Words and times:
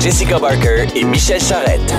Jessica 0.00 0.38
Barker 0.38 0.86
et 0.94 1.04
Michel 1.04 1.40
Charrette. 1.40 1.92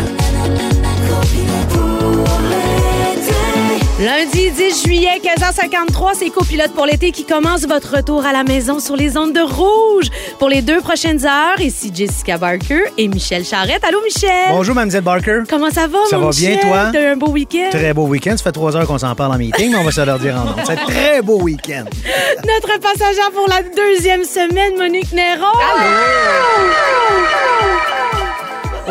Lundi 3.99 4.49
10 4.49 4.83
juillet, 4.83 5.21
15h53, 5.23 6.13
c'est 6.15 6.29
Copilote 6.31 6.71
pour 6.73 6.87
l'été 6.87 7.11
qui 7.11 7.23
commence 7.23 7.67
votre 7.67 7.97
retour 7.97 8.25
à 8.25 8.31
la 8.31 8.43
maison 8.43 8.79
sur 8.79 8.95
les 8.95 9.15
ondes 9.15 9.33
de 9.33 9.41
rouge. 9.41 10.07
Pour 10.39 10.49
les 10.49 10.63
deux 10.63 10.81
prochaines 10.81 11.23
heures, 11.23 11.59
ici 11.61 11.91
Jessica 11.93 12.39
Barker 12.39 12.81
et 12.97 13.07
Michel 13.07 13.45
Charrette. 13.45 13.83
Allô, 13.87 13.99
Michel? 14.03 14.29
Bonjour, 14.49 14.73
Mademoiselle 14.73 15.03
Barker. 15.03 15.41
Comment 15.47 15.69
ça 15.69 15.85
va, 15.85 15.99
Ça 16.09 16.17
mon 16.17 16.29
va 16.29 16.31
bien, 16.31 16.49
Michel? 16.49 16.67
toi? 16.67 16.89
T'as 16.91 17.01
eu 17.01 17.05
un 17.05 17.15
beau 17.15 17.29
week-end? 17.29 17.69
Très 17.69 17.93
beau 17.93 18.07
week-end. 18.07 18.35
Ça 18.37 18.43
fait 18.45 18.51
trois 18.51 18.75
heures 18.75 18.87
qu'on 18.87 18.97
s'en 18.97 19.13
parle 19.13 19.33
en 19.33 19.37
meeting, 19.37 19.69
mais 19.71 19.77
on 19.77 19.83
va 19.83 19.91
se 19.91 20.01
leur 20.01 20.17
dire 20.17 20.35
en 20.35 20.45
nom. 20.45 20.55
C'est 20.65 20.71
un 20.71 20.75
très 20.77 21.21
beau 21.21 21.39
week-end. 21.39 21.85
Notre 22.37 22.79
passagère 22.79 23.29
pour 23.31 23.47
la 23.47 23.61
deuxième 23.61 24.23
semaine, 24.23 24.77
Monique 24.79 25.11
Néron. 25.11 25.45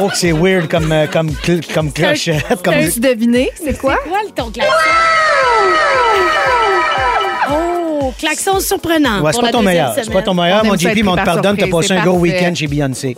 Oh, 0.03 0.09
que 0.09 0.17
c'est 0.17 0.33
weird 0.33 0.69
comme, 0.69 0.91
euh, 0.93 1.07
comme, 1.07 1.29
cl- 1.31 1.73
comme 1.75 1.93
clochette. 1.93 2.45
Comme... 2.65 2.75
Peux-tu 2.75 3.01
deviner? 3.01 3.51
C'est 3.63 3.79
quoi? 3.79 3.97
C'est 4.03 4.09
quoi? 4.09 4.19
le 4.25 4.31
ton? 4.31 4.51
Oh, 8.11 8.15
klaxon 8.19 8.61
surprenant. 8.61 9.23
Ouais, 9.23 9.33
c'est 9.33 9.41
pas 9.41 9.53
ton 9.53 9.63
meilleur. 9.63 9.95
C'est 9.95 10.11
pas 10.11 10.23
ton 10.23 10.35
meilleur, 10.35 10.63
On 10.65 10.69
mon 10.69 10.77
JP, 10.77 10.87
être 10.87 10.97
mais 10.97 11.09
on 11.09 11.17
te 11.17 11.25
pardonne, 11.25 11.57
t'as 11.57 11.69
passé 11.69 11.93
un 11.93 12.05
gros 12.05 12.19
week-end 12.19 12.53
chez 12.55 12.67
Beyoncé. 12.67 13.17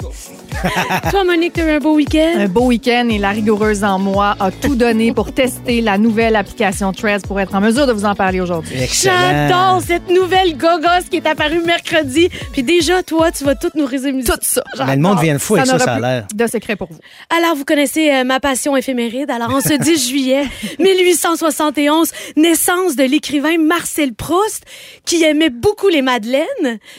Toi, 1.11 1.25
Monique, 1.25 1.55
t'as 1.55 1.67
eu 1.67 1.71
un 1.71 1.79
beau 1.79 1.95
week-end? 1.95 2.35
Un 2.37 2.49
beau 2.49 2.67
week-end 2.67 3.09
et 3.11 3.19
la 3.19 3.31
rigoureuse 3.31 3.85
en 3.85 3.99
moi 3.99 4.37
a 4.39 4.51
tout 4.51 4.75
donné 4.75 5.13
pour 5.13 5.33
tester 5.33 5.81
la 5.81 5.99
nouvelle 5.99 6.37
application 6.37 6.93
Threads 6.93 7.23
pour 7.27 7.41
être 7.41 7.55
en 7.55 7.61
mesure 7.61 7.87
de 7.87 7.93
vous 7.93 8.05
en 8.05 8.15
parler 8.15 8.41
aujourd'hui. 8.41 8.77
J'adore 9.03 9.81
cette 9.85 10.09
nouvelle 10.11 10.57
gogos 10.57 11.09
qui 11.11 11.17
est 11.17 11.27
apparue 11.27 11.63
mercredi. 11.63 12.29
Puis 12.53 12.63
déjà, 12.63 13.03
toi, 13.03 13.33
tu 13.33 13.45
vas 13.45 13.55
tout 13.55 13.71
nous 13.75 13.87
résumer. 13.87 14.25
Tout 14.25 14.35
ça. 14.43 14.63
Mais 14.87 14.97
le 14.97 15.03
monde 15.03 15.21
vient 15.21 15.35
de 15.35 15.39
fou 15.39 15.55
avec 15.55 15.67
ça, 15.67 15.79
ça 15.79 15.95
a 15.95 16.01
l'air. 16.01 16.27
de 16.33 16.47
secret 16.47 16.77
pour 16.77 16.89
vous. 16.89 16.99
Alors, 17.37 17.57
vous 17.57 17.65
connaissez 17.65 18.11
euh, 18.13 18.25
ma 18.25 18.39
passion 18.39 18.77
éphéméride. 18.77 19.31
Alors, 19.31 19.55
en 19.55 19.61
ce 19.61 19.73
10 19.73 20.09
juillet 20.09 20.45
1871, 20.79 22.11
naissance 22.37 22.95
de 22.97 23.05
l'écrivain 23.05 23.59
Marcel 23.59 24.15
Proust, 24.15 24.65
qui 25.05 25.23
aimait 25.25 25.51
beaucoup 25.51 25.89
les 25.89 26.03
madeleines. 26.03 26.47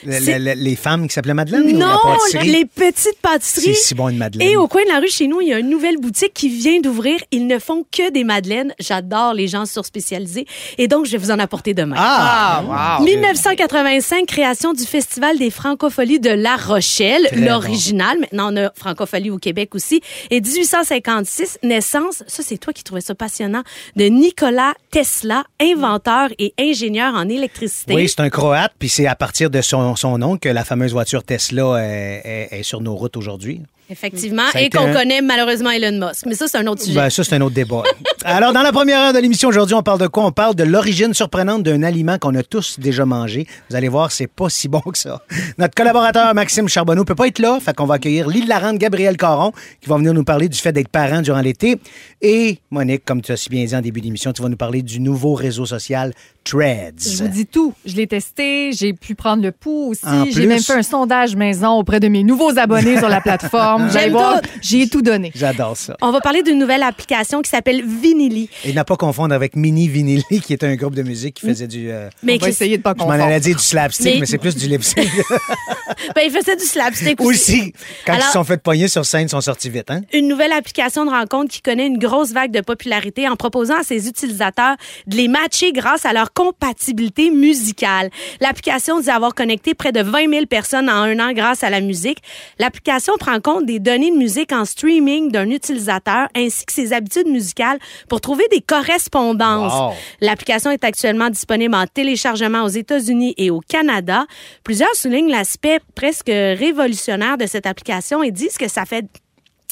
Le- 0.06 0.12
C'est- 0.20 0.39
le- 0.39 0.53
le- 0.53 0.62
les 0.62 0.76
femmes 0.76 1.08
qui 1.08 1.14
s'appelaient 1.14 1.34
Madeleine 1.34 1.64
ou 1.64 1.72
non, 1.78 1.88
la 1.88 1.98
pâtisserie? 2.03 2.52
les 2.52 2.66
petites 2.66 3.20
pâtisseries. 3.22 3.73
C'est 3.75 3.81
si 3.81 3.95
bon 3.95 4.09
une 4.09 4.17
Madeleine. 4.17 4.48
Et 4.48 4.58
au 4.58 4.67
coin 4.67 4.84
de 4.84 4.90
la 4.90 5.00
rue 5.00 5.09
chez 5.09 5.28
nous, 5.28 5.42
il 5.42 5.48
y 5.50 5.53
a 5.53 5.59
une 5.59 5.70
nouvelle 5.70 5.98
boutique 5.98 6.34
qui 6.34 6.50
vient 6.50 6.80
d'ouvrir. 6.80 7.20
Ils 7.31 7.48
ne 7.48 7.59
font 7.59 7.86
que 7.92 8.12
des 8.12 8.23
madeleines. 8.23 8.73
J'adore 8.80 9.34
les 9.34 9.48
gens 9.48 9.66
surspécialisés. 9.66 10.45
Et 10.78 10.88
donc, 10.88 11.06
je 11.06 11.12
vais 11.12 11.17
vous 11.17 11.31
en 11.31 11.40
apporter 11.40 11.73
demain. 11.73 11.95
Ah! 11.98 13.00
1985, 13.02 14.25
création 14.28 14.73
du 14.73 14.84
Festival 14.86 15.38
des 15.38 15.50
Francopholies 15.50 16.20
de 16.20 16.30
La 16.30 16.56
Rochelle, 16.56 17.28
l'original. 17.36 18.20
Maintenant, 18.20 18.53
on 18.53 18.58
a 18.58 18.72
Francophonie 18.75 19.30
au 19.31 19.38
Québec 19.38 19.75
aussi. 19.75 20.02
Et 20.30 20.42
1856, 20.42 21.59
naissance, 21.64 22.23
ça 22.28 22.44
c'est 22.44 22.58
toi 22.58 22.73
qui 22.73 22.84
trouvais 22.84 23.02
ça 23.02 23.16
passionnant, 23.16 23.64
de 23.95 24.06
Nikola 24.06 24.73
Tesla, 24.92 25.44
inventeur 25.62 26.30
et 26.40 26.53
ingénieur 26.59 27.14
en 27.16 27.28
électricité. 27.30 27.72
Oui, 27.89 28.07
c'est 28.09 28.19
un 28.21 28.29
Croate, 28.29 28.73
puis 28.77 28.89
c'est 28.89 29.07
à 29.07 29.16
partir 29.16 29.49
de 29.49 29.61
son, 29.61 29.95
son 29.95 30.17
nom 30.17 30.38
que 30.38 30.49
la 30.49 30.63
fameuse 30.63 30.91
voiture 30.93 31.23
Tesla 31.23 31.63
euh, 31.63 32.19
est, 32.23 32.47
est 32.52 32.63
sur 32.63 32.81
nos 32.81 32.95
routes 32.95 33.17
aujourd'hui. 33.17 33.61
Effectivement. 33.89 34.43
Et 34.57 34.69
qu'on 34.69 34.88
un- 34.88 34.93
connaît 34.93 35.21
malheureusement 35.21 35.69
Elon 35.69 36.07
Musk. 36.07 36.25
Mais 36.25 36.35
ça, 36.35 36.47
c'est 36.47 36.57
un 36.57 36.66
autre 36.67 36.81
sujet. 36.81 36.95
Ben, 36.95 37.09
ça, 37.09 37.23
c'est 37.23 37.35
un 37.35 37.41
autre 37.41 37.53
débat. 37.53 37.83
Alors, 38.23 38.53
dans 38.53 38.61
la 38.61 38.71
première 38.71 38.97
heure 38.99 39.13
de 39.13 39.19
l'émission 39.19 39.49
aujourd'hui, 39.49 39.75
on 39.75 39.83
parle 39.83 39.99
de 39.99 40.07
quoi? 40.07 40.25
On 40.25 40.31
parle 40.31 40.55
de 40.55 40.63
l'origine 40.63 41.13
surprenante 41.13 41.63
d'un 41.63 41.83
aliment 41.83 42.17
qu'on 42.17 42.33
a 42.35 42.44
tous 42.44 42.79
déjà 42.79 43.05
mangé. 43.05 43.45
Vous 43.69 43.75
allez 43.75 43.89
voir, 43.89 44.11
c'est 44.11 44.27
pas 44.27 44.49
si 44.49 44.69
bon 44.69 44.79
que 44.79 44.97
ça. 44.97 45.21
Notre 45.57 45.75
collaborateur 45.75 46.33
Maxime 46.33 46.69
Charbonneau 46.69 47.03
peut 47.03 47.13
pas 47.13 47.27
être 47.27 47.39
là, 47.39 47.59
fait 47.59 47.75
qu'on 47.75 47.85
va 47.85 47.95
accueillir 47.95 48.29
l'hilarante 48.29 48.77
Gabrielle 48.77 49.17
Caron, 49.17 49.51
qui 49.81 49.89
va 49.89 49.97
venir 49.97 50.13
nous 50.13 50.23
parler 50.23 50.47
du 50.47 50.57
fait 50.57 50.71
d'être 50.71 50.88
parent 50.89 51.21
durant 51.21 51.41
l'été. 51.41 51.77
Et 52.21 52.59
Monique, 52.71 53.03
comme 53.03 53.22
tu 53.22 53.33
as 53.33 53.38
si 53.38 53.50
bien 53.50 53.66
dit 53.66 53.75
en 53.75 53.81
début 53.81 54.00
d'émission, 54.00 54.31
tu 54.31 54.41
vas 54.41 54.50
nous 54.50 54.57
parler 54.57 54.81
du 54.81 55.01
nouveau 55.01 55.33
réseau 55.33 55.66
social 55.66 56.13
Je 56.46 57.24
vous 57.24 57.28
dis 57.30 57.46
tout. 57.46 57.74
Je 57.86 57.96
l'ai 57.96 58.08
testé, 58.08 58.72
j'ai 58.74 58.94
pu 58.94 59.16
prendre 59.16 59.42
le 59.44 59.52
pouls 59.52 59.92
aussi. 59.92 60.31
J'ai 60.31 60.46
même 60.46 60.59
fait 60.62 60.74
un 60.74 60.84
sondage 60.84 61.36
maison 61.36 61.72
auprès 61.80 62.00
de 62.00 62.08
mes 62.08 62.24
nouveaux 62.24 62.58
abonnés 62.58 62.98
sur 63.00 63.09
la 63.09 63.22
plateforme. 63.22 63.90
J'ai 64.62 64.88
tout 64.90 65.02
donné. 65.02 65.31
J'adore 65.36 65.78
ça. 65.78 65.96
On 66.02 66.12
va 66.12 66.22
parler 66.22 66.44
d'une 66.44 66.59
nouvelle 66.59 66.84
application 66.84 67.42
qui 67.42 67.50
s'appelle 67.50 67.84
Vinili. 67.86 68.50
Et 68.66 68.74
n'a 68.74 68.84
pas 68.84 68.96
confondre 68.96 69.34
avec 69.34 69.56
Mini 69.56 69.88
Vinili, 69.88 70.24
qui 70.42 70.54
est 70.54 70.64
un 70.64 70.76
groupe 70.76 70.96
de 70.96 71.04
musique 71.04 71.36
qui 71.36 71.48
faisait 71.48 71.68
du. 71.68 71.90
euh, 71.90 72.09
Mais 72.24 72.36
On 72.36 72.44
va 72.44 72.50
essayer 72.50 72.78
de 72.78 72.81
pas 72.84 72.94
je 72.94 73.00
m'en 73.00 73.06
confondre. 73.06 73.24
allais 73.25 73.40
dire 73.40 73.56
du 73.56 73.64
slapstick, 73.64 74.06
Mais- 74.16 74.20
mais, 74.22 74.25
c'est 74.25 74.38
plus 74.38 74.56
du 74.56 74.68
lip 74.68 74.84
sync. 74.84 75.08
ben, 76.16 76.22
il 76.25 76.31
faisait 76.31 76.56
du 76.56 76.64
slapstick 76.66 77.20
aussi. 77.22 77.34
Aussi, 77.34 77.74
quand 78.06 78.14
Alors- 78.14 78.25
ils 78.25 78.28
se 78.28 78.34
sont 78.34 78.44
fait 78.44 78.58
pogner 78.62 78.88
sur 78.88 79.06
scène, 79.06 79.24
ils 79.28 79.30
sont 79.30 79.42
sortis 79.42 79.70
vite, 79.70 79.90
hein? 79.90 80.02
une 80.14 80.28
nouvelle 80.28 80.52
application 80.52 81.06
de 81.06 81.10
rencontre 81.12 81.50
qui 81.52 81.62
connaît 81.62 81.88
une 81.88 81.98
grosse 81.98 82.31
vague 82.31 82.52
de 82.52 82.62
popularité 82.62 83.28
en 83.28 83.36
proposant 83.36 83.75
à 83.80 83.84
ses 83.84 84.08
utilisateurs 84.08 84.75
de 85.08 85.16
les 85.18 85.28
matcher 85.28 85.72
grâce 85.72 86.06
à 86.06 86.14
leur 86.14 86.32
compatibilité 86.33 87.29
musicale. 87.29 88.09
L'application 88.41 88.99
dit 88.99 89.09
avoir 89.09 89.33
connecté 89.33 89.73
près 89.73 89.91
de 89.91 90.01
20 90.01 90.29
000 90.29 90.45
personnes 90.45 90.89
en 90.89 91.03
un 91.03 91.19
an 91.19 91.33
grâce 91.33 91.63
à 91.63 91.69
la 91.69 91.81
musique. 91.81 92.19
L'application 92.59 93.13
prend 93.19 93.39
compte 93.39 93.66
des 93.66 93.79
données 93.79 94.11
de 94.11 94.17
musique 94.17 94.51
en 94.51 94.66
streaming 94.66 95.31
d'un 95.31 95.49
utilisateur 95.49 96.27
ainsi 96.35 96.66
que 96.66 96.73
ses 96.73 96.94
habitudes 96.94 97.27
musicales 97.27 97.79
pour 98.09 98.21
trouver 98.21 98.45
des 98.51 98.61
correspondances. 98.61 99.73
Wow. 99.73 99.94
L'application 100.21 100.71
est 100.71 100.83
actuellement 100.83 101.29
disponible 101.29 101.75
en 101.75 101.85
téléchargement 101.88 102.63
aux 102.63 102.69
États-Unis 102.69 103.33
et 103.38 103.50
au 103.50 103.59
Canada. 103.59 104.25
Plusieurs 104.63 104.95
soulignent 104.95 105.31
l'aspect 105.31 105.79
presque 105.95 106.27
révolutionnaire 106.27 107.38
de 107.38 107.45
cette 107.45 107.65
application 107.65 108.23
et 108.23 108.31
disent 108.31 108.57
que 108.57 108.67
ça 108.67 108.85
fait 108.85 109.05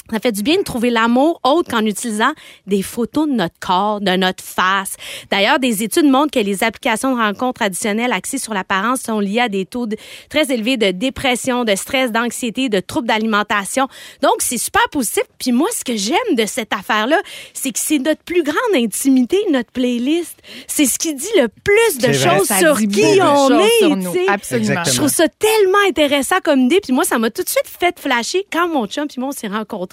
ça 0.10 0.20
fait 0.20 0.32
du 0.32 0.42
bien 0.44 0.58
de 0.58 0.64
trouver 0.64 0.90
l'amour 0.90 1.40
autre 1.44 1.70
qu'en 1.72 1.86
utilisant 1.86 2.32
des 2.68 2.82
photos 2.82 3.28
de 3.28 3.34
notre 3.34 3.56
corps, 3.60 4.02
de 4.02 4.12
notre 4.18 4.44
face. 4.44 4.96
D'ailleurs, 5.30 5.60
des 5.60 5.84
études 5.84 6.06
montrent 6.06 6.32
que 6.32 6.40
les 6.40 6.64
applications 6.64 7.16
de 7.16 7.22
rencontres 7.22 7.60
traditionnelles 7.62 8.12
axées 8.12 8.38
sur 8.38 8.54
l'apparence 8.54 9.02
sont 9.02 9.20
liées 9.20 9.40
à 9.40 9.48
des 9.50 9.66
taux 9.66 9.86
de- 9.88 9.96
très 10.30 10.52
élevés 10.52 10.76
de 10.78 10.92
dépression, 10.92 11.64
de 11.64 11.76
stress, 11.76 12.12
d'anxiété, 12.12 12.68
de 12.68 12.80
troubles 12.80 13.08
d'alimentation. 13.08 13.88
Donc, 14.22 14.36
c'est 14.40 14.58
super 14.58 14.88
positif. 14.92 15.24
Puis 15.40 15.52
moi, 15.54 15.70
ce 15.74 15.84
que 15.84 15.96
j'aime 15.96 16.36
de 16.36 16.46
cette 16.46 16.74
affaire-là, 16.74 17.20
c'est 17.54 17.72
que 17.72 17.80
c'est 17.80 18.00
notre 18.00 18.24
plus 18.24 18.44
grande 18.44 18.58
intimité, 18.76 19.38
notre 19.52 19.72
playlist. 19.72 20.36
C'est 20.68 20.86
ce 20.86 21.00
qui 21.00 21.14
dit 21.14 21.26
le 21.38 21.48
plus 21.48 21.98
de 22.00 22.08
vrai. 22.18 22.38
choses 22.40 22.48
sur 22.60 22.76
qui 22.78 23.22
on 23.22 23.50
est. 23.60 23.90
Absolument. 24.28 24.84
Je 24.92 24.96
trouve 24.98 25.10
ça 25.10 25.28
tellement 25.30 25.78
intéressant 25.88 26.38
comme 26.44 26.62
idée. 26.62 26.80
Puis 26.84 26.92
moi, 26.92 27.06
ça 27.06 27.18
m'a 27.18 27.30
tout 27.30 27.44
de 27.44 27.50
suite 27.50 27.68
fait 27.80 27.98
flasher 28.00 28.46
quand 28.52 28.68
mon 28.68 28.88
chum 28.88 29.08
puis 29.08 29.20
moi, 29.22 29.30
on 29.30 29.32
s'est 29.32 29.48
rencontrés. 29.48 29.91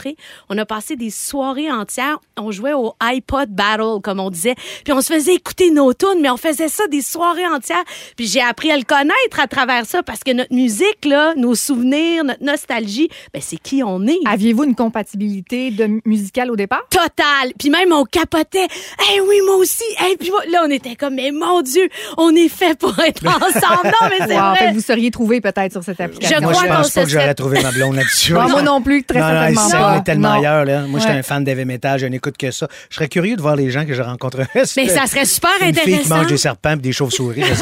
On 0.48 0.58
a 0.58 0.64
passé 0.66 0.96
des 0.96 1.10
soirées 1.10 1.70
entières. 1.70 2.18
On 2.36 2.50
jouait 2.50 2.72
au 2.74 2.94
iPod 3.00 3.48
Battle, 3.50 4.00
comme 4.02 4.20
on 4.20 4.30
disait. 4.30 4.54
Puis 4.84 4.92
on 4.92 5.00
se 5.00 5.12
faisait 5.12 5.34
écouter 5.34 5.70
nos 5.70 5.92
tunes, 5.94 6.20
mais 6.20 6.30
on 6.30 6.36
faisait 6.36 6.68
ça 6.68 6.86
des 6.88 7.02
soirées 7.02 7.46
entières. 7.46 7.82
Puis 8.16 8.26
j'ai 8.26 8.40
appris 8.42 8.70
à 8.70 8.76
le 8.76 8.84
connaître 8.84 9.40
à 9.40 9.46
travers 9.46 9.84
ça 9.86 10.02
parce 10.02 10.20
que 10.20 10.32
notre 10.32 10.54
musique, 10.54 11.04
là, 11.04 11.34
nos 11.36 11.54
souvenirs, 11.54 12.24
notre 12.24 12.42
nostalgie, 12.42 13.08
ben 13.32 13.42
c'est 13.44 13.58
qui 13.58 13.82
on 13.82 14.06
est. 14.06 14.18
Aviez-vous 14.26 14.64
une 14.64 14.74
compatibilité 14.74 15.70
de 15.70 16.00
musicale 16.04 16.50
au 16.50 16.56
départ? 16.56 16.82
Total. 16.90 17.52
Puis 17.58 17.70
même, 17.70 17.92
on 17.92 18.04
capotait. 18.04 18.66
Eh 19.14 19.20
oui, 19.20 19.36
moi 19.46 19.56
aussi. 19.56 19.84
Eh, 20.10 20.16
puis 20.16 20.30
moi- 20.30 20.42
là, 20.50 20.62
on 20.66 20.70
était 20.70 20.96
comme, 20.96 21.14
mais 21.14 21.30
mon 21.32 21.62
Dieu, 21.62 21.88
on 22.16 22.34
est 22.34 22.48
fait 22.48 22.78
pour 22.78 22.98
être 23.00 23.24
ensemble. 23.26 23.84
Non, 23.84 24.08
mais 24.10 24.26
c'est 24.26 24.38
Wow, 24.38 24.54
fait 24.54 24.64
vrai. 24.64 24.70
que 24.70 24.74
vous 24.74 24.80
seriez 24.82 25.10
trouvé 25.10 25.40
peut-être 25.40 25.72
sur 25.72 25.82
cette 25.82 26.00
application. 26.00 26.36
Je 26.38 26.42
Moi, 26.42 26.52
crois 26.52 26.64
je 26.68 26.72
pense 26.72 26.88
se 26.88 26.94
pas 26.94 27.04
que 27.04 27.10
j'aurais 27.10 27.34
trouvé 27.34 27.62
ma 27.62 27.72
blonde 27.72 27.96
là-dessus. 27.96 28.32
Moi 28.34 28.62
non 28.62 28.80
plus, 28.82 29.02
très 29.04 29.20
non, 29.20 29.26
certainement. 29.28 29.68
On 29.92 29.98
est 29.98 30.02
tellement 30.04 30.34
Non. 30.34 30.38
ailleurs. 30.38 30.64
Là. 30.64 30.82
Moi, 30.82 31.00
j'étais 31.00 31.12
Ouais. 31.12 31.18
un 31.18 31.22
fan 31.22 31.44
d'heavy 31.44 31.64
metal, 31.64 31.98
je 31.98 32.06
n'écoute 32.06 32.36
que 32.36 32.50
ça. 32.50 32.68
Je 32.90 32.96
serais 32.96 33.08
curieux 33.08 33.36
de 33.36 33.42
voir 33.42 33.56
les 33.56 33.70
gens 33.70 33.84
que 33.84 33.94
je 33.94 34.02
rencontrerais. 34.02 34.46
Mais 34.54 34.64
ça 34.88 35.06
serait 35.06 35.24
super 35.24 35.50
Une 35.60 35.66
fille 35.74 35.82
qui 35.84 35.90
intéressant. 35.92 36.16
mange 36.16 36.26
des 36.28 36.36
serpents 36.36 36.72
et 36.72 36.76
des 36.76 36.92
chauves-souris. 36.92 37.42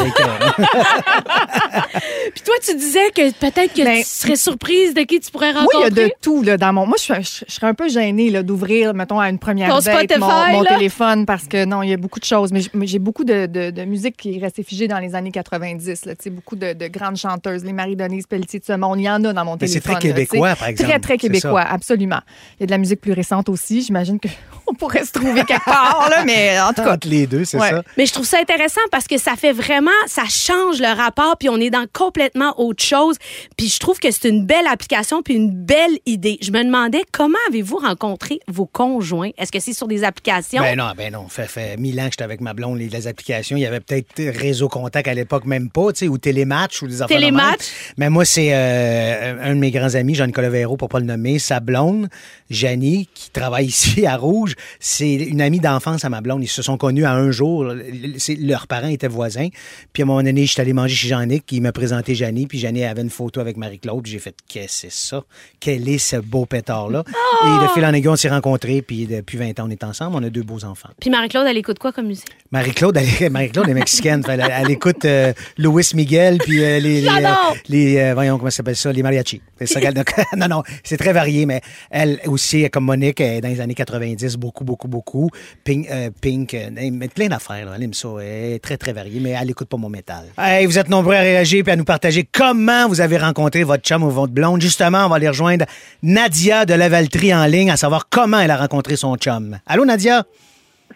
Puis 2.34 2.42
toi, 2.44 2.54
tu 2.65 2.75
disais 2.76 3.10
que 3.15 3.32
peut-être 3.32 3.72
que 3.72 3.84
Ben, 3.84 3.98
tu 3.98 4.04
serais 4.04 4.36
surprise 4.36 4.95
de 4.95 5.03
qui 5.03 5.21
tu 5.21 5.30
pourrais 5.30 5.53
Moi, 5.53 5.62
il 5.72 5.77
y 5.80 5.83
rencontrer. 5.84 6.04
a 6.04 6.06
de 6.09 6.12
tout 6.21 6.42
là, 6.42 6.56
dans 6.56 6.72
mon. 6.72 6.86
Moi, 6.86 6.97
je, 6.98 7.03
suis- 7.04 7.15
je- 7.22 7.45
je 7.48 7.53
serais 7.54 7.66
un 7.68 7.74
peu 7.74 7.89
gênée 7.89 8.30
là, 8.30 8.42
d'ouvrir, 8.42 8.95
mettons, 8.95 9.21
à 9.21 9.28
une 9.30 9.39
première 9.39 9.68
Ton 9.71 9.78
date, 9.80 9.97
Spotify, 10.10 10.21
mon, 10.53 10.65
téléphone, 10.65 11.27
parce 11.27 11.47
que 11.47 11.65
non, 11.65 11.83
il 11.83 11.91
y 11.91 11.92
a 11.92 11.97
beaucoup 11.97 12.21
de 12.21 12.24
choses. 12.24 12.53
Mais 12.53 12.60
j'ai 12.86 12.98
beaucoup 12.98 13.24
de, 13.24 13.47
de- 13.47 13.71
de 13.71 13.84
musique 13.84 14.16
qui 14.16 14.36
est 14.36 14.41
restée 14.41 14.62
figée 14.62 14.89
dans 14.89 14.98
les 14.98 15.15
années 15.15 15.30
90. 15.30 16.04
Là, 16.06 16.15
Tu 16.16 16.24
sais, 16.24 16.30
beaucoup 16.30 16.56
de, 16.56 16.72
de 16.72 16.89
grandes 16.89 17.16
chanteuses, 17.16 17.65
les 17.65 17.72
Marie-Denise 17.72 18.27
Pelletier 18.27 18.60
de 18.60 18.65
ce 18.65 18.72
monde. 18.72 19.00
Il 19.00 19.04
y 19.04 19.10
en 19.10 19.22
a 19.24 19.33
dans 19.33 19.45
mon 19.45 19.56
Mais 19.60 19.66
c'est 19.66 19.80
téléphone. 19.80 19.95
très 20.00 20.09
là, 20.09 20.15
tu 20.15 20.21
sais. 20.21 20.27
québécois, 20.27 20.56
par 20.56 20.68
exemple. 20.68 20.91
Très, 20.91 21.00
très 21.00 21.12
C'est 21.15 21.18
québécois, 21.18 21.62
absolument. 21.62 22.16
Il 22.59 22.63
y 22.63 22.65
a 22.65 22.66
de 22.66 22.71
la 22.71 22.78
musique 22.78 23.01
plus 23.01 23.13
récente 23.13 23.48
aussi. 23.48 23.83
J'imagine 23.83 24.18
qu'on 24.21 24.74
pourrait 24.78 25.04
se 25.04 25.13
trouver 25.13 25.45
quelque 25.45 25.65
part, 25.65 26.09
là, 26.10 26.24
mais 26.24 26.59
en 26.60 26.68
tout 26.72 26.83
cas. 26.83 26.95
Entre 26.95 27.09
les 27.09 27.27
deux, 27.27 27.45
c'est 27.45 27.59
Ouais. 27.59 27.71
ça. 27.71 27.83
Mais 27.97 28.07
je 28.07 28.13
trouve 28.13 28.27
ça 28.27 28.39
intéressant 28.41 28.80
parce 28.91 29.07
que 29.07 29.18
ça 29.18 29.36
fait 29.36 29.53
vraiment, 29.53 29.91
ça 30.07 30.24
change 30.28 30.80
le 30.80 30.95
rapport, 30.97 31.36
puis 31.39 31.48
on 31.48 31.57
est 31.59 31.71
dans 31.71 31.86
complètement 31.92 32.59
autre 32.60 32.83
chose. 32.83 33.16
Puis 33.57 33.68
je 33.68 33.78
trouve 33.78 33.98
que 33.98 34.10
c'est 34.10 34.28
une 34.28 34.45
belle 34.47 34.66
application 34.66 35.22
puis 35.22 35.34
une 35.34 35.51
belle 35.51 35.98
idée. 36.07 36.39
Je 36.42 36.51
me 36.51 36.63
demandais 36.65 37.03
comment 37.13 37.39
avez-vous 37.48 37.77
rencontré 37.77 38.41
vos 38.48 38.66
conjoints? 38.66 39.30
Est-ce 39.39 39.53
que 39.53 39.60
c'est 39.60 39.72
sur 39.72 39.89
des 39.89 40.04
applications? 40.04 40.62
Ben 40.62 40.77
non, 40.77 40.92
ben 40.97 41.12
non. 41.12 41.28
Ça 41.30 41.45
fait 41.45 41.77
mille 41.77 41.98
ans 42.01 42.04
que 42.07 42.12
j'étais 42.12 42.24
avec 42.24 42.41
ma 42.41 42.53
blonde, 42.54 42.78
les, 42.78 42.89
les 42.89 43.07
applications. 43.07 43.57
Il 43.57 43.60
y 43.60 43.66
avait 43.66 43.80
peut-être 43.80 44.21
Réseau 44.39 44.69
Contact 44.69 45.09
à 45.09 45.15
l'époque, 45.15 45.45
même 45.47 45.71
pas, 45.71 45.92
tu 45.92 46.01
sais, 46.01 46.09
ou 46.09 46.19
Télématch 46.19 46.83
ou 46.83 46.86
des 46.86 47.03
affaires. 47.03 47.16
Télématch? 47.16 47.60
Mais 47.97 48.10
moi, 48.10 48.24
c'est 48.24 48.51
euh, 48.53 49.36
un 49.42 49.54
de 49.54 49.60
mes 49.60 49.71
grands 49.71 49.95
amis, 49.95 50.15
Jean 50.15 50.30
Colavero, 50.30 50.77
pour 50.77 50.89
pas 50.89 50.98
le 51.01 51.07
nommer, 51.07 51.39
sa 51.39 51.60
blonde, 51.60 52.05
Janie, 52.50 53.08
qui 53.14 53.30
travaille 53.30 53.66
ici 53.76 54.06
à 54.06 54.16
Rouge. 54.16 54.54
C'est 54.80 55.14
une 55.14 55.41
amie 55.41 55.60
d'enfance 55.60 56.04
à 56.04 56.08
ma 56.08 56.20
blonde. 56.20 56.42
Ils 56.42 56.48
se 56.48 56.62
sont 56.62 56.76
connus 56.76 57.04
à 57.04 57.12
un 57.12 57.30
jour. 57.30 57.64
Leurs 57.64 58.66
parents 58.66 58.88
étaient 58.88 59.08
voisins. 59.08 59.48
Puis 59.92 60.03
à 60.03 60.04
un 60.04 60.06
moment 60.06 60.22
donné, 60.22 60.47
je 60.47 60.53
suis 60.53 60.60
allé 60.60 60.72
manger 60.72 60.94
chez 60.94 61.08
Jean-Nic, 61.08 61.44
il 61.53 61.62
m'a 61.62 61.72
présenté 61.72 62.14
Janie, 62.14 62.47
puis 62.47 62.58
Janie 62.58 62.84
avait 62.84 63.03
une 63.03 63.10
photo 63.10 63.41
avec 63.41 63.56
Marie-Claude. 63.56 64.06
J'ai 64.06 64.18
fait, 64.18 64.34
qu'est-ce 64.48 64.66
que 64.66 64.72
c'est 64.72 64.92
ça? 64.92 65.24
Quel 65.60 65.88
est 65.88 65.98
ce 65.98 66.16
beau 66.16 66.47
pétard-là? 66.47 67.04
Et 67.44 67.64
de 67.64 67.68
fil 67.72 67.84
en 67.84 67.92
aiguille, 67.92 68.09
on 68.09 68.16
s'est 68.16 68.28
rencontrés, 68.28 68.82
puis 68.82 69.06
depuis 69.06 69.38
20 69.38 69.60
ans, 69.60 69.66
on 69.66 69.70
est 69.70 69.84
ensemble. 69.84 70.16
On 70.16 70.22
a 70.22 70.30
deux 70.30 70.42
beaux 70.42 70.64
enfants. 70.64 70.91
Puis 71.00 71.10
Marie-Claude, 71.10 71.47
elle 71.48 71.56
écoute 71.56 71.78
quoi 71.78 71.92
comme 71.92 72.06
musique? 72.06 72.28
Marie-Claude, 72.50 72.97
elle, 72.97 73.30
Marie-Claude 73.30 73.68
est 73.68 73.74
mexicaine. 73.74 74.22
Elle, 74.28 74.44
elle 74.50 74.70
écoute 74.70 75.04
euh, 75.04 75.32
Luis 75.59 75.91
Miguel 75.94 76.38
puis 76.38 76.64
euh, 76.64 76.78
les, 76.78 77.00
les, 77.00 77.09
euh, 77.09 77.32
les, 77.68 78.12
voyons 78.14 78.38
comment 78.38 78.50
ça 78.50 78.59
s'appelle 78.59 78.76
ça, 78.76 78.92
les 78.92 79.02
mariachis. 79.02 79.42
Non, 80.36 80.48
non, 80.48 80.62
c'est 80.84 80.97
très 80.97 81.12
varié, 81.12 81.47
mais 81.47 81.60
elle 81.97 82.21
aussi, 82.27 82.69
comme 82.71 82.84
Monique, 82.84 83.21
elle 83.21 83.34
est 83.37 83.41
dans 83.41 83.48
les 83.48 83.60
années 83.60 83.75
90, 83.75 84.37
beaucoup, 84.37 84.65
beaucoup, 84.65 84.89
beaucoup. 84.89 85.31
Pink, 85.65 85.87
euh, 85.91 86.10
Pink, 86.21 86.54
euh, 86.54 86.69
mais 86.93 87.09
plein 87.09 87.28
d'affaires. 87.28 87.65
là. 87.66 87.72
Elle 87.77 87.83
aime 87.84 87.95
ça. 87.95 88.09
Elle 88.21 88.53
est 88.54 88.59
très, 88.63 88.77
très 88.77 88.93
variée, 88.93 89.21
mais 89.21 89.31
elle 89.31 89.51
écoute 89.51 89.69
pas 89.69 89.77
mon 89.77 89.89
métal. 89.89 90.25
Hey, 90.39 90.66
vous 90.66 90.78
êtes 90.78 90.89
nombreux 90.89 91.15
à 91.15 91.21
réagir 91.21 91.63
puis 91.65 91.72
à 91.72 91.77
nous 91.77 91.84
partager 91.84 92.28
comment 92.31 92.89
vous 92.89 93.01
avez 93.01 93.16
rencontré 93.19 93.65
votre 93.65 93.83
chum 93.83 94.03
ou 94.03 94.10
votre 94.10 94.33
blonde. 94.33 94.60
Justement, 94.60 95.07
on 95.07 95.09
va 95.09 95.16
aller 95.16 95.28
rejoindre 95.28 95.65
Nadia 96.03 96.65
de 96.66 96.75
Lavaltrie 96.75 97.34
en 97.34 97.47
ligne 97.47 97.71
à 97.71 97.77
savoir 97.77 98.09
comment 98.09 98.39
elle 98.41 98.51
a 98.51 98.57
rencontré 98.57 98.97
son 98.97 99.16
chum. 99.16 99.59
Allô, 99.66 99.84
Nadia? 99.84 100.25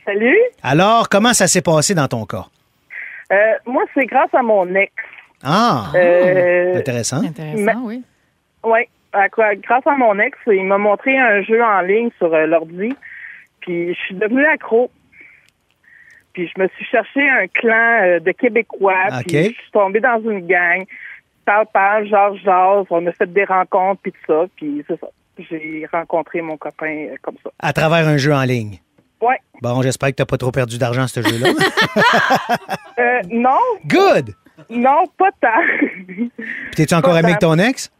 Salut. 0.04 0.38
Alors, 0.62 1.08
comment 1.08 1.32
ça 1.34 1.46
s'est 1.46 1.62
passé 1.62 1.94
dans 1.94 2.08
ton 2.08 2.24
cas? 2.26 2.46
Euh, 3.32 3.36
moi, 3.66 3.84
c'est 3.94 4.06
grâce 4.06 4.32
à 4.32 4.42
mon 4.42 4.66
ex. 4.74 4.92
Ah, 5.42 5.86
Euh, 5.94 6.76
intéressant. 6.78 7.22
Intéressant, 7.22 7.80
oui. 7.84 8.02
ouais, 8.64 8.88
à 9.12 9.28
quoi, 9.28 9.54
grâce 9.56 9.86
à 9.86 9.96
mon 9.96 10.18
ex, 10.18 10.38
il 10.46 10.64
m'a 10.64 10.78
montré 10.78 11.16
un 11.18 11.42
jeu 11.42 11.62
en 11.62 11.80
ligne 11.80 12.10
sur 12.18 12.32
euh, 12.32 12.46
l'ordi. 12.46 12.94
Puis 13.60 13.94
je 13.94 14.00
suis 14.00 14.14
devenue 14.14 14.44
accro. 14.46 14.90
Puis 16.32 16.50
je 16.54 16.62
me 16.62 16.68
suis 16.68 16.84
cherché 16.84 17.28
un 17.28 17.46
clan 17.48 18.00
euh, 18.02 18.20
de 18.20 18.30
Québécois. 18.32 19.08
OK. 19.08 19.26
Puis 19.26 19.44
je 19.44 19.60
suis 19.60 19.70
tombée 19.72 20.00
dans 20.00 20.20
une 20.20 20.46
gang. 20.46 20.84
Parle, 21.44 21.66
parle, 21.72 22.06
genre, 22.06 22.36
genre. 22.36 22.86
On 22.90 23.06
a 23.06 23.12
fait 23.12 23.32
des 23.32 23.44
rencontres, 23.44 24.00
puis 24.02 24.12
tout 24.12 24.32
ça. 24.32 24.46
Puis 24.56 24.84
c'est 24.86 25.00
ça. 25.00 25.08
J'ai 25.38 25.88
rencontré 25.90 26.40
mon 26.42 26.56
copain 26.56 27.06
euh, 27.10 27.16
comme 27.22 27.36
ça. 27.42 27.50
À 27.58 27.72
travers 27.72 28.06
un 28.06 28.16
jeu 28.16 28.32
en 28.32 28.42
ligne. 28.42 28.78
Ouais. 29.20 29.38
Bon, 29.60 29.82
j'espère 29.82 30.10
que 30.10 30.14
t'as 30.14 30.24
pas 30.24 30.38
trop 30.38 30.50
perdu 30.50 30.78
d'argent 30.78 31.02
à 31.02 31.08
ce 31.08 31.20
jeu-là. 31.20 31.50
Euh, 32.98 33.20
non, 33.30 33.58
Good! 33.86 34.34
non, 34.68 35.06
pas 35.16 35.30
tant. 35.40 35.48
Puis 36.06 36.30
t'es-tu 36.76 36.92
encore 36.94 37.14
ami 37.14 37.28
avec 37.28 37.38
ton 37.38 37.58
ex? 37.58 37.90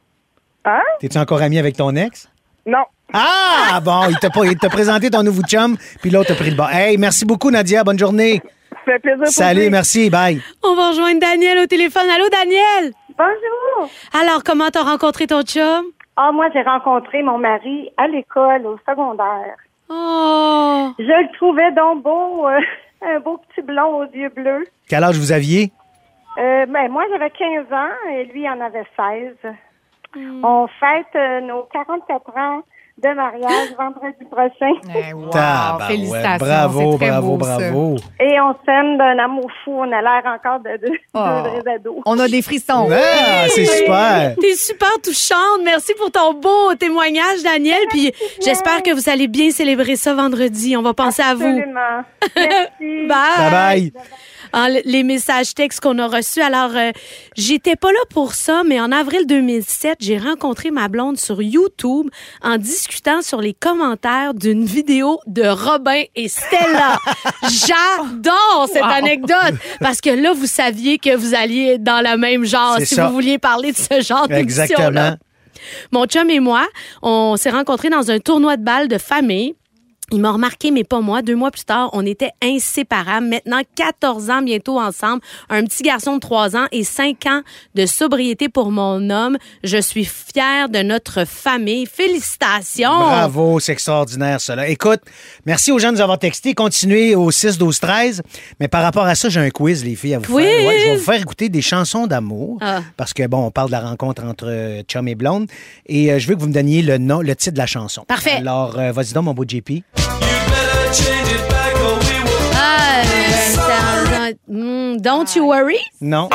Hein? 0.64 0.82
T'es-tu 1.00 1.18
encore 1.18 1.42
ami 1.42 1.58
avec 1.58 1.76
ton 1.76 1.94
ex? 1.96 2.28
Non. 2.66 2.84
Ah, 3.12 3.80
bon, 3.82 4.02
il 4.08 4.16
t'a 4.18 4.30
pas- 4.30 4.44
il 4.46 4.56
t'a 4.56 4.68
présenté 4.68 5.10
ton 5.10 5.22
nouveau 5.22 5.42
chum, 5.42 5.76
puis 6.00 6.10
l'autre 6.10 6.28
t'a 6.28 6.34
pris 6.36 6.50
le 6.50 6.56
bas. 6.56 6.68
Hey, 6.72 6.96
merci 6.98 7.24
beaucoup, 7.24 7.50
Nadia. 7.50 7.82
Bonne 7.82 7.98
journée. 7.98 8.40
Ça 8.70 8.92
fait 8.92 8.98
plaisir 9.00 9.18
pour 9.24 9.26
Salut, 9.32 9.68
merci. 9.70 10.10
Bye. 10.10 10.40
On 10.62 10.74
va 10.76 10.90
rejoindre 10.90 11.20
Daniel 11.20 11.58
au 11.58 11.66
téléphone. 11.66 12.08
Allô, 12.14 12.28
Daniel? 12.30 12.92
Bonjour. 13.18 13.90
Alors, 14.20 14.44
comment 14.44 14.68
t'as 14.70 14.82
rencontré 14.84 15.26
ton 15.26 15.42
chum? 15.42 15.86
Ah, 16.16 16.30
moi, 16.32 16.46
j'ai 16.52 16.62
rencontré 16.62 17.22
mon 17.22 17.38
mari 17.38 17.90
à 17.96 18.06
l'école, 18.06 18.66
au 18.66 18.78
secondaire. 18.88 19.56
Oh! 19.88 20.92
Je 20.98 21.02
le 21.04 21.36
trouvais 21.36 21.72
donc 21.72 22.02
beau, 22.04 22.46
euh, 22.46 22.60
un 23.02 23.18
beau 23.20 23.38
petit 23.38 23.62
blond 23.66 24.02
aux 24.02 24.12
yeux 24.14 24.28
bleus. 24.28 24.66
Quel 24.88 25.02
âge 25.02 25.16
vous 25.18 25.32
aviez? 25.32 25.72
Euh, 26.38 26.64
ben, 26.66 26.88
moi, 26.90 27.04
j'avais 27.10 27.30
15 27.30 27.72
ans 27.72 28.10
et 28.12 28.24
lui, 28.26 28.42
il 28.42 28.48
en 28.48 28.60
avait 28.64 28.86
16. 28.96 29.52
On 30.16 30.66
fête 30.80 31.06
euh, 31.16 31.40
nos 31.42 31.62
44 31.72 32.36
ans 32.36 32.62
de 33.02 33.14
mariage 33.14 33.68
vendredi 33.78 34.24
prochain. 34.30 34.72
Eh, 35.08 35.14
wow, 35.14 35.30
félicitations. 35.86 36.46
Bravo, 36.46 36.96
très 36.98 37.08
bravo, 37.08 37.36
beau, 37.38 37.44
ça. 37.44 37.56
bravo. 37.56 37.96
Et 38.20 38.38
on 38.40 38.54
s'aime 38.66 38.98
d'un 38.98 39.18
amour 39.18 39.50
fou. 39.64 39.72
On 39.72 39.90
a 39.90 40.02
l'air 40.02 40.22
encore 40.26 40.60
de 40.60 40.76
deux, 40.86 40.96
Oh. 41.14 41.18
ados. 41.18 42.02
On 42.04 42.18
a 42.18 42.28
des 42.28 42.42
frissons. 42.42 42.88
C'est 43.48 43.64
super. 43.64 44.34
T'es 44.38 44.54
super 44.54 44.92
touchante. 45.02 45.62
Merci 45.64 45.94
pour 45.94 46.10
ton 46.10 46.34
beau 46.34 46.74
témoignage, 46.78 47.42
Daniel. 47.42 47.80
Puis 47.88 48.12
j'espère 48.44 48.82
que 48.82 48.92
vous 48.92 49.08
allez 49.08 49.28
bien 49.28 49.50
célébrer 49.50 49.96
ça 49.96 50.12
vendredi. 50.12 50.76
On 50.76 50.82
va 50.82 50.92
penser 50.92 51.22
à 51.22 51.34
vous. 51.34 51.46
Absolument. 51.46 52.04
Merci. 52.36 53.06
Bye. 53.08 53.38
Bye 53.38 53.50
bye. 53.50 53.92
Le- 54.54 54.82
les 54.84 55.02
messages 55.02 55.54
textes 55.54 55.80
qu'on 55.80 55.98
a 55.98 56.06
reçus. 56.06 56.40
Alors, 56.40 56.70
euh, 56.74 56.90
j'étais 57.36 57.76
pas 57.76 57.92
là 57.92 57.98
pour 58.10 58.34
ça, 58.34 58.62
mais 58.66 58.80
en 58.80 58.90
avril 58.92 59.26
2007, 59.26 59.98
j'ai 60.00 60.18
rencontré 60.18 60.70
ma 60.70 60.88
blonde 60.88 61.18
sur 61.18 61.40
YouTube 61.42 62.08
en 62.42 62.56
discutant 62.58 63.22
sur 63.22 63.40
les 63.40 63.54
commentaires 63.54 64.34
d'une 64.34 64.64
vidéo 64.64 65.20
de 65.26 65.42
Robin 65.46 66.02
et 66.16 66.28
Stella. 66.28 66.98
J'adore 67.44 68.68
cette 68.72 68.82
Wow. 68.82 68.88
anecdote 68.90 69.54
parce 69.80 70.00
que 70.00 70.10
là, 70.10 70.32
vous 70.32 70.46
saviez 70.46 70.98
que 70.98 71.14
vous 71.14 71.34
alliez 71.34 71.74
être 71.74 71.84
dans 71.84 72.00
le 72.00 72.16
même 72.16 72.44
genre 72.44 72.76
si 72.80 72.94
ça. 72.94 73.06
vous 73.06 73.12
vouliez 73.14 73.38
parler 73.38 73.72
de 73.72 73.76
ce 73.76 74.00
genre 74.02 74.26
d'émission-là. 74.28 74.38
Exactement. 74.40 75.16
Mon 75.92 76.06
chum 76.06 76.30
et 76.30 76.40
moi, 76.40 76.66
on 77.02 77.36
s'est 77.36 77.50
rencontrés 77.50 77.90
dans 77.90 78.10
un 78.10 78.18
tournoi 78.18 78.56
de 78.56 78.64
balles 78.64 78.88
de 78.88 78.98
famille. 78.98 79.54
Il 80.12 80.20
m'a 80.20 80.32
remarqué, 80.32 80.72
mais 80.72 80.82
pas 80.82 81.00
moi. 81.00 81.22
Deux 81.22 81.36
mois 81.36 81.52
plus 81.52 81.64
tard, 81.64 81.90
on 81.92 82.04
était 82.04 82.30
inséparables. 82.42 83.28
Maintenant, 83.28 83.60
14 83.76 84.28
ans 84.30 84.42
bientôt 84.42 84.80
ensemble. 84.80 85.22
Un 85.48 85.62
petit 85.64 85.84
garçon 85.84 86.16
de 86.16 86.20
3 86.20 86.56
ans 86.56 86.66
et 86.72 86.82
5 86.82 87.26
ans 87.26 87.42
de 87.76 87.86
sobriété 87.86 88.48
pour 88.48 88.72
mon 88.72 89.08
homme. 89.10 89.38
Je 89.62 89.78
suis 89.80 90.04
fière 90.04 90.68
de 90.68 90.80
notre 90.80 91.24
famille. 91.24 91.86
Félicitations! 91.86 92.88
Bravo, 92.90 93.60
c'est 93.60 93.72
extraordinaire, 93.72 94.40
cela. 94.40 94.66
Écoute, 94.66 95.00
merci 95.46 95.70
aux 95.70 95.78
gens 95.78 95.90
de 95.90 95.94
nous 95.96 96.00
avoir 96.00 96.18
texté. 96.18 96.54
Continuez 96.54 97.14
au 97.14 97.30
6, 97.30 97.56
12, 97.58 97.78
13. 97.78 98.22
Mais 98.58 98.66
par 98.66 98.82
rapport 98.82 99.04
à 99.04 99.14
ça, 99.14 99.28
j'ai 99.28 99.40
un 99.40 99.50
quiz, 99.50 99.84
les 99.84 99.94
filles, 99.94 100.14
à 100.14 100.18
vous 100.18 100.34
Quiz? 100.34 100.44
faire. 100.44 100.66
Ouais, 100.66 100.78
je 100.80 100.84
vais 100.86 100.96
vous 100.96 101.02
faire 101.04 101.20
écouter 101.20 101.48
des 101.48 101.62
chansons 101.62 102.08
d'amour. 102.08 102.58
Ah. 102.60 102.80
Parce 102.96 103.14
que, 103.14 103.24
bon, 103.28 103.46
on 103.46 103.50
parle 103.52 103.68
de 103.68 103.72
la 103.72 103.80
rencontre 103.80 104.24
entre 104.24 104.46
euh, 104.48 104.82
chum 104.82 105.06
et 105.06 105.14
blonde. 105.14 105.46
Et 105.86 106.10
euh, 106.12 106.18
je 106.18 106.26
veux 106.26 106.34
que 106.34 106.40
vous 106.40 106.48
me 106.48 106.52
donniez 106.52 106.82
le 106.82 106.98
nom, 106.98 107.20
le 107.20 107.36
titre 107.36 107.52
de 107.54 107.58
la 107.58 107.66
chanson. 107.66 108.04
Parfait. 108.08 108.32
Alors, 108.38 108.76
euh, 108.76 108.90
vas-y 108.90 109.12
donc, 109.12 109.24
mon 109.24 109.34
beau 109.34 109.44
JP. 109.46 109.82
Ah, 112.54 113.02
euh, 113.04 113.54
ça- 113.54 114.32
hmm, 114.48 114.96
don't 115.00 115.26
you 115.34 115.46
worry? 115.46 115.78
Non. 116.00 116.28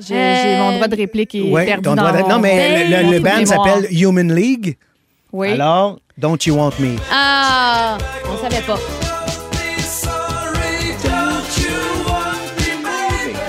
J'ai 0.00 0.14
j'ai 0.14 0.56
mon 0.58 0.72
droit 0.74 0.88
de 0.88 0.96
réplique 0.96 1.34
est 1.34 1.50
Ouais, 1.50 1.64
perdu 1.66 1.82
ton 1.82 1.94
dans 1.94 2.02
droit 2.02 2.12
de- 2.12 2.22
mon- 2.22 2.28
Non, 2.28 2.38
mais 2.38 2.84
le, 2.84 2.90
le- 2.90 2.96
le 3.12 3.18
mon 3.18 3.24
band 3.30 3.36
mémoire. 3.38 3.46
s'appelle 3.66 3.88
Human 3.90 4.34
League. 4.34 4.76
Oui. 5.32 5.52
Alors, 5.52 5.98
Don't 6.16 6.38
You 6.46 6.54
Want 6.56 6.72
Me? 6.78 6.96
Ah, 7.12 7.98
on 8.32 8.36
savait 8.42 8.62
pas. 8.62 8.78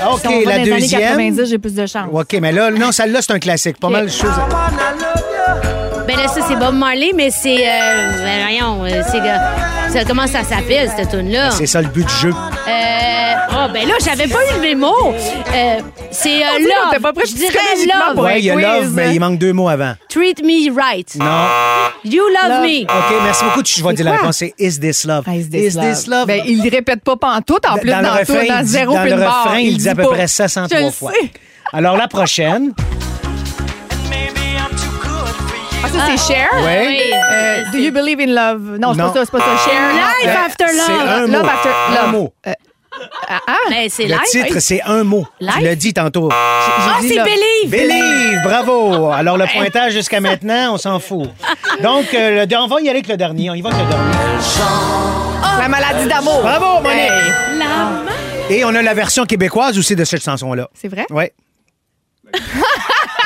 OK, 0.08 0.20
Si 0.22 0.27
on 0.27 0.39
va 0.42 0.46
la 0.51 0.58
dans 0.58 0.63
les 0.63 0.72
années 0.72 0.82
deuxième. 0.82 1.01
90, 1.01 1.46
j'ai 1.50 1.58
plus 1.58 1.74
de 1.74 1.86
chance. 1.88 2.08
OK, 2.12 2.34
mais 2.39 2.51
là, 2.51 2.70
non, 2.70 2.92
celle-là, 2.92 3.22
c'est 3.24 3.34
un 3.34 3.39
classique. 3.39 3.80
Pas 3.80 3.89
mal 3.89 4.06
de 4.06 4.12
choses. 4.12 4.30
Ben 6.07 6.17
là, 6.17 6.27
ça, 6.27 6.41
c'est 6.47 6.55
Bob 6.55 6.75
Marley, 6.75 7.12
mais 7.15 7.29
c'est... 7.31 7.67
Euh, 7.67 8.24
ben 8.24 8.41
voyons, 8.43 8.83
euh, 8.85 9.01
c'est... 9.12 9.91
ça, 9.91 10.05
comment 10.05 10.27
ça 10.27 10.43
s'appelle, 10.43 10.89
cette 10.95 11.09
tune-là? 11.09 11.50
C'est 11.51 11.65
ça 11.65 11.81
le 11.81 11.88
but 11.88 12.05
du 12.07 12.13
jeu. 12.13 12.29
Euh, 12.29 13.33
oh, 13.51 13.71
ben 13.74 13.88
là, 13.88 13.95
j'avais 14.03 14.27
pas 14.27 14.38
eu 14.51 14.55
le 14.55 14.62
mémo. 14.62 14.93
Euh, 15.12 15.79
c'est 16.12 16.43
euh, 16.43 16.59
Love. 16.59 17.01
pas 17.01 17.12
prêt 17.13 17.24
Je 17.27 17.33
dirais 17.33 17.57
Love. 17.88 18.24
Ouais, 18.24 18.39
il 18.39 18.45
y 18.45 18.51
a 18.51 18.55
Love, 18.55 18.91
mais 18.93 19.15
il 19.15 19.19
manque 19.19 19.39
deux 19.39 19.51
mots 19.53 19.67
avant. 19.67 19.93
Treat 20.09 20.43
me 20.43 20.71
right. 20.75 21.15
Non. 21.15 21.25
You 22.03 22.21
love, 22.29 22.51
Love. 22.51 22.62
me. 22.62 22.83
OK, 22.83 23.24
merci 23.24 23.43
beaucoup. 23.45 23.62
Je 23.65 23.83
vais 23.83 23.93
dire 23.93 24.05
la 24.05 24.12
réponse. 24.12 24.38
C'est 24.38 24.53
Is 24.59 24.79
This 24.79 25.05
Love? 25.05 25.24
Ah, 25.27 25.35
is 25.35 25.50
this 25.50 26.07
love? 26.07 26.27
Ben, 26.27 26.41
il 26.45 26.62
ne 26.63 26.69
répète 26.69 27.03
pas 27.03 27.15
pantoute, 27.15 27.65
en 27.67 27.77
plus, 27.77 27.89
dans, 27.89 28.01
dans 28.03 28.13
le 28.15 28.25
tout, 28.25 28.33
refrain, 28.33 28.47
dans 28.47 28.59
il 28.62 28.65
zéro 28.67 28.93
dans 28.93 29.03
le 29.03 29.13
refrain, 29.15 29.57
il 29.59 29.77
dit 29.77 29.89
à 29.89 29.95
peu 29.95 30.03
pas. 30.03 30.09
près 30.09 30.27
603 30.27 30.77
Je 30.79 30.85
le 30.85 30.91
fois. 30.91 31.12
sais. 31.13 31.31
Alors, 31.74 31.97
la 31.97 32.07
prochaine. 32.07 32.74
Ah, 35.86 35.89
ça, 35.89 36.06
c'est 36.18 36.34
Cher? 36.34 36.50
Ouais. 36.63 36.86
Oui. 36.88 37.01
Euh, 37.13 37.63
do 37.72 37.77
you 37.77 37.92
believe 37.92 38.20
in 38.20 38.27
love? 38.34 38.77
Non, 38.80 38.94
c'est 38.94 39.00
Non. 39.01 39.10
pas 39.12 39.13
ça, 39.13 39.25
c'est 39.25 39.32
pas 39.32 39.39
ça. 39.39 39.70
Cher. 39.70 39.94
Life 39.94 40.25
Euh, 40.36 40.46
after 40.46 40.65
C'est 40.68 40.77
love. 40.92 41.08
un 41.10 41.20
Love 41.27 41.30
mot. 41.44 41.50
after 41.50 41.70
Un 41.70 42.01
love. 42.04 42.12
mot. 42.12 42.34
Ah, 43.27 43.39
ah. 43.48 43.58
Ben, 43.70 43.88
c'est 43.89 44.04
Le 44.04 44.10
live. 44.10 44.20
titre, 44.30 44.60
c'est 44.60 44.82
un 44.84 45.04
mot. 45.04 45.27
Live? 45.39 45.54
Tu 45.58 45.63
l'as 45.65 45.75
dit 45.75 45.94
tantôt. 45.94 46.30
Ah, 46.32 46.98
dit 47.01 47.10
c'est 47.10 47.15
love. 47.15 47.25
Believe. 47.25 47.70
Believe, 47.70 48.42
bravo. 48.44 49.12
Alors, 49.12 49.38
le 49.38 49.46
pointage 49.54 49.92
jusqu'à 49.94 50.22
maintenant, 50.22 50.74
on 50.74 50.77
s'en 50.77 51.00
fout. 51.00 51.30
Donc, 51.84 52.13
euh, 52.13 52.46
le- 52.46 52.58
on 52.58 52.68
va 52.68 52.75
y 52.77 52.89
aller 52.89 52.92
avec 53.00 53.08
le 53.08 53.18
dernier. 53.18 53.50
On 53.50 53.54
y 53.54 53.62
va 53.62 53.70
avec 53.70 53.82
le 53.84 53.89
dernier. 53.89 54.12
La 55.60 55.68
maladie 55.68 56.08
d'amour. 56.08 56.42
Bravo, 56.42 56.82
Monique. 56.82 57.00
Hey. 57.00 57.10
La 57.60 57.65
main. 57.65 58.01
Et 58.50 58.63
on 58.63 58.74
a 58.75 58.82
la 58.82 58.94
version 58.94 59.25
québécoise 59.25 59.77
aussi 59.77 59.96
de 59.96 60.04
cette 60.06 60.24
chanson-là. 60.24 60.70
C'est 60.74 60.88
vrai? 60.88 61.06
Oui. 61.10 61.25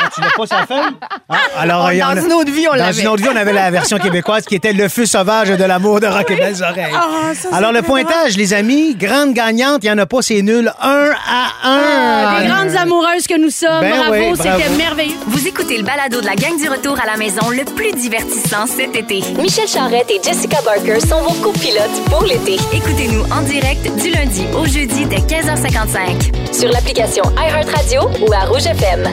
Ah, 0.02 0.10
tu 0.14 0.22
l'as 0.22 0.32
pas 0.36 0.46
sa 0.48 0.66
feuille? 0.66 0.96
Ah, 1.30 1.36
alors, 1.60 1.92
il 1.92 1.98
y 1.98 2.04
en 2.04 2.14
dans 2.16 2.22
a- 2.22 2.26
une 2.26 2.34
autre 2.34 2.52
vie, 2.52 2.68
on 2.68 2.72
Dans 2.72 2.78
l'avait. 2.78 3.02
une 3.02 3.08
autre 3.08 3.22
vie, 3.24 3.30
on 3.32 3.36
avait 3.36 3.54
la 3.54 3.70
version 3.72 3.98
québécoise 3.98 4.46
qui 4.46 4.56
était 4.56 4.74
Le 4.74 4.88
feu 4.88 5.06
sauvage 5.06 5.50
de 5.50 5.64
l'amour 5.64 6.00
de 6.00 6.08
Rock 6.08 6.32
et 6.32 6.36
Belles 6.36 6.62
Oreilles. 6.64 6.94
Ah, 6.96 7.34
ça, 7.34 7.50
c'est 7.50 7.56
Alors, 7.56 7.72
le 7.72 7.80
très 7.80 7.88
pointage, 7.88 8.38
les 8.38 8.54
amis, 8.54 8.96
grande 8.96 9.34
gagnante, 9.34 9.80
il 9.84 9.88
n'y 9.88 9.92
en 9.92 9.98
a 9.98 10.06
pas, 10.06 10.22
c'est 10.22 10.42
nul. 10.42 10.72
Un 10.82 11.12
à 11.28 11.68
un. 11.68 12.40
Les 12.42 12.48
grandes 12.48 12.76
amoureuses 12.78 13.28
que 13.28 13.38
nous 13.40 13.50
sommes. 13.50 13.82
Ben 13.82 13.92
bravo, 13.98 14.12
oui, 14.14 14.34
bravo. 14.38 14.60
c'était 14.60 14.70
merveilleux. 14.78 15.16
Vous 15.28 15.48
écoutez 15.48 15.78
le 15.78 15.84
balado 15.84 16.22
de 16.22 16.26
la 16.26 16.36
gang 16.36 16.58
du 16.58 16.70
retour 16.70 16.98
à 17.02 17.06
la 17.06 17.18
maison 17.18 17.50
le 17.50 17.66
plus 17.66 17.92
divertissant 17.92 18.66
cet 18.68 18.96
été. 18.96 19.22
Michel 19.38 19.68
Charrette 19.68 20.10
et 20.10 20.22
Jessica 20.24 20.58
Barker 20.64 21.00
sont 21.02 21.22
vos 21.22 21.34
copilotes 21.42 22.04
pour 22.10 22.24
l'été. 22.24 22.58
Écoutez-nous 22.74 23.24
en 23.32 23.42
direct 23.42 23.84
du 24.02 24.12
lundi 24.12 24.46
au 24.58 24.66
jeudi 24.66 25.06
dès 25.06 25.18
15h55. 25.18 26.54
Sur 26.54 26.70
l'application 26.72 27.24
iHeartRadio 27.38 28.02
ou 28.28 28.34
à 28.34 28.46
Rouge 28.46 28.66
FM. 28.66 29.04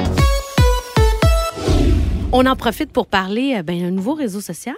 On 2.39 2.45
en 2.45 2.55
profite 2.55 2.93
pour 2.93 3.07
parler 3.07 3.55
euh, 3.57 3.63
ben, 3.63 3.81
d'un 3.81 3.91
nouveau 3.91 4.13
réseau 4.13 4.43
social 4.43 4.75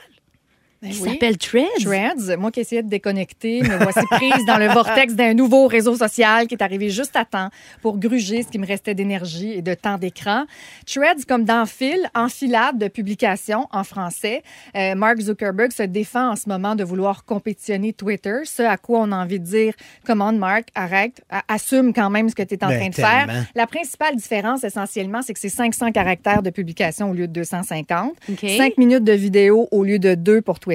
Ben 0.80 0.90
qui 0.92 1.00
oui. 1.02 1.10
s'appelle 1.10 1.36
Threads? 1.36 1.82
Threads, 1.82 2.36
moi 2.38 2.52
qui 2.52 2.60
essayais 2.60 2.84
de 2.84 2.88
déconnecter, 2.88 3.62
me 3.62 3.82
voici 3.82 4.06
prise 4.10 4.44
dans 4.46 4.58
le 4.58 4.68
vortex 4.68 5.14
d'un 5.14 5.34
nouveau 5.34 5.66
réseau 5.66 5.96
social 5.96 6.46
qui 6.46 6.54
est 6.54 6.62
arrivé 6.62 6.88
juste 6.88 7.16
à 7.16 7.24
temps 7.24 7.48
pour 7.82 7.98
gruger 7.98 8.44
ce 8.44 8.48
qui 8.48 8.58
me 8.58 8.66
restait 8.66 8.94
d'énergie 8.94 9.52
et 9.54 9.62
de 9.62 9.74
temps 9.74 9.98
d'écran. 9.98 10.44
Threads, 10.86 11.24
comme 11.26 11.44
dans 11.44 11.66
fil, 11.66 11.98
enfilade 12.14 12.78
de 12.78 12.86
publications 12.86 13.66
en 13.72 13.82
français. 13.82 14.44
Euh, 14.76 14.94
Mark 14.94 15.18
Zuckerberg 15.18 15.72
se 15.72 15.82
défend 15.82 16.30
en 16.30 16.36
ce 16.36 16.48
moment 16.48 16.76
de 16.76 16.84
vouloir 16.84 17.24
compétitionner 17.24 17.92
Twitter, 17.92 18.42
ce 18.44 18.62
à 18.62 18.76
quoi 18.76 19.00
on 19.00 19.10
a 19.10 19.16
envie 19.16 19.40
de 19.40 19.44
dire 19.44 19.74
commande 20.06 20.38
Mark, 20.38 20.68
arrête, 20.76 21.24
assume 21.48 21.92
quand 21.92 22.10
même 22.10 22.28
ce 22.28 22.36
que 22.36 22.42
tu 22.44 22.54
es 22.54 22.64
en 22.64 22.68
Ben, 22.68 22.78
train 22.78 22.88
de 22.90 22.94
faire. 22.94 23.46
La 23.56 23.66
principale 23.66 24.14
différence, 24.14 24.62
essentiellement, 24.62 25.22
c'est 25.22 25.34
que 25.34 25.40
c'est 25.40 25.48
500 25.48 25.90
caractères 25.90 26.42
de 26.42 26.50
publication 26.50 27.10
au 27.10 27.14
lieu 27.14 27.26
de 27.26 27.32
250. 27.32 28.12
OK. 28.30 28.48
5 28.48 28.78
minutes 28.78 29.02
de 29.04 29.12
vidéo 29.12 29.66
au 29.72 29.82
lieu 29.82 29.98
de 29.98 30.14
2 30.14 30.40
pour 30.40 30.60
Twitter. 30.60 30.67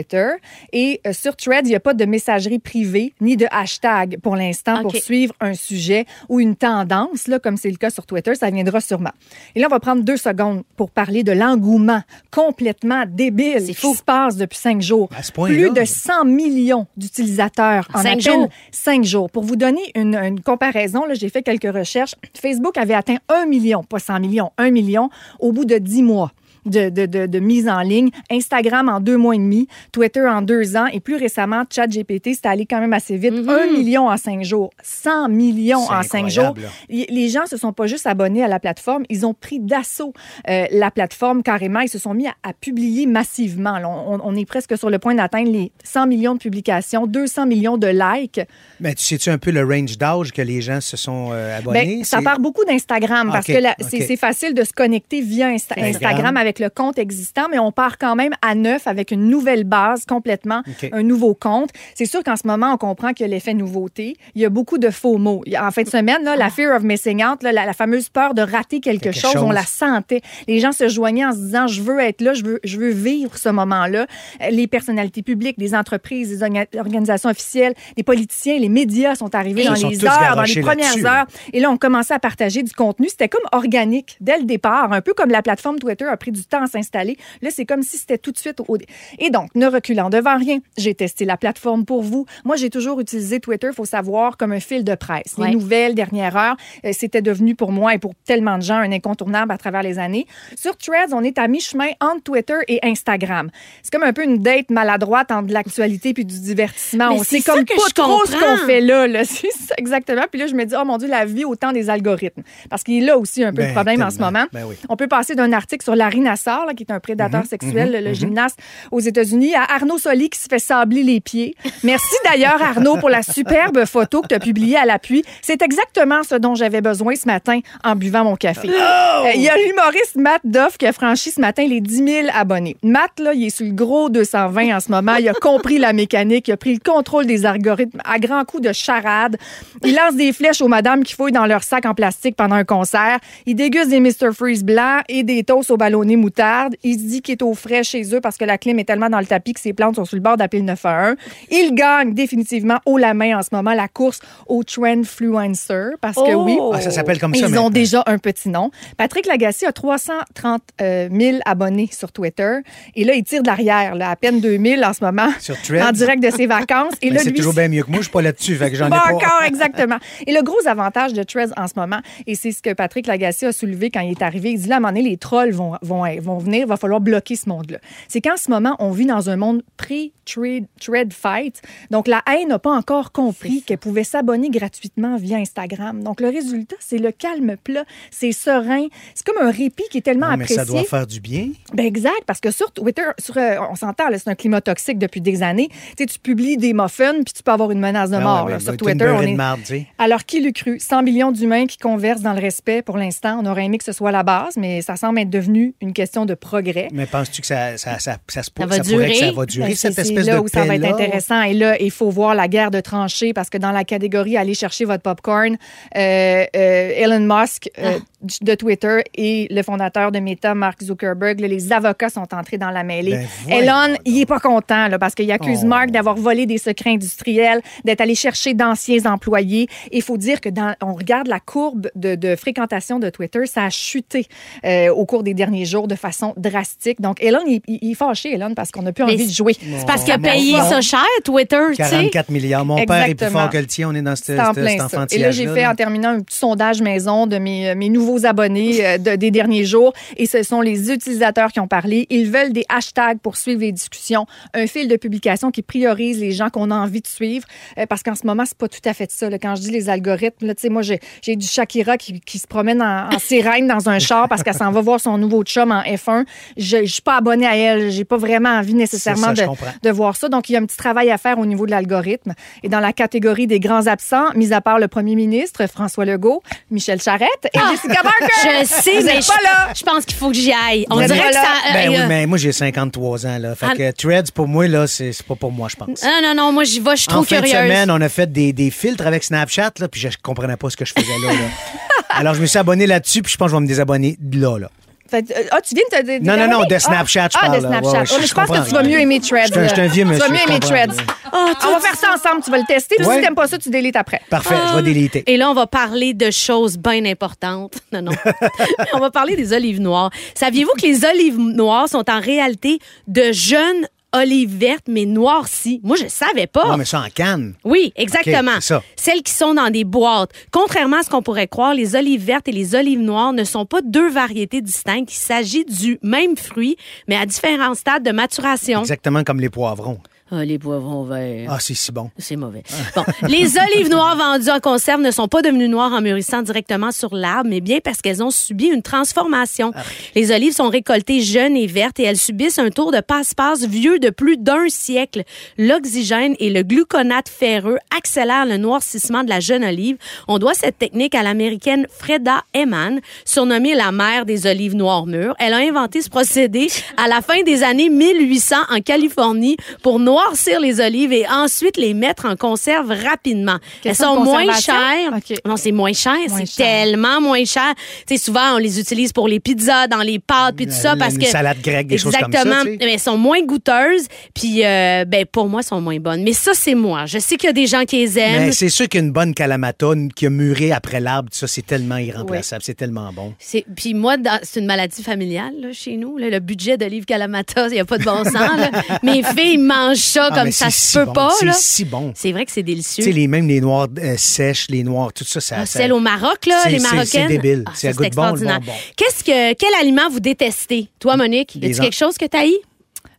Et 0.71 1.01
euh, 1.05 1.13
sur 1.13 1.35
Threads, 1.35 1.65
il 1.65 1.69
n'y 1.69 1.75
a 1.75 1.79
pas 1.79 1.93
de 1.93 2.05
messagerie 2.05 2.59
privée 2.59 3.13
ni 3.21 3.37
de 3.37 3.45
hashtag 3.51 4.19
pour 4.21 4.35
l'instant 4.35 4.81
pour 4.81 4.95
suivre 4.95 5.33
un 5.39 5.53
sujet 5.53 6.05
ou 6.29 6.39
une 6.39 6.55
tendance, 6.55 7.27
là, 7.27 7.39
comme 7.39 7.57
c'est 7.57 7.69
le 7.69 7.77
cas 7.77 7.89
sur 7.89 8.05
Twitter. 8.05 8.35
Ça 8.35 8.49
viendra 8.49 8.81
sûrement. 8.81 9.11
Et 9.55 9.59
là, 9.59 9.67
on 9.67 9.69
va 9.69 9.79
prendre 9.79 10.03
deux 10.03 10.17
secondes 10.17 10.63
pour 10.75 10.89
parler 10.91 11.23
de 11.23 11.31
l'engouement 11.31 12.01
complètement 12.31 13.03
débile 13.07 13.65
qui 13.65 13.73
se 13.73 14.03
passe 14.03 14.37
depuis 14.37 14.57
cinq 14.57 14.81
jours. 14.81 15.09
À 15.15 15.23
ce 15.23 15.31
point-là. 15.31 15.53
Plus 15.55 15.69
de 15.71 15.85
100 15.85 16.25
millions 16.25 16.87
d'utilisateurs 16.97 17.87
en 17.93 18.01
Cinq 18.01 18.19
à 18.19 18.31
peine 18.31 18.41
jours? 18.41 18.49
cinq 18.71 19.03
jours. 19.03 19.29
Pour 19.29 19.43
vous 19.43 19.55
donner 19.55 19.81
une, 19.95 20.15
une 20.15 20.41
comparaison, 20.41 21.03
j'ai 21.13 21.29
fait 21.29 21.43
quelques 21.43 21.73
recherches. 21.73 22.15
Facebook 22.39 22.77
avait 22.77 22.93
atteint 22.93 23.17
1 23.29 23.45
million, 23.45 23.83
pas 23.83 23.99
100 23.99 24.19
millions, 24.19 24.51
1 24.57 24.71
million 24.71 25.09
au 25.39 25.51
bout 25.51 25.65
de 25.65 25.77
10 25.77 26.03
mois. 26.03 26.31
De, 26.65 26.89
de, 26.89 27.05
de, 27.05 27.25
de 27.25 27.39
mise 27.39 27.67
en 27.67 27.81
ligne. 27.81 28.09
Instagram 28.31 28.87
en 28.89 28.99
deux 29.01 29.17
mois 29.17 29.35
et 29.35 29.37
demi, 29.37 29.67
Twitter 29.91 30.25
en 30.25 30.41
deux 30.41 30.77
ans 30.77 30.85
et 30.87 30.99
plus 31.01 31.15
récemment, 31.17 31.63
ChatGPT, 31.69 32.29
c'est 32.33 32.45
allé 32.45 32.65
quand 32.65 32.79
même 32.79 32.93
assez 32.93 33.17
vite. 33.17 33.33
Un 33.47 33.67
million 33.71 34.07
en 34.07 34.15
cinq 34.17 34.43
jours, 34.43 34.69
100 34.81 35.27
millions 35.29 35.79
en 35.91 36.03
cinq 36.03 36.29
jours. 36.29 36.55
Les 36.89 37.29
gens 37.29 37.45
se 37.45 37.57
sont 37.57 37.73
pas 37.73 37.87
juste 37.87 38.07
abonnés 38.07 38.43
à 38.43 38.47
la 38.47 38.59
plateforme, 38.59 39.03
ils 39.09 39.25
ont 39.25 39.33
pris 39.33 39.59
d'assaut 39.59 40.13
euh, 40.49 40.65
la 40.71 40.89
plateforme 40.91 41.43
carrément. 41.43 41.81
Ils 41.81 41.89
se 41.89 41.99
sont 41.99 42.13
mis 42.13 42.27
à, 42.27 42.33
à 42.43 42.53
publier 42.53 43.05
massivement. 43.05 43.77
Là, 43.79 43.89
on, 43.89 44.19
on 44.23 44.35
est 44.35 44.45
presque 44.45 44.77
sur 44.77 44.89
le 44.89 44.99
point 44.99 45.15
d'atteindre 45.15 45.51
les 45.51 45.71
100 45.83 46.07
millions 46.07 46.33
de 46.35 46.39
publications, 46.39 47.07
200 47.07 47.45
millions 47.45 47.77
de 47.77 47.87
likes. 47.87 48.41
Mais 48.79 48.93
tu 48.95 49.03
sais-tu 49.03 49.29
un 49.29 49.37
peu 49.37 49.51
le 49.51 49.63
range 49.63 49.97
d'âge 49.97 50.31
que 50.31 50.41
les 50.41 50.61
gens 50.61 50.79
se 50.81 50.95
sont 50.97 51.29
euh, 51.33 51.57
abonnés? 51.57 51.97
Ben, 51.97 52.03
ça 52.03 52.17
C'est- 52.19 52.23
part 52.23 52.39
beaucoup 52.39 52.63
d'Instagram 52.65 53.29
parce 53.31 53.47
que 53.47 53.53
c'est 53.99 54.17
facile 54.17 54.53
de 54.53 54.63
se 54.63 54.73
connecter 54.73 55.21
via 55.21 55.49
Insta- 55.49 55.73
Instagram. 55.77 55.83
Instagram 55.87 56.37
avec 56.53 56.59
le 56.59 56.69
compte 56.69 56.99
existant, 56.99 57.47
mais 57.49 57.57
on 57.57 57.71
part 57.71 57.97
quand 57.97 58.15
même 58.15 58.33
à 58.43 58.53
neuf 58.53 58.85
avec 58.85 59.09
une 59.11 59.27
nouvelle 59.27 59.63
base 59.63 60.05
complètement, 60.05 60.61
un 60.91 61.01
nouveau 61.03 61.33
compte. 61.33 61.69
C'est 61.95 62.05
sûr 62.05 62.23
qu'en 62.23 62.35
ce 62.35 62.45
moment, 62.45 62.73
on 62.73 62.77
comprend 62.77 63.13
qu'il 63.13 63.25
y 63.25 63.29
a 63.29 63.33
l'effet 63.33 63.53
nouveauté. 63.55 64.17
Il 64.35 64.41
y 64.41 64.45
a 64.45 64.49
beaucoup 64.49 64.77
de 64.77 64.89
faux 64.91 65.17
mots. 65.17 65.43
En 65.59 65.71
fin 65.71 65.81
de 65.83 65.89
semaine, 65.89 66.23
là, 66.23 66.35
la 66.35 66.49
fear 66.51 66.75
of 66.75 66.83
missing 66.83 67.23
out, 67.23 67.41
là, 67.41 67.51
la, 67.51 67.65
la 67.65 67.73
fameuse 67.73 68.09
peur 68.09 68.33
de 68.35 68.41
rater 68.43 68.79
quelque, 68.81 69.03
Quelque 69.03 69.19
chose, 69.19 69.31
chose. 69.33 69.41
on 69.43 69.51
la 69.51 69.63
sentait. 69.65 70.21
Les 70.47 70.59
gens 70.59 70.71
se 70.71 70.87
joignaient 70.89 71.25
en 71.25 71.31
se 71.31 71.37
disant, 71.37 71.65
je 71.67 71.81
veux 71.81 71.99
être 71.99 72.21
là, 72.21 72.33
je 72.33 72.43
veux, 72.43 72.59
je 72.63 72.77
veux 72.77 72.91
vivre 72.91 73.35
ce 73.37 73.49
moment-là. 73.49 74.05
Euh, 74.41 74.49
Les 74.51 74.67
personnalités 74.67 75.23
publiques, 75.23 75.55
les 75.57 75.73
entreprises, 75.73 76.29
les 76.29 76.39
orga- 76.47 76.67
organisations 76.77 77.29
officielles, 77.29 77.73
les 77.97 78.03
politiciens, 78.03 78.59
les 78.59 78.69
médias 78.69 79.15
sont 79.15 79.33
arrivés 79.33 79.65
dans 79.65 79.73
les 79.73 80.05
heures, 80.05 80.35
dans 80.35 80.43
les 80.43 80.61
premières 80.61 81.05
heures. 81.05 81.25
Et 81.51 81.59
là, 81.59 81.71
on 81.71 81.77
commençait 81.77 82.13
à 82.13 82.19
partager 82.19 82.61
du 82.63 82.71
contenu. 82.73 83.09
C'était 83.09 83.29
comme 83.29 83.41
organique 83.51 84.17
dès 84.21 84.37
le 84.37 84.43
départ, 84.45 84.93
un 84.93 85.01
peu 85.01 85.13
comme 85.13 85.29
la 85.31 85.41
plateforme 85.41 85.79
Twitter 85.79 86.05
a 86.05 86.17
pris 86.17 86.31
du 86.31 86.42
temps 86.45 86.63
à 86.63 86.67
s'installer. 86.67 87.17
Là, 87.41 87.49
c'est 87.51 87.65
comme 87.65 87.83
si 87.83 87.97
c'était 87.97 88.17
tout 88.17 88.31
de 88.31 88.37
suite 88.37 88.59
au. 88.59 88.77
Et 89.19 89.29
donc, 89.29 89.49
ne 89.55 89.67
reculant 89.67 90.09
devant 90.09 90.37
rien, 90.37 90.59
j'ai 90.77 90.93
testé 90.95 91.25
la 91.25 91.37
plateforme 91.37 91.85
pour 91.85 92.01
vous. 92.01 92.25
Moi, 92.43 92.55
j'ai 92.55 92.69
toujours 92.69 92.99
utilisé 92.99 93.39
Twitter, 93.39 93.69
faut 93.73 93.85
savoir, 93.85 94.37
comme 94.37 94.51
un 94.51 94.59
fil 94.59 94.83
de 94.83 94.95
presse. 94.95 95.33
Ouais. 95.37 95.47
Les 95.49 95.53
nouvelles, 95.53 95.95
dernière 95.95 96.35
heure, 96.35 96.55
euh, 96.85 96.91
c'était 96.93 97.21
devenu 97.21 97.55
pour 97.55 97.71
moi 97.71 97.93
et 97.93 97.97
pour 97.99 98.13
tellement 98.25 98.57
de 98.57 98.63
gens 98.63 98.77
un 98.77 98.91
incontournable 98.91 99.51
à 99.51 99.57
travers 99.57 99.83
les 99.83 99.99
années. 99.99 100.25
Sur 100.55 100.75
Threads, 100.77 101.13
on 101.13 101.23
est 101.23 101.37
à 101.37 101.47
mi-chemin 101.47 101.89
entre 102.01 102.23
Twitter 102.23 102.57
et 102.67 102.79
Instagram. 102.83 103.49
C'est 103.81 103.91
comme 103.91 104.03
un 104.03 104.13
peu 104.13 104.23
une 104.23 104.39
date 104.39 104.69
maladroite 104.71 105.31
entre 105.31 105.47
de 105.47 105.53
l'actualité 105.53 106.13
puis 106.13 106.25
du 106.25 106.39
divertissement. 106.39 107.09
Mais 107.09 107.19
on 107.19 107.23
c'est 107.23 107.37
sait 107.37 107.41
ça 107.41 107.53
comme 107.53 107.65
que 107.65 107.75
pas 107.75 107.81
je 107.89 107.93
trop 107.93 108.25
ce 108.25 108.31
comprends. 108.31 108.57
qu'on 108.57 108.65
fait 108.65 108.81
là. 108.81 109.07
là. 109.07 109.23
C'est 109.33 109.51
ça, 109.51 109.73
exactement. 109.77 110.23
Puis 110.29 110.39
là, 110.39 110.47
je 110.47 110.53
me 110.55 110.65
dis, 110.65 110.75
oh 110.79 110.85
mon 110.85 110.97
Dieu, 110.97 111.07
la 111.07 111.25
vie 111.25 111.45
au 111.45 111.55
temps 111.55 111.71
des 111.71 111.89
algorithmes. 111.89 112.43
Parce 112.69 112.83
qu'il 112.83 113.01
est 113.01 113.05
là 113.05 113.17
aussi 113.17 113.43
un 113.43 113.51
peu 113.51 113.57
Ben, 113.61 113.67
le 113.67 113.73
problème 113.73 114.01
en 114.01 114.09
ce 114.09 114.19
moment. 114.19 114.45
Ben 114.53 114.65
oui. 114.67 114.75
On 114.89 114.95
peut 114.95 115.07
passer 115.07 115.35
d'un 115.35 115.51
article 115.53 115.83
sur 115.83 115.95
Larry 115.95 116.19
Nassar, 116.33 116.65
là, 116.65 116.73
qui 116.73 116.83
est 116.83 116.91
un 116.91 116.99
prédateur 116.99 117.41
Mhm, 117.41 117.47
sexuel, 117.47 117.91
le- 117.91 117.99
le 118.01 118.13
gymnaste 118.13 118.57
aux 118.91 118.99
États-Unis, 118.99 119.53
à 119.55 119.75
Arnaud 119.75 119.97
Soli 119.99 120.29
qui 120.29 120.39
se 120.39 120.47
fait 120.49 120.57
sabler 120.59 121.03
les 121.03 121.19
pieds. 121.21 121.55
Merci 121.83 122.15
d'ailleurs, 122.25 122.59
Arnaud, 122.61 122.97
pour 122.97 123.09
la 123.09 123.21
superbe 123.21 123.85
photo 123.85 124.21
que 124.21 124.27
tu 124.29 124.35
as 124.35 124.39
publiée 124.39 124.77
à 124.77 124.85
l'appui. 124.85 125.23
C'est 125.41 125.61
exactement 125.61 126.23
ce 126.23 126.35
dont 126.35 126.55
j'avais 126.55 126.81
besoin 126.81 127.15
ce 127.15 127.27
matin 127.27 127.59
en 127.83 127.95
buvant 127.95 128.23
mon 128.23 128.35
café. 128.35 128.67
Euh, 128.69 129.31
Il 129.35 129.41
y 129.41 129.49
a 129.49 129.55
l'humoriste 129.57 130.15
Matt 130.15 130.41
Duff 130.43 130.77
qui 130.77 130.87
a 130.87 130.91
franchi 130.93 131.29
ce 131.31 131.39
matin 131.39 131.65
les 131.67 131.81
10 131.81 131.97
000 132.05 132.27
abonnés. 132.33 132.75
Matt, 132.83 133.19
là, 133.19 133.33
il 133.33 133.45
est 133.45 133.49
sur 133.55 133.65
le 133.65 133.71
gros 133.73 134.09
220 134.09 134.75
en 134.75 134.79
ce 134.79 134.89
moment. 134.91 135.15
Il 135.15 135.29
a 135.29 135.33
compris 135.33 135.77
la 135.77 135.93
mécanique, 135.93 136.47
il 136.47 136.51
a 136.53 136.57
pris 136.57 136.73
le 136.73 136.79
contrôle 136.79 137.25
des 137.27 137.45
algorithmes 137.45 137.99
à 138.05 138.17
grands 138.19 138.43
coups 138.43 138.63
de 138.63 138.73
charade. 138.73 139.37
Il 139.83 139.95
lance 139.95 140.15
des 140.15 140.33
flèches 140.33 140.61
aux 140.61 140.67
madames 140.67 141.03
qui 141.03 141.13
fouillent 141.13 141.31
dans 141.31 141.45
leur 141.45 141.63
sac 141.63 141.85
en 141.85 141.93
plastique 141.93 142.35
pendant 142.35 142.55
un 142.55 142.63
concert. 142.63 143.19
Il 143.45 143.55
déguste 143.55 143.89
des 143.89 143.99
Mr. 143.99 144.33
Freeze 144.35 144.63
blancs 144.63 145.03
et 145.09 145.23
des 145.23 145.43
toasts 145.43 145.71
au 145.71 145.77
ballonné 145.77 146.15
moutarde. 146.23 146.75
Il 146.83 146.93
se 146.95 147.03
dit 147.05 147.21
qu'il 147.21 147.33
est 147.33 147.41
au 147.41 147.53
frais 147.53 147.83
chez 147.83 148.15
eux 148.15 148.21
parce 148.21 148.37
que 148.37 148.45
la 148.45 148.57
clim 148.57 148.79
est 148.79 148.85
tellement 148.85 149.09
dans 149.09 149.19
le 149.19 149.25
tapis 149.25 149.53
que 149.53 149.59
ses 149.59 149.73
plantes 149.73 149.95
sont 149.95 150.05
sur 150.05 150.15
le 150.15 150.21
bord 150.21 150.37
d'appeler 150.37 150.61
le 150.61 150.67
911. 150.67 151.15
Il 151.51 151.75
gagne 151.75 152.13
définitivement 152.13 152.77
haut 152.85 152.97
la 152.97 153.13
main 153.13 153.37
en 153.37 153.41
ce 153.41 153.49
moment 153.51 153.73
la 153.73 153.87
course 153.87 154.19
au 154.47 154.63
Trendfluencer 154.63 155.91
parce 156.01 156.15
que 156.15 156.33
Oh! 156.33 156.43
oui, 156.45 156.57
Ah, 156.73 156.81
ça 156.81 156.91
s'appelle 156.91 157.19
comme 157.19 157.33
ça 157.33 157.41
ils 157.41 157.45
ont 157.45 157.49
maintenant. 157.49 157.69
déjà 157.69 158.03
un 158.07 158.17
petit 158.17 158.49
nom. 158.49 158.71
Patrick 158.97 159.25
Lagacé 159.25 159.65
a 159.65 159.71
330 159.71 160.61
euh, 160.81 161.09
000 161.11 161.37
abonnés 161.45 161.89
sur 161.91 162.11
Twitter. 162.11 162.57
Et 162.95 163.03
là, 163.03 163.13
il 163.13 163.23
tire 163.23 163.41
de 163.43 163.47
l'arrière, 163.47 163.95
à 164.01 164.15
peine 164.15 164.39
2000 164.39 164.83
en 164.83 164.93
ce 164.93 165.03
moment. 165.03 165.29
Sur? 165.39 165.55
En 165.81 165.91
direct 165.91 166.23
de 166.23 166.29
ses 166.31 166.47
vacances. 166.47 166.93
Et 167.01 167.09
Ben, 167.09 167.15
là, 167.15 167.19
c'est 167.23 167.29
lui, 167.29 167.37
toujours 167.37 167.53
bien 167.53 167.67
mieux 167.67 167.83
que 167.83 167.89
moi, 167.89 167.97
je 167.99 168.03
suis 168.03 168.11
pas 168.11 168.21
là-dessus, 168.21 168.55
fait 168.55 168.69
que 168.71 168.77
j'en 168.77 168.87
ai 168.87 168.89
pas 168.89 169.11
encore, 169.13 169.41
exactement. 169.45 169.97
Et 170.25 170.31
le 170.33 170.41
gros 170.41 170.65
avantage 170.67 171.13
de 171.13 171.23
Threads 171.23 171.51
en 171.57 171.67
ce 171.67 171.73
moment, 171.75 171.99
et 172.27 172.35
c'est 172.35 172.51
ce 172.51 172.61
que 172.61 172.73
Patrick 172.73 173.07
Lagacé 173.07 173.45
a 173.45 173.51
soulevé 173.51 173.89
quand 173.91 173.99
il 174.01 174.11
est 174.11 174.21
arrivé, 174.21 174.51
il 174.51 174.59
dit 174.61 174.67
là, 174.69 174.75
à 174.75 174.77
un 174.77 174.81
moment 174.81 174.93
donné, 174.93 175.09
les 175.09 175.17
trolls 175.17 175.51
vont, 175.51 175.73
vont, 175.81 176.05
vont 176.21 176.37
venir, 176.37 176.61
il 176.61 176.67
va 176.67 176.77
falloir 176.77 177.01
bloquer 177.01 177.35
ce 177.35 177.49
monde-là. 177.49 177.77
C'est 178.07 178.21
qu'en 178.21 178.37
ce 178.37 178.49
moment, 178.51 178.75
on 178.79 178.91
vit 178.91 179.05
dans 179.05 179.29
un 179.29 179.35
monde 179.35 179.63
pré-thread 179.77 181.13
fight. 181.13 181.61
Donc, 181.91 182.07
la 182.07 182.21
haine 182.31 182.49
n'a 182.49 182.59
pas 182.59 182.71
encore 182.71 183.11
compris 183.11 183.61
qu'elle 183.63 183.77
pouvait 183.77 184.03
s'abonner 184.03 184.49
gratuitement 184.49 185.17
via 185.17 185.37
Instagram. 185.37 186.03
Donc, 186.03 186.21
le 186.21 186.29
résultat, 186.29 186.75
c'est 186.79 186.97
le 186.97 187.11
calme 187.11 187.55
plat, 187.63 187.83
c'est 188.11 188.31
serein. 188.31 188.87
C'est 189.15 189.25
comme 189.25 189.41
un 189.45 189.51
répit 189.51 189.83
qui 189.89 189.97
est 189.99 190.01
tellement 190.01 190.27
Ouais, 190.27 190.37
mais 190.37 190.43
apprécié. 190.43 190.57
ça 190.57 190.65
doit 190.65 190.83
faire 190.83 191.07
du 191.07 191.19
bien. 191.19 191.49
Ben 191.73 191.85
exact, 191.85 192.23
parce 192.25 192.39
que 192.39 192.51
sur 192.51 192.71
Twitter, 192.71 193.03
sur, 193.19 193.37
euh, 193.37 193.57
on 193.69 193.75
s'entend, 193.75 194.09
là, 194.09 194.17
c'est 194.17 194.29
un 194.29 194.35
climat 194.35 194.61
toxique 194.61 194.97
depuis 194.99 195.21
des 195.21 195.43
années. 195.43 195.69
Tu 195.69 195.75
sais, 195.99 196.05
tu 196.05 196.19
publies 196.19 196.57
des 196.57 196.73
muffins, 196.73 197.13
puis 197.23 197.33
tu 197.33 197.43
peux 197.43 197.51
avoir 197.51 197.71
une 197.71 197.79
menace 197.79 198.09
de 198.09 198.15
Ah 198.15 198.19
mort. 198.21 198.45
ouais, 198.45 198.51
là. 198.51 198.57
ben, 198.57 198.63
sur 198.63 198.77
Twitter, 198.77 199.09
on 199.15 199.21
est... 199.21 199.33
marde. 199.33 199.59
Alors, 199.97 200.23
qui 200.25 200.41
l'eût 200.41 200.53
cru? 200.53 200.79
100 200.79 201.03
millions 201.03 201.31
d'humains 201.31 201.65
qui 201.65 201.77
conversent 201.77 202.21
dans 202.21 202.33
le 202.33 202.39
respect 202.41 202.81
pour 202.81 202.97
l'instant. 202.97 203.39
On 203.41 203.45
aurait 203.45 203.65
aimé 203.65 203.77
que 203.77 203.83
ce 203.83 203.91
soit 203.91 204.11
la 204.11 204.23
base, 204.23 204.57
mais 204.57 204.81
ça 204.81 204.95
semble 204.95 205.19
être 205.19 205.29
devenu 205.29 205.73
une 205.81 205.93
question 205.93 206.02
de 206.25 206.33
progrès. 206.35 206.87
Mais 206.91 207.05
penses-tu 207.05 207.41
que 207.41 207.47
ça, 207.47 207.77
ça, 207.77 207.99
ça, 207.99 208.17
ça, 208.27 208.43
se 208.43 208.49
va 208.55 208.63
ça 208.65 208.65
pourrait 208.67 208.79
que 208.79 208.83
durer? 208.85 209.13
ça 209.15 209.31
va 209.31 209.45
durer, 209.45 209.67
Ben, 209.69 209.75
cette 209.75 209.93
c'est- 209.93 210.01
espèce 210.01 210.25
là 210.25 210.35
de 210.35 210.39
où 210.39 210.47
ça 210.47 210.65
va 210.65 210.75
être 210.75 210.85
intéressant. 210.85 211.41
Et 211.43 211.53
là, 211.53 211.79
il 211.81 211.91
faut 211.91 212.09
voir 212.09 212.35
la 212.35 212.47
guerre 212.47 212.71
de 212.71 212.79
tranchées 212.81 213.33
parce 213.33 213.49
que 213.49 213.57
dans 213.57 213.71
la 213.71 213.83
catégorie 213.83 214.37
Allez 214.37 214.53
chercher 214.53 214.85
votre 214.85 215.03
popcorn, 215.03 215.57
euh, 215.95 216.45
euh, 216.55 216.91
Elon 216.95 217.19
Musk, 217.21 217.69
euh, 217.79 217.99
de 218.41 218.55
Twitter 218.55 218.99
et 219.15 219.47
le 219.51 219.61
fondateur 219.63 220.11
de 220.11 220.19
Meta, 220.19 220.53
Mark 220.55 220.81
Zuckerberg, 220.83 221.39
là, 221.39 221.47
les 221.47 221.71
avocats 221.73 222.09
sont 222.09 222.33
entrés 222.33 222.57
dans 222.57 222.69
la 222.71 222.83
mêlée. 222.83 223.19
Ben, 223.47 223.53
Elon, 223.63 223.95
il 224.05 224.21
est 224.21 224.25
pas 224.25 224.39
content 224.39 224.87
là, 224.87 224.97
parce 224.99 225.15
qu'il 225.15 225.31
accuse 225.31 225.59
Oh. 225.63 225.67
Mark 225.67 225.91
d'avoir 225.91 226.15
volé 226.15 226.45
des 226.45 226.57
secrets 226.57 226.91
industriels, 226.91 227.61
d'être 227.85 228.01
allé 228.01 228.15
chercher 228.15 228.53
d'anciens 228.53 229.05
employés. 229.05 229.67
Il 229.91 230.01
faut 230.01 230.17
dire 230.17 230.41
que 230.41 230.49
dans, 230.49 230.73
on 230.81 230.93
regarde 230.93 231.27
la 231.27 231.39
courbe 231.39 231.89
de, 231.95 232.15
de 232.15 232.35
fréquentation 232.35 232.99
de 232.99 233.09
Twitter, 233.09 233.45
ça 233.45 233.65
a 233.65 233.69
chuté 233.69 234.27
euh, 234.65 234.89
au 234.89 235.05
cours 235.05 235.23
des 235.23 235.33
derniers 235.33 235.65
jours 235.65 235.87
de 235.87 235.95
façon 235.95 236.33
drastique. 236.37 237.01
Donc 237.01 237.21
Elon, 237.21 237.39
il, 237.47 237.61
il- 237.67 237.79
il 237.81 237.91
est 237.91 237.95
fâché, 237.95 238.33
Elon, 238.33 238.53
parce 238.55 238.71
qu'on 238.71 238.81
n'a 238.83 238.91
plus 238.93 239.03
Mais 239.05 239.13
envie 239.13 239.27
de 239.27 239.31
jouer. 239.33 239.53
C'est 239.59 239.85
parce 239.85 240.03
qu'il 240.03 240.13
a 240.13 240.17
payé 240.17 240.57
ça 240.57 240.81
cher, 240.81 240.99
Twitter, 241.23 241.57
tu 241.71 241.75
sais. 241.83 241.89
44 241.89 242.29
milliards. 242.29 242.65
Mon 242.65 242.83
père 242.85 243.05
est 243.07 243.15
plus 243.15 243.27
fort 243.29 243.49
que 243.49 243.57
le 243.57 243.65
tien. 243.67 243.89
On 243.89 243.95
est 243.95 244.01
dans 244.01 244.15
ce, 244.15 244.23
C'est 244.23 244.39
en 244.39 244.53
ce- 244.53 244.59
plein 244.59 244.77
cet 244.79 244.89
ça. 244.89 245.05
Et 245.11 245.17
là, 245.17 245.31
j'ai 245.31 245.47
fait 245.47 245.61
là. 245.63 245.71
en 245.71 245.75
terminant 245.75 246.09
un 246.09 246.19
petit 246.21 246.37
sondage 246.37 246.81
maison 246.81 247.27
de 247.27 247.37
mes, 247.37 247.75
mes 247.75 247.89
nouveaux 247.89 248.12
abonnés 248.25 248.85
euh, 248.85 248.97
de- 248.97 249.15
des 249.15 249.31
derniers 249.31 249.65
jours. 249.65 249.93
Et 250.17 250.25
ce 250.25 250.43
sont 250.43 250.61
les 250.61 250.91
utilisateurs 250.91 251.51
qui 251.51 251.59
ont 251.59 251.67
parlé. 251.67 252.07
Ils 252.09 252.29
veulent 252.29 252.53
des 252.53 252.65
hashtags 252.69 253.19
pour 253.19 253.37
suivre 253.37 253.61
les 253.61 253.71
discussions, 253.71 254.25
un 254.53 254.67
fil 254.67 254.87
de 254.87 254.95
publication 254.95 255.51
qui 255.51 255.61
priorise 255.61 256.19
les 256.19 256.31
gens 256.31 256.49
qu'on 256.49 256.71
a 256.71 256.75
envie 256.75 257.01
de 257.01 257.07
suivre. 257.07 257.45
Euh, 257.77 257.85
parce 257.87 258.03
qu'en 258.03 258.15
ce 258.15 258.25
moment, 258.25 258.43
c'est 258.45 258.57
pas 258.57 258.67
tout 258.67 258.79
à 258.85 258.93
fait 258.93 259.11
ça. 259.11 259.29
là. 259.29 259.37
Quand 259.39 259.55
je 259.55 259.61
dis 259.61 259.71
les 259.71 259.89
algorithmes, 259.89 260.47
là, 260.47 260.55
tu 260.55 260.61
sais, 260.61 260.69
moi, 260.69 260.81
j'ai 260.81 260.99
j'ai 261.21 261.35
du 261.35 261.45
Shakira 261.47 261.97
qui, 261.97 262.19
qui 262.21 262.39
se 262.39 262.47
promène 262.47 262.81
en, 262.81 263.09
en 263.13 263.19
sirène 263.19 263.67
dans 263.67 263.89
un 263.89 263.99
char 263.99 264.27
parce 264.29 264.43
qu'elle 264.43 264.53
s'en 264.55 264.71
va 264.71 264.81
voir 264.81 264.99
son 264.99 265.17
nouveau 265.17 265.43
chum 265.43 265.71
en 265.71 265.81
F1. 265.81 266.25
Je, 266.57 266.77
je 266.85 266.91
suis 266.91 267.01
pas 267.01 267.17
abonnée 267.17 267.47
à 267.47 267.55
elle. 267.57 267.91
J'ai 267.91 268.05
pas 268.05 268.17
vraiment 268.17 268.49
envie 268.49 268.73
nécessairement 268.73 269.35
ça, 269.35 269.45
de, 269.47 269.87
de 269.87 269.89
voir 269.89 270.15
ça. 270.15 270.29
Donc, 270.29 270.49
il 270.49 270.53
y 270.53 270.55
a 270.55 270.59
un 270.59 270.65
petit 270.65 270.77
travail 270.77 271.09
à 271.11 271.17
faire 271.17 271.39
au 271.39 271.45
niveau 271.45 271.65
de 271.65 271.71
l'algorithme. 271.71 272.33
Et 272.63 272.69
dans 272.69 272.79
la 272.79 272.93
catégorie 272.93 273.47
des 273.47 273.59
grands 273.59 273.87
absents, 273.87 274.31
mis 274.35 274.53
à 274.53 274.61
part 274.61 274.79
le 274.79 274.87
premier 274.87 275.15
ministre, 275.15 275.65
François 275.67 276.05
Legault, 276.05 276.41
Michel 276.71 277.01
Charette 277.01 277.29
et 277.53 277.59
Jessica. 277.71 278.01
Ah! 278.02 278.02
Je 278.03 278.65
sais, 278.65 278.99
Vous 278.99 279.05
mais 279.05 279.17
êtes 279.17 279.23
je, 279.23 279.27
pas 279.27 279.41
là. 279.43 279.73
je 279.75 279.83
pense 279.83 280.05
qu'il 280.05 280.17
faut 280.17 280.29
que 280.29 280.35
j'y 280.35 280.51
aille. 280.51 280.85
On 280.89 280.97
dirait 280.97 281.07
que 281.29 281.33
ça. 281.33 281.43
Ben 281.73 281.87
euh, 281.87 281.89
oui, 281.91 281.97
euh, 281.99 282.07
mais 282.07 282.25
moi, 282.25 282.37
j'ai 282.37 282.51
53 282.51 283.25
ans. 283.25 283.37
Là. 283.39 283.55
Fait 283.55 283.65
Ah. 283.69 283.75
que 283.75 283.91
Threads, 283.91 284.31
pour 284.33 284.47
moi, 284.47 284.67
là, 284.67 284.87
c'est 284.87 285.11
pas 285.27 285.35
pour 285.35 285.51
moi, 285.51 285.67
je 285.69 285.75
pense. 285.75 286.03
Non, 286.03 286.19
non, 286.21 286.33
non, 286.35 286.51
moi, 286.51 286.63
j'y 286.63 286.79
vais, 286.79 286.91
je 286.91 287.01
suis 287.01 287.07
trop 287.07 287.19
en 287.19 287.23
fin 287.23 287.37
curieuse. 287.37 287.51
de 287.53 287.57
semaine, 287.57 287.91
on 287.91 288.01
a 288.01 288.09
fait 288.09 288.31
des, 288.31 288.53
des 288.53 288.71
filtres 288.71 289.05
avec 289.07 289.23
Snapchat, 289.23 289.71
là, 289.79 289.87
puis 289.87 290.01
je 290.01 290.09
comprenais 290.21 290.57
pas 290.57 290.69
ce 290.69 290.77
que 290.77 290.85
je 290.85 290.93
faisais 290.93 291.07
là. 291.25 291.33
là. 291.33 291.39
Alors, 292.09 292.33
je 292.35 292.41
me 292.41 292.45
suis 292.45 292.59
abonné 292.59 292.85
là-dessus, 292.87 293.21
puis 293.21 293.31
je 293.31 293.37
pense 293.37 293.47
que 293.47 293.51
je 293.51 293.55
vais 293.57 293.61
me 293.61 293.67
désabonner 293.67 294.15
de 294.19 294.39
là. 294.41 294.57
là. 294.59 294.69
Fait, 295.13 295.31
euh, 295.37 295.43
ah, 295.51 295.61
tu 295.61 295.75
viens 295.75 295.83
de 295.91 295.95
te 295.95 296.07
dé- 296.07 296.19
Non, 296.21 296.35
non, 296.35 296.47
non, 296.47 296.65
de 296.65 296.77
Snapchat, 296.79 297.27
je 297.31 297.37
ah, 297.39 297.45
parle, 297.45 297.61
de. 297.61 297.67
Snapchat. 297.67 297.87
Ouais, 297.87 297.91
ouais, 297.93 297.99
Ouais, 297.99 298.05
je- 298.07 298.13
mais 298.15 298.21
je, 298.23 298.27
je 298.27 298.33
pense 298.33 298.49
que 298.49 298.65
tu 298.67 298.73
vas 298.73 298.81
mieux 298.81 298.99
aimer 298.99 299.19
Threads. 299.19 299.53
Je 299.53 299.67
suis 299.67 299.81
un- 299.81 299.85
vieux 299.87 300.03
Tu 300.05 300.09
vas 300.09 300.13
monsieur, 300.27 300.31
mieux 300.33 300.39
aimer. 300.49 300.59
Threads. 300.59 300.95
Ah, 301.31 301.53
On 301.67 301.71
va 301.73 301.79
faire 301.79 301.95
ça 301.95 302.07
ensemble. 302.15 302.43
Tu 302.43 302.49
vas 302.49 302.57
le 302.57 302.65
tester. 302.65 302.95
Puis 302.97 303.05
Ouais. 303.05 303.17
si 303.17 303.21
t'aimes 303.21 303.35
pas 303.35 303.45
ça, 303.47 303.59
tu 303.59 303.69
délites 303.69 303.95
après. 303.95 304.21
Parfait, 304.29 304.55
je 304.71 304.75
vais 304.77 304.81
déliter. 304.81 305.23
Et 305.27 305.37
là, 305.37 305.51
on 305.51 305.53
va 305.53 305.67
parler 305.67 306.15
de 306.15 306.31
choses 306.31 306.77
bien 306.77 307.05
importantes. 307.05 307.75
Non, 307.93 308.01
non. 308.01 308.11
on 308.93 308.99
va 308.99 309.11
parler 309.11 309.35
des 309.35 309.53
olives 309.53 309.79
noires. 309.79 310.09
Saviez-vous 310.33 310.71
que 310.75 310.81
les 310.87 311.05
olives 311.05 311.37
noires 311.37 311.87
sont 311.87 312.09
en 312.09 312.19
réalité 312.19 312.79
de 313.07 313.31
jeunes 313.31 313.85
olives 314.13 314.57
vertes, 314.57 314.85
mais 314.87 315.05
noircies? 315.05 315.79
Moi, 315.83 315.97
je 315.97 316.07
savais 316.07 316.47
pas. 316.47 316.67
Non, 316.67 316.77
mais 316.77 316.85
ça 316.85 317.01
en 317.01 317.09
canne. 317.09 317.55
Oui, 317.63 317.91
exactement. 317.95 318.61
Ça. 318.61 318.83
Celles 318.95 319.23
qui 319.23 319.33
sont 319.33 319.53
dans 319.53 319.69
des 319.69 319.83
boîtes. 319.83 320.31
Contrairement 320.51 320.97
à 320.97 321.03
ce 321.03 321.09
qu'on 321.09 321.21
pourrait 321.21 321.47
croire, 321.47 321.73
les 321.73 321.95
olives 321.95 322.23
vertes 322.23 322.47
et 322.47 322.51
les 322.51 322.75
olives 322.75 323.01
noires 323.01 323.33
ne 323.33 323.43
sont 323.43 323.65
pas 323.65 323.81
deux 323.81 324.09
variétés 324.09 324.61
distinctes. 324.61 325.11
Il 325.13 325.17
s'agit 325.17 325.65
du 325.65 325.99
même 326.01 326.37
fruit, 326.37 326.77
mais 327.07 327.15
à 327.15 327.25
différents 327.25 327.75
stades 327.75 328.03
de 328.03 328.11
maturation. 328.11 328.81
Exactement 328.81 329.23
comme 329.23 329.39
les 329.39 329.49
poivrons. 329.49 329.99
Ah, 330.35 330.45
les 330.45 330.57
poivrons 330.57 331.03
verts. 331.03 331.47
Ah, 331.51 331.59
c'est 331.59 331.75
si 331.75 331.91
bon. 331.91 332.09
C'est 332.17 332.35
mauvais. 332.35 332.63
Bon, 332.95 333.03
les 333.27 333.57
olives 333.75 333.89
noires 333.89 334.17
vendues 334.17 334.49
en 334.49 334.59
conserve 334.59 335.01
ne 335.01 335.11
sont 335.11 335.27
pas 335.27 335.43
devenues 335.43 335.69
noires 335.69 335.93
en 335.93 336.01
mûrissant 336.01 336.41
directement 336.41 336.91
sur 336.91 337.13
l'arbre, 337.13 337.49
mais 337.49 337.61
bien 337.61 337.79
parce 337.83 338.01
qu'elles 338.01 338.23
ont 338.23 338.31
subi 338.31 338.65
une 338.65 338.81
transformation. 338.81 339.71
Les 340.15 340.31
olives 340.31 340.53
sont 340.53 340.69
récoltées 340.69 341.21
jeunes 341.21 341.55
et 341.55 341.67
vertes 341.67 341.99
et 341.99 342.03
elles 342.03 342.17
subissent 342.17 342.57
un 342.57 342.71
tour 342.71 342.91
de 342.91 342.99
passe-passe 342.99 343.67
vieux 343.67 343.99
de 343.99 344.09
plus 344.09 344.37
d'un 344.37 344.69
siècle. 344.69 345.23
L'oxygène 345.59 346.35
et 346.39 346.49
le 346.49 346.63
gluconate 346.63 347.29
ferreux 347.29 347.77
accélèrent 347.95 348.47
le 348.47 348.57
noircissement 348.57 349.23
de 349.23 349.29
la 349.29 349.39
jeune 349.39 349.63
olive. 349.63 349.97
On 350.27 350.39
doit 350.39 350.55
cette 350.55 350.79
technique 350.79 351.13
à 351.13 351.21
l'américaine 351.21 351.85
Freda 351.95 352.41
Eman, 352.55 353.01
surnommée 353.23 353.75
la 353.75 353.91
mère 353.91 354.25
des 354.25 354.47
olives 354.47 354.75
noires 354.75 355.05
mûres. 355.05 355.35
Elle 355.37 355.53
a 355.53 355.57
inventé 355.57 356.01
ce 356.01 356.09
procédé 356.09 356.69
à 356.97 357.07
la 357.07 357.21
fin 357.21 357.43
des 357.43 357.61
années 357.61 357.89
1800 357.89 358.55
en 358.71 358.81
Californie 358.81 359.57
pour 359.83 359.99
noircir 360.25 360.59
les 360.59 360.79
olives 360.79 361.11
et 361.13 361.25
ensuite 361.27 361.77
les 361.77 361.93
mettre 361.93 362.25
en 362.25 362.35
conserve 362.35 362.89
rapidement. 363.03 363.57
Elles 363.83 363.95
sont 363.95 364.23
moins 364.23 364.51
chères. 364.59 365.11
Non, 365.45 365.57
c'est 365.57 365.71
moins 365.71 365.93
cher. 365.93 366.15
C'est 366.45 366.55
tellement 366.63 367.21
moins 367.21 367.43
cher. 367.45 367.73
Tu 368.07 368.15
sais, 368.17 368.23
souvent, 368.23 368.55
on 368.55 368.57
les 368.57 368.79
utilise 368.79 369.11
pour 369.13 369.27
les 369.27 369.39
pizzas, 369.39 369.87
dans 369.87 370.01
les 370.01 370.19
pâtes, 370.19 370.55
puis 370.55 370.65
tout 370.67 370.71
ça, 370.73 370.95
parce 370.95 371.15
une 371.15 371.21
que... 371.21 371.27
salade 371.27 371.61
grecque, 371.61 371.87
des 371.87 371.97
choses 371.97 372.15
comme 372.15 372.31
ça, 372.31 372.41
Exactement. 372.41 372.77
elles 372.81 372.99
sont 372.99 373.17
moins 373.17 373.41
goûteuses, 373.41 374.07
puis 374.33 374.63
euh, 374.65 375.05
ben, 375.05 375.25
pour 375.25 375.47
moi, 375.49 375.61
elles 375.61 375.67
sont 375.67 375.81
moins 375.81 375.99
bonnes. 375.99 376.23
Mais 376.23 376.33
ça, 376.33 376.51
c'est 376.53 376.75
moi. 376.75 377.05
Je 377.05 377.19
sais 377.19 377.35
qu'il 377.37 377.47
y 377.47 377.49
a 377.49 377.53
des 377.53 377.67
gens 377.67 377.83
qui 377.85 377.97
les 377.97 378.19
aiment. 378.19 378.45
Mais 378.45 378.51
c'est 378.51 378.69
sûr 378.69 378.87
qu'une 378.87 379.11
bonne 379.11 379.33
calamata 379.33 379.87
une- 379.93 380.11
qui 380.11 380.25
a 380.25 380.29
mûri 380.29 380.71
après 380.71 380.99
l'arbre, 380.99 381.29
ça, 381.31 381.47
c'est 381.47 381.65
tellement 381.65 381.97
irremplaçable. 381.97 382.63
C'est 382.63 382.73
tellement 382.75 383.11
bon. 383.13 383.33
C'est- 383.39 383.65
Puis 383.75 383.93
moi, 383.93 384.17
dans- 384.17 384.39
c'est 384.43 384.59
une 384.59 384.65
maladie 384.65 385.03
familiale 385.03 385.53
là, 385.59 385.69
chez 385.73 385.97
nous. 385.97 386.17
là. 386.17 386.29
le 386.29 386.39
budget 386.39 386.77
d'Olive 386.77 387.05
Kalamata, 387.05 387.67
il 387.67 387.73
n'y 387.73 387.79
a 387.79 387.85
pas 387.85 387.97
de 387.97 388.03
bon 388.03 388.23
sens. 388.23 388.33
là. 388.33 388.71
Mes 389.03 389.23
filles 389.23 389.57
mangent 389.57 389.97
Ah, 390.21 390.39
comme 390.43 390.51
ça 390.51 390.65
c'est 390.65 390.71
se 390.71 390.87
si 390.91 390.97
peut 390.97 391.05
bon, 391.05 391.13
pas. 391.13 391.31
C'est 391.39 391.45
là. 391.45 391.53
si 391.53 391.85
bon. 391.85 392.11
C'est 392.15 392.31
vrai 392.31 392.45
que 392.45 392.51
c'est 392.51 392.61
Tu 392.61 392.65
délicieux. 392.65 393.03
sais, 393.03 393.11
les, 393.11 393.27
même 393.27 393.47
les 393.47 393.61
noirs 393.61 393.87
euh, 393.97 394.15
sèches, 394.17 394.67
les 394.69 394.83
noirs, 394.83 395.11
tout 395.13 395.23
ça, 395.23 395.41
ça. 395.41 395.55
Ah, 395.59 395.65
ça- 395.65 395.79
celle 395.79 395.93
au 395.93 395.99
Maroc, 395.99 396.45
là, 396.45 396.59
c'est- 396.63 396.69
les 396.69 396.79
c'est- 396.79 396.83
Marocaines. 396.95 397.27
c'est 397.27 397.27
débile. 397.27 397.63
Ah, 397.67 397.71
C'est 397.75 397.87
goût 397.87 397.93
de 397.93 397.97
bon, 397.97 398.03
le 398.03 398.07
extraordinaire. 398.07 398.59
bonbon. 398.59 398.73
Qu'est-ce 398.95 399.23
que, 399.23 399.53
quel 399.53 399.73
aliment 399.81 400.09
vous 400.11 400.19
détestez? 400.19 400.89
Toi, 400.99 401.17
Monique, 401.17 401.55
y 401.55 401.59
a-t-il 401.65 401.79
quelque 401.79 401.95
chose 401.95 402.17
que 402.17 402.25
tu 402.25 402.37
haïs? 402.37 402.55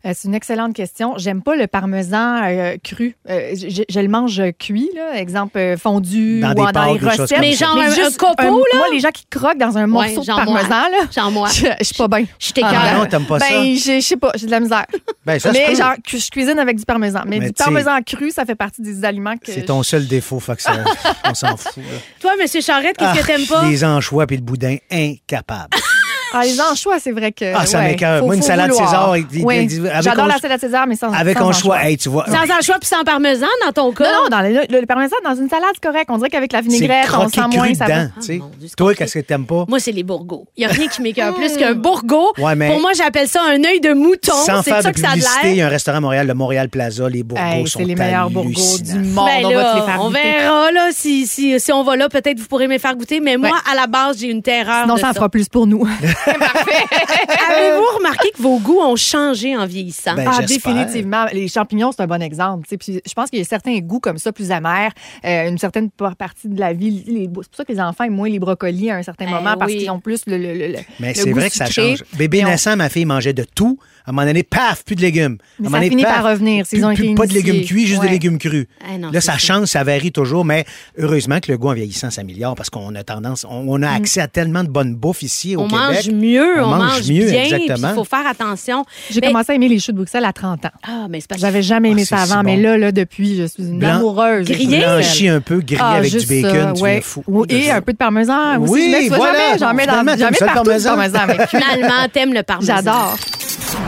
Euh, 0.07 0.13
c'est 0.15 0.29
une 0.29 0.35
excellente 0.35 0.75
question. 0.75 1.15
J'aime 1.17 1.43
pas 1.43 1.57
le 1.57 1.67
parmesan 1.67 2.43
euh, 2.45 2.77
cru. 2.83 3.17
Euh, 3.31 3.55
je, 3.55 3.83
je 3.89 4.01
le 4.01 4.09
mange 4.09 4.43
cuit, 4.59 4.91
là. 4.95 5.19
exemple 5.19 5.57
euh, 5.57 5.77
fondu 5.79 6.41
Dans 6.41 6.51
ou 6.51 6.55
des 6.55 6.61
en- 6.61 6.73
dans 6.73 6.93
les 6.93 6.99
recettes. 7.01 7.39
Mais 7.41 7.53
genre 7.53 7.79
un- 7.79 7.91
un 7.91 8.11
copeau, 8.11 8.59
là? 8.73 8.79
Moi, 8.79 8.87
les 8.93 9.01
gens 9.01 9.11
qui 9.11 9.25
croquent 9.31 9.57
dans 9.59 9.79
un 9.79 9.87
morceau 9.87 10.21
de 10.21 10.27
moi. 10.31 10.45
parmesan, 10.45 10.69
là, 10.91 10.99
Genre 11.15 11.31
moi. 11.31 11.49
je, 11.49 11.67
je 11.81 11.85
suis 11.85 11.95
pas 11.95 12.09
bien. 12.09 12.25
Je 12.39 12.53
t'écoeure. 12.53 12.73
Ah 12.75 12.95
non, 12.99 13.07
t'aimes 13.07 13.25
pas 13.27 13.39
ben, 13.39 13.47
ça? 13.47 13.63
j'ai- 13.65 14.01
je 14.01 14.07
sais 14.07 14.17
pas, 14.17 14.33
j'ai 14.35 14.47
de 14.47 14.51
la 14.51 14.61
misère. 14.61 14.85
Ben, 15.25 15.39
ça 15.39 15.53
mais 15.53 15.75
genre, 15.75 15.95
je 16.07 16.31
cuisine 16.31 16.59
avec 16.59 16.77
du 16.77 16.85
parmesan. 16.85 17.23
Mais, 17.27 17.39
Mais 17.39 17.47
du 17.47 17.53
parmesan 17.55 17.99
cru, 18.05 18.31
ça 18.31 18.45
fait 18.45 18.55
partie 18.55 18.83
des 18.83 19.05
aliments 19.07 19.37
que. 19.39 19.53
C'est 19.53 19.61
je- 19.63 19.67
ton 19.67 19.83
seul 19.83 20.07
défaut, 20.07 20.39
fait 20.39 20.57
que 20.57 20.63
ça, 20.63 20.73
on 21.31 21.33
s'en 21.35 21.57
fout. 21.57 21.77
là. 21.79 21.99
Toi, 22.21 22.33
Monsieur 22.41 22.61
Charrette, 22.61 22.97
qu'est-ce 22.99 23.15
que 23.15 23.21
Ah, 23.23 23.27
t'aimes 23.27 23.47
pas? 23.47 23.65
Les 23.69 23.83
anchois 23.85 24.27
puis 24.27 24.37
le 24.37 24.43
boudin, 24.43 24.77
incapable. 24.91 25.71
Ah, 26.35 26.45
les 26.45 26.61
anchois, 26.61 26.99
c'est 27.01 27.13
vrai 27.13 27.33
que. 27.33 27.45
Ah, 27.55 27.65
ça 27.67 27.79
ouais, 27.79 27.89
m'écoeure. 27.91 28.25
Moi, 28.25 28.35
une 28.37 28.43
salade 28.43 28.71
vouloir. 28.71 28.89
César, 28.89 29.17
il- 29.17 29.27
il- 29.33 29.45
Oui. 29.45 29.69
il- 29.71 29.87
avec 29.89 30.03
J'adore 30.03 30.27
la 30.27 30.39
salade 30.39 30.61
César, 30.61 30.87
mais 30.87 30.97
sans. 30.97 31.13
Avec 31.13 31.39
sans 31.39 31.49
anchois, 31.49 31.85
hey, 31.85 31.97
tu 31.97 32.09
vois. 32.09 32.27
Sans 32.27 32.43
anchois 32.59 32.77
puis 32.81 32.89
sans 32.89 33.03
parmesan, 33.05 33.47
dans 33.65 33.73
ton 33.73 33.93
cas? 33.93 34.05
Non, 34.05 34.25
non, 34.25 34.29
dans 34.31 34.41
le, 34.41 34.61
le- 34.69 34.81
le 34.81 34.87
parmesan, 34.87 35.17
dans 35.25 35.35
une 35.35 35.49
salade, 35.49 35.71
c'est 35.75 35.83
correct. 35.89 36.07
On 36.09 36.17
dirait 36.19 36.31
qu'avec 36.31 36.53
la 36.53 36.61
c'est 36.63 36.69
vinaigrette, 36.69 37.07
on 37.09 37.29
croqué 37.29 37.41
sent 37.41 37.47
cru 37.51 37.57
moins. 37.59 37.75
Ça 37.75 37.85
dedans, 37.87 37.97
va. 37.97 38.07
tu 38.21 38.27
sais. 38.27 38.37
mon 38.39 38.47
Dieu, 38.59 38.69
c'est 38.69 38.77
Toi, 38.77 38.87
compliqué. 38.89 39.05
qu'est-ce 39.05 39.15
que 39.19 39.25
t'aimes 39.25 39.47
pas? 39.47 39.65
Moi, 39.69 39.79
c'est 39.81 39.93
les 39.93 40.03
bourgots. 40.03 40.47
Il 40.57 40.61
n'y 40.61 40.67
a 40.67 40.75
rien 40.75 40.89
qui 40.89 41.03
m'écoeure 41.03 41.35
plus 41.37 41.57
qu'un 41.57 41.75
bourgot. 41.75 42.33
Ouais, 42.39 42.55
mais- 42.57 42.71
Pour 42.71 42.81
moi, 42.81 42.91
j'appelle 42.97 43.29
ça 43.29 43.41
un 43.49 43.63
œil 43.65 43.81
de 43.81 43.93
mouton. 43.93 44.33
Sans 44.33 44.63
C'est 44.63 44.71
faire 44.71 44.83
ça 44.83 44.91
de 44.91 44.95
que 44.95 45.01
ça 45.01 45.09
a 45.09 45.11
de 45.11 45.15
publicité, 45.21 45.49
il 45.51 45.53
y 45.53 45.57
l'air. 45.57 45.65
a 45.67 45.69
un 45.69 45.71
restaurant 45.71 45.99
à 45.99 46.01
Montréal, 46.01 46.27
le 46.27 46.35
Montréal 46.35 46.69
Plaza, 46.69 47.09
les 47.09 47.23
bourgots 47.23 47.43
Hey, 47.45 47.67
sont 47.67 47.79
c'est 47.81 47.85
les 47.85 47.95
meilleurs 47.95 48.31
bourgots 48.31 48.49
hallucinants. 48.51 49.01
du 49.01 49.09
monde. 49.09 49.27
Ben 49.27 49.47
on 49.47 49.55
va 49.55 49.65
te 49.73 49.77
les 49.77 49.83
faire 49.83 49.99
on 50.01 50.09
goûter. 50.09 50.23
verra 50.23 50.73
là, 50.73 50.89
si, 50.93 51.27
si, 51.27 51.61
si 51.61 51.73
on 51.73 51.83
va 51.85 51.97
là, 51.97 52.09
peut-être 52.09 52.39
vous 52.39 52.47
pourrez 52.47 52.67
me 52.67 52.73
les 52.73 52.79
faire 52.79 52.97
goûter. 52.97 53.21
Mais 53.21 53.37
moi, 53.37 53.59
à 53.71 53.75
la 53.75 53.87
base, 53.87 54.19
j'ai 54.19 54.29
une 54.29 54.43
terreur. 54.43 54.83
Sinon, 54.83 54.95
de 54.95 55.01
ça 55.01 55.07
en 55.07 55.11
ça. 55.11 55.15
fera 55.15 55.29
plus 55.29 55.49
pour 55.49 55.67
nous. 55.67 55.87
Avez-vous 57.51 57.97
remarqué 57.99 58.31
que 58.31 58.41
vos 58.43 58.59
goûts 58.59 58.81
ont 58.81 58.97
changé 58.97 59.57
en 59.57 59.67
vieillissant? 59.67 60.15
Ben, 60.15 60.29
Ah, 60.33 60.43
définitivement. 60.43 61.27
Les 61.33 61.49
champignons, 61.49 61.93
c'est 61.93 62.03
un 62.03 62.07
bon 62.07 62.21
exemple. 62.23 62.67
Puis 62.79 63.01
je 63.07 63.13
pense 63.15 63.31
qu'il 63.31 63.39
y 63.39 63.43
a 63.43 63.45
certains 63.45 63.79
goûts 63.79 64.01
comme 64.01 64.19
ça, 64.19 64.33
plus 64.33 64.51
amers, 64.51 64.91
euh, 65.25 65.49
une 65.49 65.59
certaine 65.59 65.91
par- 65.91 66.17
partie 66.17 66.49
de 66.49 66.59
la 66.59 66.73
vie. 66.73 67.05
les- 67.07 67.25
C'est 67.25 67.29
pour 67.33 67.45
ça 67.57 67.65
que 67.65 67.73
les 67.73 67.81
enfants 67.81 68.05
aiment 68.05 68.15
moins 68.15 68.29
les 68.29 68.39
brocolis 68.39 68.91
à 68.91 68.97
un 68.97 69.03
certain 69.03 69.27
Eh 69.29 69.33
moment 69.33 69.57
parce 69.57 69.73
qu'ils 69.73 69.91
ont 69.91 70.01
plus 70.01 70.23
le, 70.27 70.37
le, 70.39 70.53
le- 70.55 70.69
le- 70.69 70.79
Mais 71.01 71.15
c'est 71.15 71.31
vrai 71.31 71.51
que 71.51 71.57
ça 71.57 71.67
change. 71.67 72.05
Bébé 72.15 72.43
on- 72.45 72.49
naissant, 72.49 72.77
ma 72.77 72.89
fille 72.89 73.05
mangeait 73.05 73.33
de 73.33 73.45
tout. 73.55 73.79
À 74.07 74.11
un 74.11 74.13
moment 74.13 74.27
donné, 74.27 74.43
paf, 74.43 74.85
plus 74.85 74.97
de 74.97 75.01
légumes. 75.01 75.39
Mais 75.59 75.67
À 75.67 75.69
un 75.69 75.71
ça 75.71 75.71
moment 75.71 75.77
donné, 75.79 75.89
finit 75.91 76.03
paf, 76.03 76.15
par 76.17 76.31
revenir 76.31 76.67
s'ils 76.67 76.79
plus- 76.81 76.85
ont 76.87 76.91
été 76.91 77.03
plus 77.05 77.15
Pas 77.15 77.27
de 77.27 77.33
légumes 77.33 77.65
cuits, 77.65 77.87
juste 77.87 78.01
Ouais. 78.03 78.07
des 78.09 78.13
légumes 78.13 78.39
crus. 78.39 78.67
Ah 78.87 78.99
non, 78.99 79.11
Là, 79.11 79.21
ça 79.23 79.33
ça. 79.33 79.39
change, 79.39 79.69
ça 79.69 79.83
varie 79.83 80.13
toujours, 80.13 80.45
mais 80.45 80.67
heureusement 80.99 81.41
que 81.41 81.51
le 81.51 81.57
goût 81.57 81.69
en 81.69 81.73
vieillissant 81.75 82.11
s'améliore 82.11 82.55
parce 82.55 82.69
qu'on 82.69 82.95
a 82.97 83.03
tendance, 83.03 83.47
on, 83.49 83.65
on 83.67 83.83
a 83.83 83.91
accès 83.91 84.21
à 84.21 84.29
tellement 84.29 84.63
de 84.63 84.69
bonne 84.69 84.95
bouffe 84.95 85.23
ici 85.23 85.57
au 85.57 85.61
on 85.63 85.69
Québec. 85.69 85.81
mange 85.81 86.11
mieux, 86.11 86.63
on, 86.63 86.65
On 86.65 86.69
mange 86.77 86.93
mange, 86.99 87.09
mieux, 87.11 87.33
exactement. 87.33 87.89
Il 87.91 87.95
faut 87.95 88.05
faire 88.05 88.27
attention. 88.27 88.85
J'ai 89.11 89.21
Mais- 89.23 89.29
commencé 89.29 89.53
à 89.53 89.55
aimer 89.55 89.69
les 89.69 89.79
choux 89.79 89.93
de 89.93 89.97
Bruxelles 89.97 90.25
à 90.27 90.33
30 90.35 90.67
ans. 90.67 90.71
Ah, 90.87 91.07
mais 91.09 91.21
c'est 91.21 91.29
parce 91.29 91.41
que 91.41 91.47
J'avais 91.47 91.63
jamais 91.63 91.91
aimé 91.93 92.03
Ah, 92.05 92.07
ça 92.07 92.17
c'est 92.27 92.33
avant, 92.33 92.41
si 92.43 92.47
mais 92.47 92.57
bon. 92.57 92.63
là, 92.63 92.77
là, 92.79 92.93
depuis, 92.93 93.37
je 93.39 93.45
suis 93.45 93.63
une 93.63 93.79
Blanc- 93.79 93.97
amoureuse. 93.97 94.47
Grillé? 94.47 94.79
Blanchi 94.81 95.29
un 95.29 95.41
peu, 95.41 95.61
grillé 95.61 95.81
Ah, 95.83 95.93
avec 95.95 96.15
du 96.15 96.27
bacon, 96.27 96.77
ça, 96.77 96.95
tu 96.97 97.03
fou. 97.03 97.25
Oui, 97.27 97.47
Et 97.49 97.71
un 97.71 97.81
peu 97.81 97.93
de 97.93 97.97
parmesan 97.99 98.61
aussi. 98.61 98.71
Oui, 98.73 99.09
voilà. 99.09 99.33
jamais, 99.33 99.59
j'en 99.59 99.75
mets, 99.75 99.87
dans, 99.87 100.19
j'en 100.19 100.31
mets 100.31 100.37
ça, 100.37 100.47
parmesan? 100.47 100.97
finalement, 101.49 102.07
t'aimes 102.13 102.35
le 102.35 102.43
parmesan. 102.43 102.75
J'adore. 102.77 103.17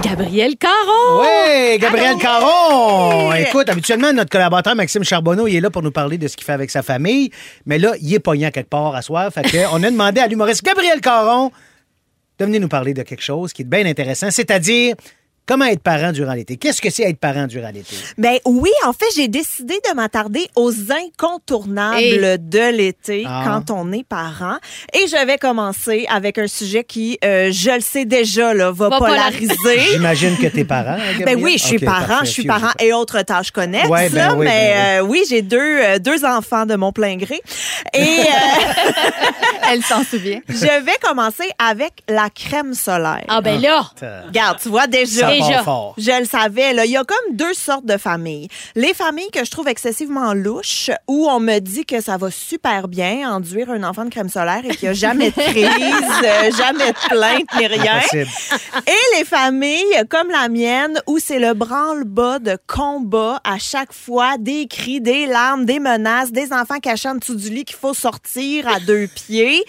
Gabriel 0.02 0.56
Caron! 0.56 1.20
Oui, 1.22 1.78
Gabriel 1.78 2.16
Caron! 2.16 3.32
Écoute, 3.34 3.68
habituellement, 3.68 4.12
notre 4.12 4.30
collaborateur 4.30 4.74
Maxime 4.74 5.04
Charbonneau, 5.04 5.46
il 5.46 5.56
est 5.56 5.60
là 5.60 5.70
pour 5.70 5.82
nous 5.82 5.90
parler 5.90 6.18
de 6.18 6.28
ce 6.28 6.36
qu'il 6.36 6.44
fait 6.44 6.52
avec 6.52 6.70
sa 6.70 6.82
famille. 6.82 7.30
Mais 7.66 7.78
là, 7.78 7.92
il 8.00 8.14
est 8.14 8.18
pognant 8.18 8.50
quelque 8.50 8.70
part 8.70 8.94
à 8.94 9.02
soir. 9.02 9.32
Fait 9.32 9.42
que 9.42 9.58
on 9.72 9.82
a 9.82 9.90
demandé 9.90 10.20
à 10.20 10.26
l'humoriste 10.26 10.64
Gabriel 10.64 11.00
Caron 11.00 11.50
de 12.38 12.44
venir 12.44 12.60
nous 12.60 12.68
parler 12.68 12.94
de 12.94 13.02
quelque 13.02 13.22
chose 13.22 13.52
qui 13.52 13.62
est 13.62 13.66
bien 13.66 13.86
intéressant, 13.86 14.30
c'est-à-dire 14.30 14.94
comment 15.46 15.64
être 15.66 15.82
parent 15.82 16.12
durant 16.12 16.32
l'été? 16.34 16.56
Qu'est-ce 16.56 16.82
que 16.82 16.90
c'est 16.90 17.04
être 17.04 17.18
parent 17.18 17.46
durant 17.46 17.70
l'été? 17.70 17.96
Ben 18.18 18.36
oui, 18.44 18.70
en 18.84 18.92
fait, 18.92 19.06
j'ai 19.14 19.28
décidé 19.28 19.74
de 19.88 19.94
m'attarder 19.94 20.46
aux 20.56 20.72
incontournables 20.92 21.96
Hey. 21.98 22.38
de 22.38 22.70
l'été 22.76 23.24
Ah. 23.26 23.42
quand 23.46 23.70
on 23.74 23.92
est 23.92 24.04
parent. 24.04 24.56
Et 24.92 25.06
je 25.06 25.26
vais 25.26 25.38
commencer 25.38 26.06
avec 26.10 26.38
un 26.38 26.46
sujet 26.48 26.84
qui, 26.84 27.18
euh, 27.24 27.50
je 27.52 27.70
le 27.70 27.80
sais 27.80 28.04
déjà, 28.04 28.52
là, 28.54 28.70
va, 28.70 28.88
Va 28.88 28.98
polariser. 28.98 29.54
J'imagine 29.92 30.36
que 30.36 30.46
t'es 30.48 30.64
parent. 30.64 30.96
hein, 30.98 31.22
Ben 31.24 31.40
oui, 31.42 31.54
je 31.58 31.64
suis 31.64 31.78
parent, 31.78 32.20
je 32.24 32.30
suis 32.30 32.44
parent 32.44 32.72
et 32.80 32.92
autres 32.92 33.22
tâches 33.22 33.50
connexes, 33.50 33.88
Ouais, 33.88 34.08
ben 34.10 34.34
oui, 34.36 34.44
mais 34.46 34.74
ben 34.74 35.00
euh, 35.02 35.06
oui, 35.06 35.22
j'ai 35.28 35.42
deux, 35.42 35.58
euh, 35.60 35.98
deux 35.98 36.24
enfants 36.24 36.66
de 36.66 36.74
mon 36.76 36.92
plein 36.92 37.16
gré. 37.16 37.40
Et 37.94 38.00
euh, 38.00 38.92
Elle 39.70 39.82
s'en 39.82 40.02
souvient. 40.04 40.40
je 40.48 40.84
vais 40.84 40.96
commencer 41.02 41.50
avec 41.58 41.92
la 42.08 42.30
crème 42.30 42.74
solaire. 42.74 43.24
Ah 43.28 43.40
ben 43.40 43.60
là! 43.60 43.90
Regarde, 44.26 44.58
tu 44.62 44.68
vois 44.68 44.86
déjà. 44.86 45.35
Déjà. 45.40 45.62
fort. 45.62 45.94
Je 45.98 46.18
le 46.18 46.24
savais. 46.26 46.72
Là. 46.72 46.84
Il 46.84 46.92
y 46.92 46.96
a 46.96 47.04
comme 47.04 47.36
deux 47.36 47.54
sortes 47.54 47.86
de 47.86 47.96
familles. 47.96 48.48
Les 48.74 48.94
familles 48.94 49.30
que 49.32 49.44
je 49.44 49.50
trouve 49.50 49.68
excessivement 49.68 50.34
louches, 50.34 50.90
où 51.08 51.28
on 51.28 51.40
me 51.40 51.58
dit 51.58 51.84
que 51.84 52.00
ça 52.00 52.16
va 52.16 52.30
super 52.30 52.88
bien 52.88 53.30
enduire 53.30 53.70
un 53.70 53.82
enfant 53.82 54.04
de 54.04 54.10
crème 54.10 54.28
solaire 54.28 54.62
et 54.64 54.74
qu'il 54.74 54.88
n'y 54.88 54.88
a 54.88 54.92
jamais 54.94 55.30
de 55.30 55.40
crise, 55.40 55.66
euh, 56.24 56.50
jamais 56.56 56.92
de 56.92 57.08
plainte 57.08 57.46
ni 57.58 57.66
rien. 57.66 57.96
Impossible. 57.96 58.30
Et 58.86 59.18
les 59.18 59.24
familles 59.24 60.04
comme 60.08 60.30
la 60.30 60.48
mienne, 60.48 61.00
où 61.06 61.18
c'est 61.18 61.38
le 61.38 61.54
branle-bas 61.54 62.38
de 62.38 62.58
combat 62.66 63.40
à 63.44 63.58
chaque 63.58 63.92
fois, 63.92 64.36
des 64.38 64.66
cris, 64.66 65.00
des 65.00 65.26
larmes, 65.26 65.64
des 65.64 65.78
menaces, 65.78 66.32
des 66.32 66.52
enfants 66.52 66.78
cachés 66.80 67.08
en 67.08 67.16
dessous 67.16 67.34
du 67.34 67.50
lit 67.50 67.64
qu'il 67.64 67.76
faut 67.76 67.94
sortir 67.94 68.68
à 68.68 68.80
deux 68.80 69.06
pieds. 69.14 69.62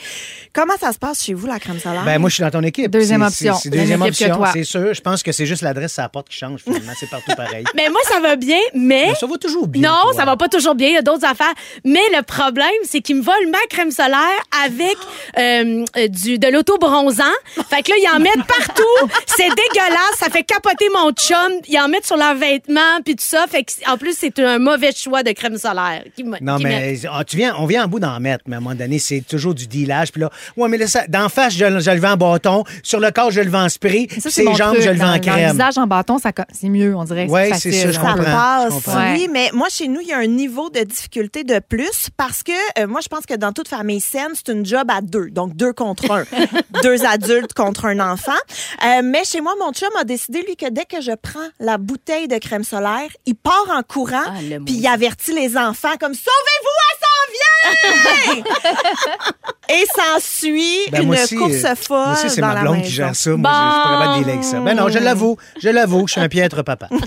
Comment 0.54 0.78
ça 0.80 0.92
se 0.92 0.98
passe 0.98 1.24
chez 1.24 1.34
vous, 1.34 1.48
la 1.48 1.60
crème 1.60 1.80
solaire? 1.80 2.04
Ben, 2.04 2.20
moi, 2.20 2.30
je 2.30 2.36
suis 2.36 2.44
dans 2.44 2.52
ton 2.52 2.64
équipe. 2.64 2.90
Deuxième 2.92 3.22
option. 3.22 3.56
C'est 3.56 3.70
deuxième 3.70 4.02
option, 4.02 4.42
c'est 4.54 4.64
sûr. 4.64 4.94
Je 4.94 5.02
pense 5.02 5.24
que 5.24 5.32
c'est 5.32 5.46
juste 5.46 5.57
l'adresse 5.64 5.98
à 6.00 6.04
la 6.04 6.10
porte 6.10 6.30
qui 6.30 6.38
change, 6.38 6.62
finalement. 6.62 6.94
C'est 7.00 7.10
partout 7.10 7.34
pareil. 7.36 7.64
Mais 7.76 7.90
moi, 7.90 8.02
ça 8.06 8.20
va 8.20 8.36
bien, 8.36 8.60
mais. 8.74 9.08
Mais 9.10 9.16
ça 9.16 9.28
va 9.28 9.38
toujours 9.38 9.68
bien. 9.68 9.90
Non, 9.90 10.02
toi. 10.04 10.14
ça 10.14 10.26
va 10.26 10.38
pas 10.38 10.48
toujours 10.48 10.76
bien. 10.76 10.90
Il 10.90 10.94
y 10.94 10.98
a 10.98 11.02
d'autres 11.02 11.26
affaires. 11.26 11.54
Mais 11.84 12.02
le 12.16 12.24
problème, 12.24 12.68
c'est 12.84 13.02
qu'ils 13.02 13.18
me 13.18 13.22
volent 13.22 13.52
ma 13.52 13.60
crème 13.70 13.92
solaire 13.92 14.18
avec 14.66 14.98
euh, 15.38 15.86
euh, 15.98 16.08
du, 16.08 16.40
de 16.40 16.48
l'auto-bronzant. 16.48 17.24
Fait 17.70 17.84
que 17.84 17.92
là, 17.92 17.98
ils 18.02 18.10
en 18.16 18.20
mettent 18.20 18.48
partout. 18.48 19.12
C'est 19.26 19.50
dégueulasse. 19.50 20.18
Ça 20.18 20.30
fait 20.30 20.44
capoter 20.44 20.88
mon 20.94 21.12
chum. 21.12 21.62
Ils 21.68 21.80
en 21.80 21.88
mettent 21.88 22.06
sur 22.06 22.18
leurs 22.18 22.36
vêtements 22.36 23.02
puis 23.04 23.16
tout 23.16 23.26
ça. 23.26 23.46
Fait 23.48 23.64
que, 23.64 23.72
en 23.90 23.98
plus, 23.98 24.16
c'est 24.18 24.40
un 24.40 24.60
mauvais 24.60 24.92
choix 24.94 25.24
de 25.24 25.32
crème 25.32 25.58
solaire. 25.58 26.04
Non, 26.42 26.58
mais 26.60 27.00
ah, 27.12 27.24
tu 27.24 27.38
viens, 27.38 27.56
on 27.58 27.66
vient 27.66 27.86
en 27.86 27.88
bout 27.88 28.00
d'en 28.00 28.20
mettre, 28.20 28.44
mais 28.48 28.56
à 28.56 28.60
un 28.60 28.62
moment 28.62 28.76
donné, 28.76 29.00
c'est 29.00 29.22
toujours 29.22 29.54
du 29.54 29.68
dealage. 29.68 30.12
Puis 30.12 30.22
là, 30.22 30.30
ouais, 30.56 30.70
mais 30.70 30.78
là, 30.78 30.88
ça, 30.88 31.08
d'en 31.08 31.30
face, 31.30 31.54
je, 31.54 31.80
je 31.80 31.92
le 31.92 32.00
vends 32.00 32.14
en 32.14 32.18
bâton. 32.18 32.64
Sur 32.84 33.00
le 33.00 33.12
corps, 33.12 33.32
je 33.32 33.42
le 33.42 33.50
vends 33.50 33.66
en 33.66 33.70
spray. 33.70 34.08
Ça, 34.10 34.30
Puis 34.30 34.32
ses 34.32 34.54
jambes, 34.56 34.78
je 34.80 34.90
le 34.90 34.98
vends 34.98 35.14
en 35.14 35.18
dans 35.18 35.47
le 35.48 35.52
visage 35.54 35.78
en 35.78 35.88
bâton, 35.88 36.18
ça 36.18 36.32
c'est 36.52 36.70
mieux, 36.70 36.96
on 36.96 37.04
dirait. 37.04 37.28
Facile, 37.28 37.74
c'est 37.74 37.82
ça, 37.82 37.88
je 37.88 37.92
Ça 37.94 38.00
comprends. 38.00 38.24
passe, 38.24 38.66
je 38.66 38.70
comprends. 38.86 39.14
oui, 39.14 39.28
mais 39.32 39.50
moi, 39.54 39.68
chez 39.70 39.88
nous, 39.88 40.02
il 40.02 40.08
y 40.08 40.14
a 40.14 40.18
un 40.18 40.28
niveau 40.28 40.70
de 40.70 40.82
difficulté 40.82 41.44
de 41.44 41.60
plus 41.60 42.10
parce 42.16 42.44
que 42.44 42.52
euh, 42.80 42.88
moi, 42.88 43.02
je 43.02 43.08
pense 43.08 43.26
que 43.26 43.34
dans 43.36 43.52
toute 43.54 43.68
famille 43.68 44.02
saine, 44.02 44.32
c'est 44.34 44.52
une 44.52 44.66
job 44.66 44.90
à 44.90 45.02
deux. 45.02 45.30
Donc, 45.30 45.56
deux 45.56 45.74
contre 45.74 46.12
un. 46.12 46.24
deux 46.84 47.06
adultes 47.06 47.54
contre 47.54 47.86
un 47.86 48.00
enfant. 48.00 48.32
Euh, 48.86 49.02
mais 49.04 49.24
chez 49.24 49.42
moi, 49.42 49.54
mon 49.60 49.72
chum 49.74 49.90
a 50.00 50.04
décidé, 50.04 50.42
lui, 50.44 50.56
que 50.56 50.70
dès 50.70 50.86
que 50.86 51.02
je 51.02 51.12
prends 51.14 51.40
la 51.60 51.78
bouteille 51.78 52.28
de 52.28 52.38
crème 52.38 52.64
solaire, 52.64 53.10
il 53.26 53.36
part 53.36 53.68
en 53.72 53.82
courant 53.84 54.24
Ah, 54.26 54.32
puis 54.66 54.76
il 54.76 54.88
avertit 54.88 55.34
les 55.34 55.58
enfants 55.58 55.96
comme 56.00 56.14
«Sauvez-vous, 56.16 56.76
elle 56.92 56.97
vient!» 57.38 58.44
Et 59.70 59.86
s'ensuit 59.96 60.78
Ben, 60.92 61.04
une 61.04 61.12
aussi, 61.14 61.36
course 61.36 61.66
euh, 61.66 61.76
folle 61.76 61.98
Moi 61.98 62.12
aussi, 62.14 62.30
c'est 62.30 62.40
dans 62.42 62.48
ma 62.48 62.54
la 62.56 62.62
blonde 62.62 62.78
maison. 62.78 62.86
qui 62.88 62.92
gère 62.94 63.16
ça. 63.16 63.30
Moi, 63.36 63.52
je- 63.52 64.24
je 64.24 64.24
suis 64.30 64.38
pas 64.38 64.44
ça. 64.44 64.60
Ben 64.62 64.74
non, 64.78 64.90
je 64.90 65.00
l'avoue. 65.00 65.38
Je 65.62 65.70
l'avoue, 65.70 66.08
je 66.08 66.14
suis 66.14 66.22
un 66.22 66.30
piètre 66.30 66.64
papa. 66.64 66.88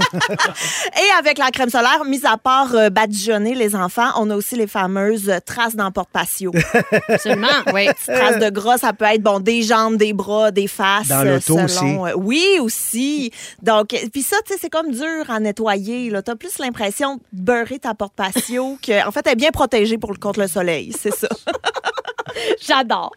Et 0.00 1.18
avec 1.18 1.36
la 1.36 1.50
crème 1.50 1.68
solaire, 1.68 2.04
mis 2.06 2.24
à 2.24 2.38
part 2.38 2.74
euh, 2.74 2.88
badigeonner 2.88 3.54
les 3.54 3.74
enfants, 3.76 4.08
on 4.16 4.30
a 4.30 4.36
aussi 4.36 4.56
les 4.56 4.66
fameuses 4.66 5.28
euh, 5.28 5.38
traces 5.44 5.76
d'emporte-patio. 5.76 6.52
Absolument. 7.08 7.48
Oui. 7.74 7.86
traces 8.06 8.38
de 8.38 8.48
gras, 8.48 8.78
ça 8.78 8.94
peut 8.94 9.04
être 9.04 9.22
bon 9.22 9.40
des 9.40 9.60
jambes, 9.62 9.96
des 9.96 10.14
bras, 10.14 10.50
des 10.52 10.68
faces. 10.68 11.08
Dans 11.08 11.22
l'auto 11.22 11.58
selon, 11.68 12.06
euh, 12.06 12.12
oui, 12.16 12.42
aussi. 12.60 13.30
Donc, 13.62 13.88
puis 14.12 14.22
ça, 14.22 14.36
tu 14.46 14.54
sais, 14.54 14.58
c'est 14.62 14.70
comme 14.70 14.90
dur 14.90 15.24
à 15.28 15.38
nettoyer. 15.38 16.08
Là, 16.08 16.22
t'as 16.22 16.34
plus 16.36 16.58
l'impression 16.58 17.16
de 17.16 17.42
beurrer 17.42 17.78
ta 17.78 17.92
porte-patio 17.94 18.78
que, 18.82 19.06
en 19.06 19.10
fait, 19.12 19.20
elle 19.26 19.32
est 19.32 19.36
bien 19.36 19.50
protégée 19.60 19.98
pour 19.98 20.18
contre 20.18 20.40
le 20.40 20.48
soleil, 20.48 20.90
c'est 20.98 21.14
ça. 21.14 21.28
J'adore. 22.66 23.12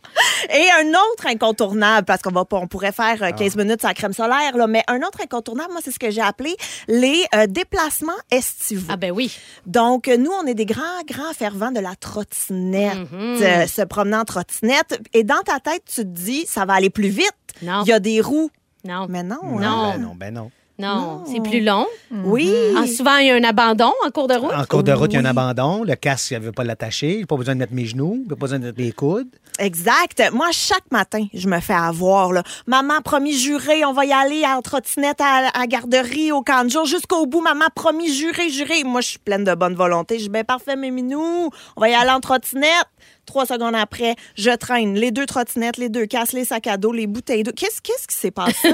Et 0.54 0.68
un 0.82 0.90
autre 0.90 1.28
incontournable, 1.28 2.06
parce 2.06 2.22
qu'on 2.22 2.32
va 2.32 2.44
pas, 2.46 2.58
on 2.58 2.68
pourrait 2.68 2.92
faire 2.92 3.22
euh, 3.24 3.32
15 3.32 3.56
minutes 3.56 3.84
la 3.84 3.94
crème 3.94 4.12
solaire, 4.12 4.58
là, 4.58 4.68
mais 4.68 4.84
un 4.88 4.98
autre 5.04 5.20
incontournable, 5.24 5.72
moi, 5.72 5.82
c'est 5.84 5.92
ce 5.92 6.00
que 6.00 6.12
j'ai 6.12 6.22
appelé 6.22 6.56
les 6.90 7.24
euh, 7.36 7.48
déplacements 7.48 8.12
estivaux. 8.32 8.88
Ah 8.90 8.98
ben 8.98 9.12
oui. 9.12 9.38
Donc, 9.66 10.08
euh, 10.10 10.18
nous, 10.18 10.32
on 10.32 10.46
est 10.46 10.54
des 10.56 10.66
grands, 10.66 10.82
grands 11.08 11.32
fervents 11.34 11.72
de 11.72 11.80
la 11.80 11.96
trottinette, 11.96 12.98
Mhm. 13.12 13.38
euh, 13.42 13.68
se 13.68 13.84
promener 13.84 14.18
en 14.18 14.26
trottinette. 14.26 15.00
Et 15.14 15.24
dans 15.24 15.42
ta 15.46 15.60
tête, 15.62 15.84
tu 15.86 16.02
te 16.02 16.08
dis, 16.08 16.46
ça 16.46 16.66
va 16.66 16.74
aller 16.74 16.90
plus 16.90 17.10
vite. 17.10 17.32
Non. 17.62 17.84
Il 17.86 17.90
y 17.90 17.94
a 17.94 18.00
des 18.00 18.20
roues. 18.20 18.50
Non. 18.84 19.06
Mais 19.10 19.24
non. 19.24 19.38
Non. 19.44 19.62
hein? 19.68 19.92
Ben 19.98 20.02
non, 20.02 20.16
ben 20.16 20.34
non. 20.34 20.52
Non. 20.80 21.24
C'est 21.26 21.40
plus 21.40 21.62
long. 21.62 21.86
Oui. 22.12 22.52
Ah, 22.76 22.88
souvent, 22.88 23.18
il 23.18 23.28
y 23.28 23.30
a 23.30 23.36
un 23.36 23.44
abandon 23.44 23.94
en 24.06 24.10
cours 24.10 24.28
de 24.28 24.34
route? 24.34 24.52
En 24.52 24.66
cours 24.66 24.82
de 24.84 24.92
route, 24.92 25.14
il 25.14 25.16
y 25.16 25.18
a 25.18 25.22
un 25.22 25.26
abandon. 25.26 25.84
Le 25.84 25.96
casque, 25.96 26.32
il 26.32 26.40
ne 26.40 26.46
veut 26.46 26.52
pas 26.52 26.64
l'attacher. 26.64 27.16
Il 27.16 27.20
n'a 27.22 27.28
pas 27.28 27.38
besoin 27.38 27.54
de 27.54 27.60
mettre 27.60 27.74
mes 27.74 27.86
genoux. 27.86 28.22
Il 28.24 28.30
n'a 28.30 28.36
pas 28.36 28.42
besoin 28.42 28.60
de 28.60 28.66
mettre 28.66 28.80
les 28.80 28.92
coudes. 28.92 29.28
Exact. 29.60 30.24
Moi, 30.34 30.48
chaque 30.52 30.90
matin, 30.92 31.28
je 31.32 31.48
me 31.48 31.60
fais 31.60 31.76
avoir. 31.76 32.32
Là. 32.32 32.42
Maman, 32.66 33.02
promis 33.02 33.38
juré, 33.38 33.86
on 33.86 33.94
va 33.94 34.06
y 34.06 34.12
aller 34.12 34.44
en 34.46 34.64
trottinette 34.64 35.22
à, 35.22 35.50
à 35.54 35.60
la 35.60 35.68
garderie, 35.68 36.32
au 36.32 36.42
camp 36.42 36.64
de 36.66 36.72
jour, 36.72 36.86
jusqu'au 36.86 37.28
bout. 37.28 37.42
Maman, 37.42 37.66
promis 37.76 38.12
juré, 38.12 38.50
juré. 38.50 38.84
Moi, 38.84 39.02
je 39.02 39.10
suis 39.10 39.20
pleine 39.20 39.44
de 39.44 39.54
bonne 39.54 39.76
volonté. 39.76 40.18
Je 40.18 40.24
dis, 40.24 40.30
ben 40.30 40.44
parfait, 40.44 40.76
mes 40.76 40.90
minous, 40.90 41.52
on 41.76 41.82
va 41.82 41.90
y 41.90 41.94
aller 41.94 42.10
en 42.10 42.20
trottinette. 42.20 42.88
Trois 43.26 43.46
secondes 43.46 43.76
après, 43.76 44.16
je 44.36 44.52
traîne 44.52 44.96
les 44.96 45.12
deux 45.12 45.26
trottinettes, 45.26 45.78
les 45.78 45.90
deux 45.90 46.06
casques, 46.06 46.34
les 46.34 46.46
sacs 46.46 46.68
à 46.68 46.78
dos, 46.78 46.92
les 46.92 47.08
bouteilles 47.08 47.44
d'eau. 47.44 47.52
Qu'est-ce 47.56 47.82
qu'est-ce 47.82 48.08
qui 48.08 48.16
s'est 48.16 48.32
passé? 48.32 48.74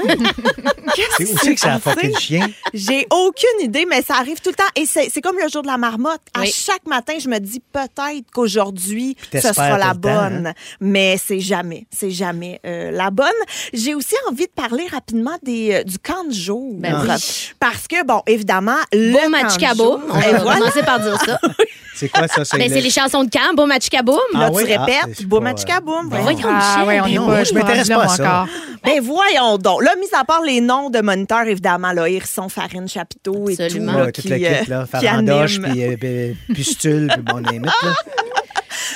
Qu'est-ce 0.94 1.16
C'est 1.18 1.24
qui 1.24 1.26
s'est 1.32 1.36
c'est 1.44 1.54
que 1.54 1.60
ça 1.60 1.74
a 1.74 1.78
passé? 1.78 1.96
fucké 2.00 2.08
le 2.14 2.18
chien? 2.18 2.48
J'ai 2.74 3.06
aucune 3.10 3.60
idée, 3.64 3.86
mais 3.88 4.02
ça 4.02 4.14
arrive 4.16 4.40
tout 4.40 4.50
le 4.50 4.56
temps. 4.56 4.64
Et 4.76 4.86
c'est 4.86 5.08
c'est 5.10 5.20
comme 5.20 5.36
le 5.42 5.48
jour 5.48 5.62
de 5.62 5.68
la 5.68 5.78
marmotte. 5.78 6.20
À 6.34 6.40
Oui. 6.40 6.52
chaque 6.54 6.86
matin, 6.86 7.14
je 7.20 7.28
me 7.28 7.38
dis 7.38 7.60
peut-être 7.72 8.24
qu'aujourd'hui, 8.32 9.16
ce 9.32 9.40
sera 9.40 9.78
la 9.78 9.92
le 9.94 10.00
temps, 10.00 10.08
hein? 10.08 10.30
bonne. 10.30 10.54
Mais 10.80 11.16
c'est 11.24 11.40
jamais, 11.40 11.86
c'est 11.90 12.10
jamais 12.10 12.60
euh, 12.66 12.90
la 12.90 13.10
bonne. 13.10 13.26
J'ai 13.72 13.94
aussi 13.94 14.14
envie 14.28 14.46
de 14.46 14.52
parler 14.52 14.86
rapidement 14.90 15.36
des, 15.42 15.74
euh, 15.74 15.84
du 15.84 15.98
camp 15.98 16.24
de 16.24 16.32
jour. 16.32 16.74
Ben 16.74 17.00
oui. 17.02 17.52
Parce 17.60 17.86
que, 17.86 18.04
bon, 18.04 18.22
évidemment, 18.26 18.76
le 18.92 19.12
de 19.26 19.30
Machikaboum. 19.30 20.00
jour- 20.00 20.00
On 20.10 20.18
va 20.18 20.38
voilà. 20.42 20.58
commencer 20.58 20.82
par 20.82 21.00
dire 21.00 21.18
ça. 21.24 21.38
C'est 21.94 22.08
quoi 22.08 22.28
ça? 22.28 22.42
Ben, 22.56 22.68
c'est 22.70 22.80
les 22.80 22.90
chansons 22.90 23.24
de 23.24 23.30
camp. 23.30 23.54
Beau 23.56 23.66
Machikaboum. 23.66 24.18
Ah 24.34 24.38
Là, 24.38 24.50
oui? 24.52 24.64
tu 24.66 24.72
Ah, 24.72 24.84
répètes, 24.84 25.28
pas, 25.28 25.36
euh, 25.36 25.40
Machikaboum. 25.40 26.08
bon. 26.08 26.16
Voyons, 26.22 26.38
Ah, 26.48 26.84
ouais, 26.86 27.00
on 27.00 27.04
ben 27.04 27.10
est 27.10 27.14
non, 27.16 27.26
pas, 27.26 27.44
je 27.44 27.52
m'intéresse 27.54 27.88
pas 27.88 27.96
là, 27.96 28.02
à 28.04 28.08
ça. 28.08 28.22
moi, 28.22 28.32
encore. 28.42 28.48
Ben 28.84 29.00
voyons 29.02 29.58
donc. 29.58 29.82
Là, 29.82 29.94
mis 29.98 30.06
à 30.18 30.24
part 30.24 30.42
les 30.42 30.60
noms 30.60 30.88
de 30.88 31.00
moniteurs, 31.00 31.46
évidemment, 31.46 31.92
là, 31.92 32.08
Hérisson, 32.08 32.48
Farine, 32.48 32.88
Chapiteau 32.88 33.48
et 33.50 33.52
Absolument. 33.60 33.92
tout. 33.92 33.98
là, 33.98 34.04
Ouais, 34.06 34.12
toute 34.12 34.22
qui, 34.24 34.28
l'équipe, 34.30 34.70
euh, 34.70 34.70
là. 34.70 34.86
Farandoche, 34.86 35.60
puis 35.60 35.84
euh, 35.84 35.96
ben, 36.00 36.36
Pustule, 36.54 37.08
puis 37.12 37.22
bon, 37.22 37.38
limite, 37.38 37.66
là. 37.82 37.94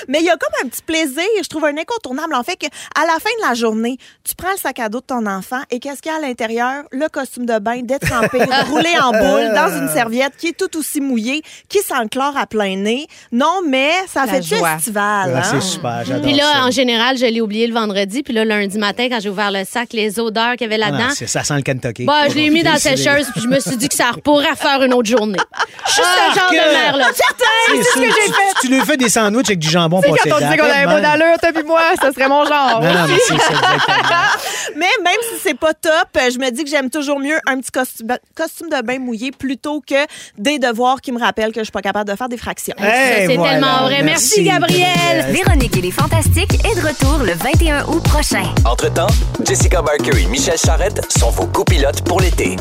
Mais 0.08 0.20
il 0.20 0.24
y 0.26 0.30
a 0.30 0.36
comme 0.36 0.52
un 0.64 0.68
petit 0.68 0.82
plaisir, 0.82 1.24
je 1.42 1.48
trouve 1.48 1.64
un 1.64 1.76
incontournable, 1.76 2.34
en 2.34 2.42
fait, 2.42 2.56
que 2.56 2.66
à 2.66 3.04
la 3.06 3.14
fin 3.20 3.30
de 3.42 3.48
la 3.48 3.54
journée, 3.54 3.96
tu 4.24 4.34
prends 4.34 4.50
le 4.50 4.56
sac 4.58 4.78
à 4.78 4.88
dos 4.88 5.00
de 5.00 5.04
ton 5.06 5.26
enfant 5.26 5.60
et 5.70 5.78
qu'est-ce 5.78 6.00
qu'il 6.02 6.12
y 6.12 6.14
a 6.14 6.18
à 6.18 6.20
l'intérieur? 6.20 6.84
Le 6.92 7.08
costume 7.08 7.46
de 7.46 7.58
bain 7.58 7.80
détrempé, 7.82 8.38
roulé 8.70 8.90
en 9.02 9.10
boule 9.10 9.52
dans 9.54 9.68
une 9.78 9.88
serviette 9.88 10.36
qui 10.38 10.48
est 10.48 10.56
tout 10.58 10.76
aussi 10.78 11.00
mouillée, 11.00 11.42
qui 11.68 11.78
s'enclore 11.80 12.36
à 12.36 12.46
plein 12.46 12.76
nez. 12.76 13.06
Non, 13.32 13.60
mais 13.66 13.90
ça 14.08 14.26
La 14.26 14.32
fait 14.34 14.40
du 14.40 14.48
joie. 14.56 14.76
estival. 14.76 15.32
Ah, 15.34 15.38
hein? 15.38 15.42
c'est 15.50 15.60
super, 15.62 16.02
j'adore 16.04 16.22
Puis 16.22 16.34
là, 16.34 16.52
ça. 16.52 16.64
en 16.64 16.70
général, 16.70 17.16
je 17.18 17.26
l'ai 17.26 17.40
oublié 17.40 17.66
le 17.66 17.74
vendredi. 17.74 18.22
Puis 18.22 18.32
là, 18.34 18.44
lundi 18.44 18.78
matin, 18.78 19.08
quand 19.10 19.20
j'ai 19.20 19.28
ouvert 19.28 19.50
le 19.50 19.64
sac, 19.64 19.92
les 19.92 20.18
odeurs 20.20 20.52
qu'il 20.56 20.70
y 20.70 20.72
avait 20.72 20.82
Ah 20.82 20.90
là-dedans. 20.90 21.10
ça 21.26 21.42
sent 21.44 21.54
le 21.56 21.62
Kentucky. 21.62 22.04
Bah, 22.04 22.28
je 22.28 22.34
l'ai 22.34 22.50
mis 22.50 22.62
dans 22.62 22.72
la 22.72 22.78
sécheuse, 22.78 23.26
puis 23.32 23.42
je 23.42 23.48
me 23.48 23.60
suis 23.60 23.76
dit 23.76 23.88
que 23.88 23.94
ça 23.94 24.10
pourrait 24.22 24.56
faire 24.56 24.82
une 24.82 24.94
autre 24.94 25.08
journée. 25.08 25.38
Je 25.86 25.92
suis 25.92 26.02
ce 26.02 26.38
genre 26.40 26.48
que- 26.50 26.54
de 26.54 26.72
mère-là. 26.72 27.06
C'est 27.14 27.22
Certain, 27.24 27.44
c'est 27.68 27.82
ce 27.82 27.94
que 27.94 28.00
j'ai 28.00 28.26
tu- 28.26 28.32
fait. 28.32 28.54
Tu 28.62 28.68
lui 28.68 28.80
fais 28.80 28.96
des 28.96 29.08
sandwichs 29.08 29.46
avec 29.48 29.58
du 29.58 29.68
jambon 29.68 29.93
bonbons 30.00 30.14
Tu 30.14 30.22
sais, 30.22 30.28
passés 30.28 30.30
quand 30.30 30.36
on 30.36 30.50
disait 30.50 30.56
qu'on 30.58 30.76
avait 30.76 30.84
pas 30.84 31.00
d'allure, 31.00 31.38
toi 31.40 31.50
puis 31.54 31.64
moi, 31.64 31.80
ça 32.00 32.12
serait 32.12 32.28
mon 32.28 32.44
genre. 32.44 32.80
Non, 32.82 32.92
non, 32.92 33.06
mais 33.08 33.18
c'est 33.26 33.38
ça, 33.38 33.74
exactement. 33.74 34.18
Mais 34.76 34.86
même 35.02 35.20
si 35.30 35.40
c'est 35.42 35.58
pas 35.58 35.74
top, 35.74 36.08
je 36.14 36.38
me 36.38 36.50
dis 36.50 36.64
que 36.64 36.70
j'aime 36.70 36.90
toujours 36.90 37.20
mieux 37.20 37.38
un 37.46 37.60
petit 37.60 37.70
costume, 37.70 38.16
costume 38.34 38.68
de 38.68 38.82
bain 38.82 38.98
mouillé 38.98 39.30
plutôt 39.30 39.80
que 39.80 40.06
des 40.38 40.58
devoirs 40.58 41.00
qui 41.00 41.12
me 41.12 41.20
rappellent 41.20 41.52
que 41.52 41.60
je 41.60 41.64
suis 41.64 41.72
pas 41.72 41.82
capable 41.82 42.10
de 42.10 42.16
faire 42.16 42.28
des 42.28 42.36
fractions. 42.36 42.74
Ça, 42.78 42.84
c'est 42.84 43.36
voilà. 43.36 43.52
tellement 43.52 43.82
vrai. 43.82 44.02
Merci, 44.02 44.42
Merci, 44.42 44.42
Gabrielle. 44.44 44.84
Gabrielle. 44.84 45.32
Véronique 45.32 45.76
et 45.76 45.80
les 45.80 45.90
Fantastiques 45.90 46.54
est 46.64 46.80
de 46.80 46.86
retour 46.86 47.18
le 47.18 47.32
21 47.32 47.86
août 47.86 48.02
prochain. 48.02 48.44
Entre-temps, 48.64 49.06
Jessica 49.44 49.82
Barker 49.82 50.18
et 50.20 50.26
Michel 50.26 50.58
Charrette 50.58 51.00
sont 51.18 51.30
vos 51.30 51.46
copilotes 51.46 52.02
pour 52.02 52.20
l'été. 52.20 52.56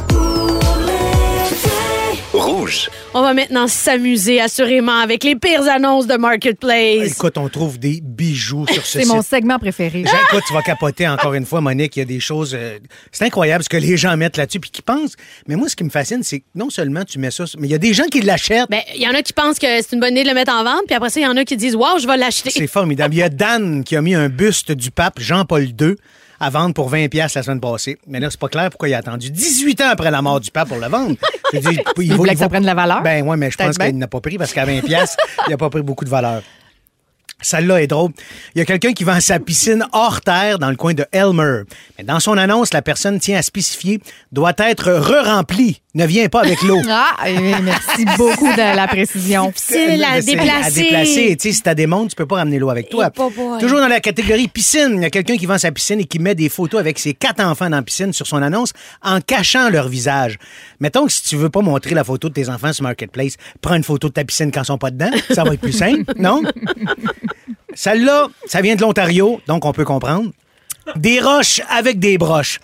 Rouge. 2.33 2.89
On 3.13 3.21
va 3.21 3.33
maintenant 3.33 3.67
s'amuser 3.67 4.41
assurément 4.41 4.97
avec 4.99 5.23
les 5.23 5.35
pires 5.35 5.69
annonces 5.69 6.07
de 6.07 6.15
Marketplace. 6.17 7.11
Écoute, 7.11 7.37
on 7.37 7.47
trouve 7.47 7.77
des 7.77 7.99
bijoux 8.01 8.65
sur 8.67 8.85
ce 8.85 8.99
C'est 8.99 9.05
mon 9.05 9.21
site. 9.21 9.29
segment 9.29 9.59
préféré. 9.59 9.99
Écoute, 10.01 10.43
tu 10.47 10.53
vas 10.53 10.63
capoter 10.63 11.07
encore 11.07 11.35
une 11.35 11.45
fois, 11.45 11.61
Monique. 11.61 11.95
Il 11.95 11.99
y 11.99 12.01
a 12.01 12.05
des 12.05 12.19
choses. 12.19 12.55
euh, 12.55 12.79
c'est 13.11 13.25
incroyable 13.25 13.63
ce 13.63 13.69
que 13.69 13.77
les 13.77 13.97
gens 13.97 14.17
mettent 14.17 14.37
là-dessus 14.37 14.59
puis 14.59 14.71
qui 14.71 14.81
pensent. 14.81 15.13
Mais 15.47 15.55
moi, 15.55 15.69
ce 15.69 15.75
qui 15.75 15.83
me 15.83 15.89
fascine, 15.91 16.23
c'est 16.23 16.39
que 16.39 16.45
non 16.55 16.69
seulement 16.71 17.03
tu 17.03 17.19
mets 17.19 17.31
ça, 17.31 17.43
mais 17.59 17.67
il 17.67 17.71
y 17.71 17.75
a 17.75 17.79
des 17.79 17.93
gens 17.93 18.05
qui 18.05 18.21
l'achètent. 18.21 18.67
Ben, 18.69 18.81
il 18.95 19.01
y 19.01 19.07
en 19.07 19.13
a 19.13 19.21
qui 19.21 19.33
pensent 19.33 19.59
que 19.59 19.67
c'est 19.81 19.93
une 19.93 19.99
bonne 19.99 20.13
idée 20.13 20.23
de 20.23 20.29
le 20.29 20.33
mettre 20.35 20.53
en 20.53 20.63
vente, 20.63 20.83
puis 20.87 20.95
après 20.95 21.11
ça, 21.11 21.19
il 21.19 21.23
y 21.23 21.27
en 21.27 21.37
a 21.37 21.45
qui 21.45 21.55
disent 21.55 21.75
Waouh, 21.75 21.99
je 21.99 22.07
vais 22.07 22.17
l'acheter. 22.17 22.49
C'est 22.49 22.67
formidable. 22.67 23.13
Il 23.13 23.19
y 23.19 23.23
a 23.23 23.29
Dan 23.29 23.83
qui 23.83 23.95
a 23.95 24.01
mis 24.01 24.15
un 24.15 24.29
buste 24.29 24.71
du 24.71 24.89
pape 24.89 25.19
Jean-Paul 25.19 25.65
II 25.79 25.95
à 26.43 26.49
vendre 26.49 26.73
pour 26.73 26.89
20 26.89 27.07
pièces 27.07 27.35
la 27.35 27.43
semaine 27.43 27.61
passée. 27.61 27.97
Mais 28.07 28.19
là, 28.19 28.29
c'est 28.29 28.39
pas 28.39 28.49
clair 28.49 28.69
pourquoi 28.69 28.89
il 28.89 28.93
a 28.93 28.97
attendu 28.97 29.31
18 29.31 29.81
ans 29.81 29.89
après 29.89 30.11
la 30.11 30.21
mort 30.21 30.39
du 30.39 30.51
pape 30.51 30.67
pour 30.67 30.77
le 30.77 30.87
vendre. 30.87 31.15
Il, 31.97 32.13
voulait 32.15 32.33
que 32.33 32.39
ça 32.39 32.49
prenne 32.49 32.63
de 32.63 32.67
la 32.67 32.73
valeur? 32.73 33.03
Ben 33.03 33.23
ouais, 33.23 33.37
mais 33.37 33.51
je 33.51 33.57
pense 33.57 33.77
qu'il 33.77 33.97
n'a 33.97 34.07
pas 34.07 34.19
pris 34.21 34.39
parce 34.39 34.53
qu'à 34.53 34.65
20 34.65 34.81
pièces, 34.81 35.15
il 35.47 35.51
n'a 35.51 35.57
pas 35.57 35.69
pris 35.69 35.83
beaucoup 35.83 36.03
de 36.03 36.09
valeur. 36.09 36.41
Celle-là 37.41 37.81
est 37.81 37.87
drôle. 37.87 38.11
Il 38.55 38.59
y 38.59 38.61
a 38.61 38.65
quelqu'un 38.65 38.93
qui 38.93 39.03
vend 39.03 39.19
sa 39.19 39.39
piscine 39.39 39.85
hors 39.91 40.21
terre 40.21 40.59
dans 40.59 40.69
le 40.69 40.75
coin 40.75 40.93
de 40.93 41.05
Elmer. 41.11 41.63
Mais 41.97 42.03
dans 42.03 42.19
son 42.19 42.37
annonce, 42.37 42.73
la 42.73 42.81
personne 42.81 43.19
tient 43.19 43.37
à 43.37 43.41
spécifier 43.41 43.99
doit 44.31 44.53
être 44.57 44.91
re-remplie. 44.91 45.81
Ne 45.95 46.07
vient 46.07 46.27
pas 46.27 46.41
avec 46.41 46.61
l'eau. 46.63 46.81
Ah, 46.95 47.25
merci 47.61 48.05
beaucoup 48.17 48.51
de 48.51 48.75
la 48.75 48.87
précision. 48.87 49.47
Difficile 49.47 50.03
à 50.03 50.21
déplacer. 50.21 50.63
À 50.63 50.71
déplacer. 50.71 51.37
Tu 51.37 51.49
sais, 51.49 51.55
si 51.55 51.61
t'as 51.61 51.75
des 51.75 51.87
montres, 51.87 52.09
tu 52.09 52.15
peux 52.15 52.25
pas 52.25 52.35
ramener 52.37 52.59
l'eau 52.59 52.69
avec 52.69 52.89
toi. 52.89 53.09
Toujours 53.59 53.79
dans 53.79 53.87
la 53.87 53.99
catégorie 53.99 54.47
piscine, 54.47 54.93
il 54.95 55.01
y 55.01 55.05
a 55.05 55.09
quelqu'un 55.09 55.37
qui 55.37 55.45
vend 55.45 55.57
sa 55.57 55.71
piscine 55.71 55.99
et 55.99 56.05
qui 56.05 56.19
met 56.19 56.35
des 56.35 56.49
photos 56.49 56.79
avec 56.79 56.99
ses 56.99 57.13
quatre 57.13 57.43
enfants 57.43 57.69
dans 57.69 57.77
la 57.77 57.81
piscine 57.83 58.13
sur 58.13 58.27
son 58.27 58.41
annonce 58.41 58.73
en 59.01 59.21
cachant 59.21 59.69
leur 59.69 59.87
visage. 59.87 60.37
Mettons 60.79 61.05
que 61.05 61.11
si 61.11 61.23
tu 61.23 61.35
veux 61.35 61.49
pas 61.49 61.61
montrer 61.61 61.95
la 61.95 62.03
photo 62.03 62.29
de 62.29 62.33
tes 62.33 62.49
enfants 62.49 62.73
sur 62.73 62.83
Marketplace, 62.83 63.35
prends 63.61 63.75
une 63.75 63.83
photo 63.83 64.07
de 64.07 64.13
ta 64.13 64.23
piscine 64.23 64.51
quand 64.51 64.61
ils 64.63 64.65
sont 64.65 64.77
pas 64.77 64.91
dedans. 64.91 65.11
Ça 65.31 65.43
va 65.43 65.53
être 65.53 65.61
plus 65.61 65.73
simple, 65.73 66.13
non? 66.17 66.41
Celle-là, 67.75 68.27
ça 68.45 68.61
vient 68.61 68.75
de 68.75 68.81
l'Ontario, 68.81 69.41
donc 69.47 69.65
on 69.65 69.73
peut 69.73 69.85
comprendre. 69.85 70.31
Des 70.95 71.19
roches 71.19 71.61
avec 71.69 71.99
des 71.99 72.17
broches. 72.17 72.59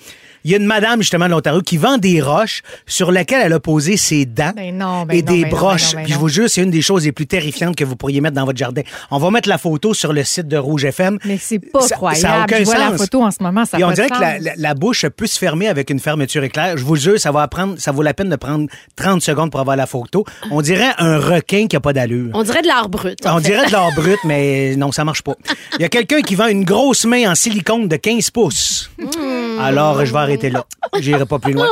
Il 0.46 0.52
y 0.52 0.54
a 0.54 0.58
une 0.58 0.66
madame, 0.66 1.02
justement, 1.02 1.26
de 1.26 1.32
l'Ontario 1.32 1.62
qui 1.62 1.78
vend 1.78 1.98
des 1.98 2.22
roches 2.22 2.62
sur 2.86 3.12
lesquelles 3.12 3.42
elle 3.46 3.54
a 3.54 3.60
posé 3.60 3.98
ses 3.98 4.26
dents 4.26 4.52
Ben 4.56 4.78
non, 4.78 5.06
ben 5.06 5.16
et 5.18 5.22
non, 5.22 5.34
des 5.34 5.42
ben 5.44 5.50
broches. 5.50 5.92
ben 5.92 5.98
non, 5.98 5.98
ben 6.00 6.04
Puis 6.06 6.14
je 6.14 6.18
vous 6.20 6.30
jure, 6.30 6.50
c'est 6.50 6.62
une 6.62 6.72
des 6.72 6.82
choses 6.82 7.06
les 7.06 7.12
plus 7.12 7.28
terrifiantes 7.28 7.76
que 7.76 7.84
vous 7.84 7.96
pourriez 7.96 8.22
mettre 8.22 8.36
dans 8.36 8.46
votre 8.46 8.58
jardin. 8.58 8.82
On 9.12 9.18
va 9.18 9.32
mettre 9.32 9.50
la 9.50 9.58
photo 9.58 9.94
sur 9.94 10.14
le 10.14 10.24
site 10.24 10.48
de 10.48 10.58
Rouge 10.58 10.86
FM. 10.86 11.18
Mais 11.26 11.38
c'est 11.38 11.60
pas 11.60 11.82
Ça- 11.82 11.96
croyable. 11.96 12.22
ça 12.22 12.34
a 12.34 12.44
aucun 12.44 12.58
Je 12.60 12.64
vois 12.64 12.78
la 12.78 12.90
sens. 12.90 12.98
photo 12.98 13.22
en 13.24 13.32
ce 13.32 13.44
moment, 13.44 13.66
ça 13.66 13.78
Et 13.80 13.84
a 13.84 13.88
on 13.88 13.92
dirait 13.92 14.10
que 14.10 14.20
la, 14.20 14.40
la- 14.40 14.54
la 14.56 14.74
bouche 14.74 15.06
peut 15.08 15.28
se 15.28 15.38
fermer 15.38 15.68
avec 15.68 15.90
une 15.90 16.00
fermeture 16.00 16.44
éclair. 16.44 16.78
Je 16.78 16.84
vous 16.86 16.96
jure, 16.96 17.20
ça 17.20 17.32
va 17.32 17.48
prendre, 17.48 17.76
ça 17.80 17.92
vaut 17.92 18.02
la 18.02 18.14
peine 18.14 18.30
de 18.30 18.36
prendre 18.36 18.68
30 18.96 19.22
secondes 19.22 19.52
pour 19.52 19.60
avoir 19.60 19.76
la 19.76 19.86
photo. 19.88 20.26
On 20.52 20.62
dirait 20.62 20.92
un 21.00 21.18
requin 21.20 21.68
qui 21.68 21.76
a 21.76 21.80
pas 21.80 21.94
d'allure. 21.94 22.32
On 22.34 22.44
dirait 22.44 22.62
de 22.62 22.68
l'art 22.68 22.90
brut. 22.90 23.18
On 23.26 23.38
fait. 23.40 23.50
dirait 23.52 23.66
de 23.68 23.72
l'or 23.72 23.92
brut, 23.96 24.20
mais 24.24 24.76
non, 24.78 24.92
ça 24.92 25.04
marche 25.04 25.22
pas. 25.22 25.36
Il 25.78 25.82
y 25.82 25.86
a 25.86 25.90
quelqu'un 25.90 26.22
qui 26.22 26.36
vend 26.36 26.48
une 26.48 26.64
grosse 26.64 27.06
main 27.06 27.32
en 27.32 27.36
silicone 27.36 27.88
de 27.88 27.96
15 27.98 28.32
pouces. 28.32 28.90
Hmm. 29.00 29.60
Alors, 29.60 30.06
je 30.06 30.14
vais 30.14 30.20
arrêter 30.30 30.50
là. 30.50 30.66
J'irai 31.00 31.26
pas 31.26 31.40
plus 31.40 31.54
loin. 31.54 31.68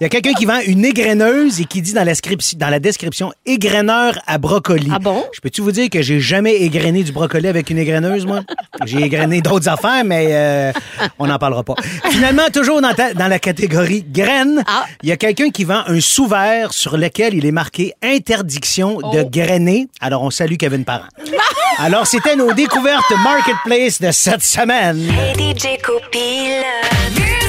Il 0.00 0.04
y 0.04 0.06
a 0.06 0.08
quelqu'un 0.08 0.32
qui 0.34 0.44
vend 0.44 0.58
une 0.66 0.84
égreneuse 0.84 1.60
et 1.60 1.64
qui 1.64 1.80
dit 1.82 1.92
dans 1.92 2.04
la, 2.04 2.14
scripti- 2.14 2.56
dans 2.56 2.68
la 2.68 2.78
description 2.78 3.32
égreneur 3.44 4.18
à 4.26 4.38
brocoli. 4.38 4.88
Ah 4.92 4.98
bon? 4.98 5.24
Je 5.32 5.40
peux-tu 5.40 5.60
vous 5.62 5.72
dire 5.72 5.88
que 5.90 6.02
j'ai 6.02 6.20
jamais 6.20 6.54
égrené 6.56 7.02
du 7.02 7.12
brocoli 7.12 7.48
avec 7.48 7.70
une 7.70 7.78
égreneuse, 7.78 8.26
moi? 8.26 8.40
J'ai 8.84 9.00
égrené 9.02 9.40
d'autres 9.40 9.68
affaires, 9.68 10.04
mais 10.04 10.26
euh, 10.30 10.72
on 11.18 11.26
n'en 11.26 11.38
parlera 11.38 11.62
pas. 11.62 11.74
Finalement, 12.10 12.48
toujours 12.52 12.80
dans, 12.80 12.94
ta- 12.94 13.14
dans 13.14 13.28
la 13.28 13.38
catégorie 13.38 14.04
graines, 14.08 14.62
Ah. 14.66 14.84
il 15.02 15.08
y 15.08 15.12
a 15.12 15.16
quelqu'un 15.16 15.50
qui 15.50 15.64
vend 15.64 15.82
un 15.86 16.00
sous-verre 16.00 16.72
sur 16.72 16.96
lequel 16.96 17.34
il 17.34 17.44
est 17.46 17.52
marqué 17.52 17.94
interdiction 18.02 18.98
de 18.98 19.20
Oh. 19.24 19.28
grainer. 19.30 19.88
Alors, 20.00 20.22
on 20.22 20.30
salue 20.30 20.56
Kevin 20.56 20.84
Parent. 20.84 21.06
Alors, 21.78 22.06
c'était 22.06 22.36
nos 22.36 22.52
découvertes 22.52 23.10
Marketplace 23.22 24.00
de 24.00 24.10
cette 24.10 24.42
semaine. 24.42 25.00
Hey 25.10 25.34
DJ 25.54 25.78
Copil. 25.82 27.45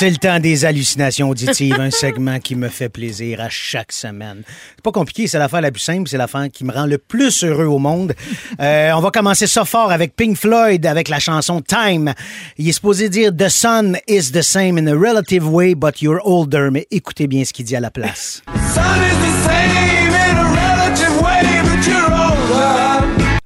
C'est 0.00 0.08
le 0.08 0.16
temps 0.16 0.40
des 0.40 0.64
hallucinations 0.64 1.28
auditives, 1.28 1.78
un 1.78 1.90
segment 1.90 2.38
qui 2.38 2.54
me 2.54 2.70
fait 2.70 2.88
plaisir 2.88 3.38
à 3.42 3.50
chaque 3.50 3.92
semaine. 3.92 4.44
C'est 4.46 4.82
pas 4.82 4.92
compliqué, 4.92 5.26
c'est 5.26 5.38
l'affaire 5.38 5.60
la 5.60 5.70
plus 5.70 5.82
simple, 5.82 6.08
c'est 6.08 6.16
l'affaire 6.16 6.46
qui 6.50 6.64
me 6.64 6.72
rend 6.72 6.86
le 6.86 6.96
plus 6.96 7.44
heureux 7.44 7.66
au 7.66 7.78
monde. 7.78 8.14
Euh, 8.60 8.92
on 8.92 9.00
va 9.00 9.10
commencer 9.10 9.46
ça 9.46 9.66
fort 9.66 9.92
avec 9.92 10.16
Pink 10.16 10.38
Floyd, 10.38 10.86
avec 10.86 11.10
la 11.10 11.18
chanson 11.18 11.60
Time. 11.60 12.14
Il 12.56 12.66
est 12.66 12.72
supposé 12.72 13.10
dire 13.10 13.30
The 13.36 13.50
sun 13.50 13.98
is 14.08 14.32
the 14.32 14.40
same 14.40 14.78
in 14.78 14.86
a 14.86 14.94
relative 14.94 15.46
way, 15.46 15.74
but 15.74 16.00
you're 16.00 16.22
older. 16.24 16.70
Mais 16.72 16.86
écoutez 16.90 17.26
bien 17.26 17.44
ce 17.44 17.52
qu'il 17.52 17.66
dit 17.66 17.76
à 17.76 17.80
la 17.80 17.90
place. 17.90 18.42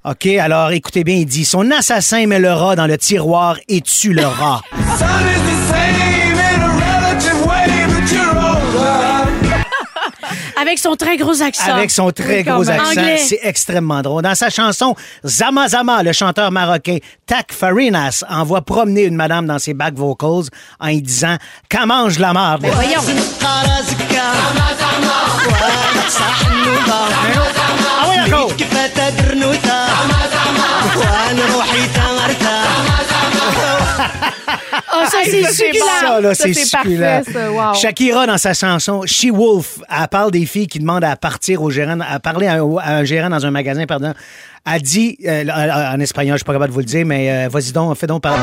OK, 0.04 0.26
alors 0.26 0.70
écoutez 0.70 1.02
bien, 1.02 1.16
il 1.16 1.26
dit 1.26 1.44
Son 1.44 1.68
assassin 1.72 2.28
met 2.28 2.38
le 2.38 2.52
rat 2.52 2.76
dans 2.76 2.86
le 2.86 2.96
tiroir 2.96 3.58
et 3.66 3.80
tue 3.80 4.12
le 4.12 4.24
rat. 4.24 4.62
Avec 10.64 10.78
son 10.78 10.96
très 10.96 11.18
gros 11.18 11.42
accent. 11.42 11.74
Avec 11.74 11.90
son 11.90 12.10
très 12.10 12.38
Oui, 12.38 12.42
gros 12.42 12.70
accent, 12.70 13.00
c'est 13.18 13.40
extrêmement 13.42 14.00
drôle. 14.00 14.22
Dans 14.22 14.34
sa 14.34 14.48
chanson 14.48 14.94
Zama 15.26 15.68
Zama, 15.68 16.02
le 16.02 16.12
chanteur 16.12 16.50
marocain 16.50 16.96
Tak 17.26 17.52
Farinas 17.52 18.24
envoie 18.30 18.62
promener 18.62 19.02
une 19.02 19.14
madame 19.14 19.46
dans 19.46 19.58
ses 19.58 19.74
back 19.74 19.92
vocals 19.94 20.48
en 20.80 20.88
y 20.88 21.02
disant 21.02 21.36
Qu'en 21.70 21.86
mange 21.86 22.18
la 22.18 22.32
marde. 22.32 22.64
Voyons. 22.64 23.02
Ah 28.00 28.08
oui, 28.08 28.16
encore. 28.32 28.50
Oh, 34.96 35.04
ça, 35.10 35.18
c'est 35.24 35.44
succulent. 35.52 35.84
Ça, 36.00 36.20
là, 36.20 36.34
c'est 36.34 36.52
c'est 36.54 36.64
succulent. 36.64 37.00
parfait, 37.00 37.32
ça. 37.32 37.50
Wow. 37.52 37.74
Shakira, 37.74 38.26
dans 38.26 38.38
sa 38.38 38.54
chanson 38.54 39.02
She 39.06 39.26
Wolf, 39.32 39.78
elle 39.90 40.08
parle 40.08 40.30
des 40.30 40.46
filles 40.46 40.66
qui 40.66 40.78
demandent 40.78 41.04
à 41.04 41.16
partir 41.16 41.62
au 41.62 41.70
gérant, 41.70 41.98
à 42.00 42.18
parler 42.20 42.46
à, 42.46 42.54
un- 42.62 42.76
à 42.78 42.96
un 42.96 43.04
gérant 43.04 43.30
dans 43.30 43.44
un 43.46 43.50
magasin, 43.50 43.86
pardon. 43.86 44.12
Elle 44.66 44.82
dit, 44.82 45.18
euh, 45.26 45.44
en 45.94 46.00
espagnol, 46.00 46.34
je 46.34 46.38
suis 46.38 46.44
pas 46.44 46.52
capable 46.54 46.70
de 46.70 46.74
vous 46.74 46.80
le 46.80 46.84
dire, 46.86 47.04
mais 47.06 47.30
euh, 47.30 47.48
vas-y 47.50 47.72
donc, 47.72 47.96
fais 47.96 48.06
donc 48.06 48.22
parler. 48.22 48.42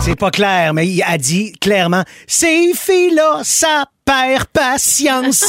C'est 0.00 0.16
pas 0.16 0.30
clair, 0.30 0.74
mais 0.74 0.86
il 0.86 1.02
a 1.02 1.16
dit 1.16 1.52
clairement 1.60 2.02
Ces 2.26 2.72
filles-là, 2.74 3.40
ça 3.42 3.84
perd 4.04 4.44
patience. 4.52 5.44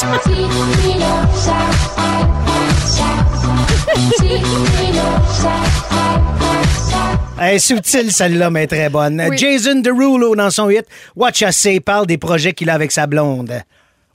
Elle 7.38 7.54
est 7.54 7.58
subtile, 7.58 8.10
celle-là, 8.12 8.50
mais 8.50 8.66
très 8.66 8.88
bonne. 8.88 9.22
Oui. 9.28 9.36
Jason 9.36 9.80
Derulo, 9.80 10.34
dans 10.34 10.50
son 10.50 10.70
hit 10.70 10.86
Watch 11.14 11.42
Us 11.42 11.54
Say, 11.54 11.80
parle 11.80 12.06
des 12.06 12.16
projets 12.18 12.52
qu'il 12.54 12.70
a 12.70 12.74
avec 12.74 12.92
sa 12.92 13.06
blonde. 13.06 13.60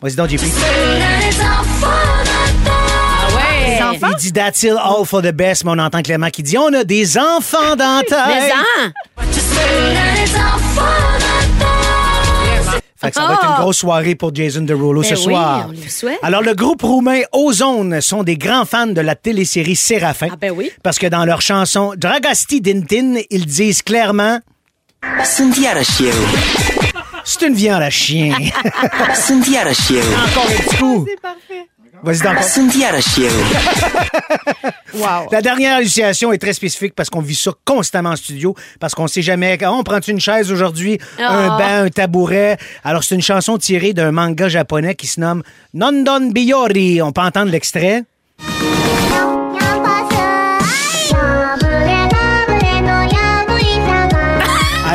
Vas-y 0.02 0.16
donc, 0.16 0.30
JP. 0.30 0.42
Les 0.42 0.50
enfants? 3.84 4.08
Il 4.10 4.16
dit 4.18 4.34
That's 4.34 4.64
it 4.64 4.72
all 4.72 5.06
for 5.06 5.22
the 5.22 5.32
best, 5.32 5.64
mais 5.64 5.72
on 5.72 5.80
entend 5.80 6.02
clairement 6.02 6.30
qu'il 6.30 6.46
dit 6.46 6.58
On 6.58 6.74
a 6.74 6.84
des 6.84 7.18
enfants 7.18 7.76
dans 7.78 7.98
la 7.98 8.04
tête. 8.04 8.54
Hein? 8.54 8.92
Fait 13.02 13.10
que 13.10 13.16
ça 13.16 13.26
va 13.28 13.34
être 13.34 13.40
Ah! 13.44 13.56
une 13.58 13.64
grosse 13.64 13.78
soirée 13.78 14.14
pour 14.16 14.34
Jason 14.36 14.62
Derulo 14.62 15.02
ce 15.02 15.10
Ben 15.14 15.18
oui, 15.18 15.24
soir. 15.24 15.66
on 15.70 15.72
lui 15.72 15.90
souhaite. 15.90 16.20
Alors, 16.22 16.44
le 16.44 16.54
groupe 16.54 16.82
roumain 16.84 17.22
Ozone 17.34 18.00
sont 18.02 18.22
des 18.24 18.38
grands 18.38 18.66
fans 18.66 18.86
de 18.88 19.02
la 19.02 19.16
télésérie 19.16 19.76
Séraphin. 19.76 20.28
Ah 20.32 20.36
ben 20.40 20.52
oui. 20.52 20.70
Parce 20.84 21.00
que 21.00 21.08
dans 21.08 21.26
leur 21.26 21.42
chanson 21.42 21.94
Dragasti 21.98 22.62
Dintin, 22.62 23.16
ils 23.32 23.46
disent 23.48 23.82
clairement. 23.82 24.40
C'est 25.26 25.44
une 25.44 25.52
viande 27.54 27.82
à 27.84 27.90
chien. 27.90 28.36
Sunt 29.26 29.46
iarăși 29.54 29.94
eu. 29.94 29.98
Encore 29.98 30.50
un 30.50 30.64
petit 30.64 30.76
coup. 30.78 31.06
C'est 31.08 31.20
parfait. 31.22 31.70
Vas-y. 32.04 32.20
Wow. 34.94 35.30
La 35.32 35.42
dernière 35.42 35.76
hallucination 35.78 36.34
est 36.34 36.38
très 36.38 36.54
spécifique 36.54 36.94
parce 36.96 37.10
qu'on 37.10 37.22
vit 37.22 37.36
ça 37.36 37.52
constamment 37.64 38.10
en 38.10 38.16
studio, 38.16 38.56
parce 38.80 38.94
qu'on 38.96 39.08
sait 39.08 39.22
jamais. 39.22 39.58
Ah, 39.62 39.72
on 39.72 39.84
prend 39.84 40.00
une 40.02 40.20
chaise 40.20 40.52
aujourd'hui, 40.52 41.00
un 41.20 41.50
Ah. 41.52 41.58
banc, 41.58 41.86
un 41.86 41.90
tabouret. 41.90 42.58
Alors, 42.84 43.04
c'est 43.04 43.16
une 43.16 43.22
chanson 43.22 43.58
tirée 43.58 43.94
d'un 43.94 44.12
manga 44.12 44.50
japonais 44.50 44.96
qui 44.96 45.08
se 45.08 45.20
nomme 45.20 45.44
Nondon 45.74 46.32
Biyori. 46.32 47.02
On 47.02 47.12
peut 47.12 47.22
entendre 47.22 47.52
l'extrait. 47.52 48.04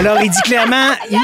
Alors, 0.07 0.23
il 0.23 0.31
dit 0.31 0.41
clairement. 0.43 0.91
il- 1.11 1.19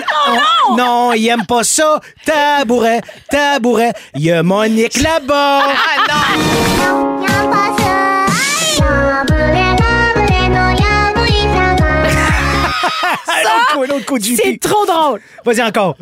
on- 0.68 0.76
non, 0.76 1.12
il 1.12 1.28
aime 1.28 1.46
pas 1.46 1.62
ça. 1.62 2.00
Tabouret, 2.24 3.00
tabouret. 3.30 3.92
Il 4.16 4.22
y 4.22 4.32
a 4.32 4.42
Monique 4.42 5.00
là-bas. 5.00 5.60
Coup 14.06 14.18
de 14.18 14.24
C'est 14.24 14.58
trop 14.60 14.84
drôle. 14.84 15.20
Vas-y 15.44 15.62
encore. 15.62 15.96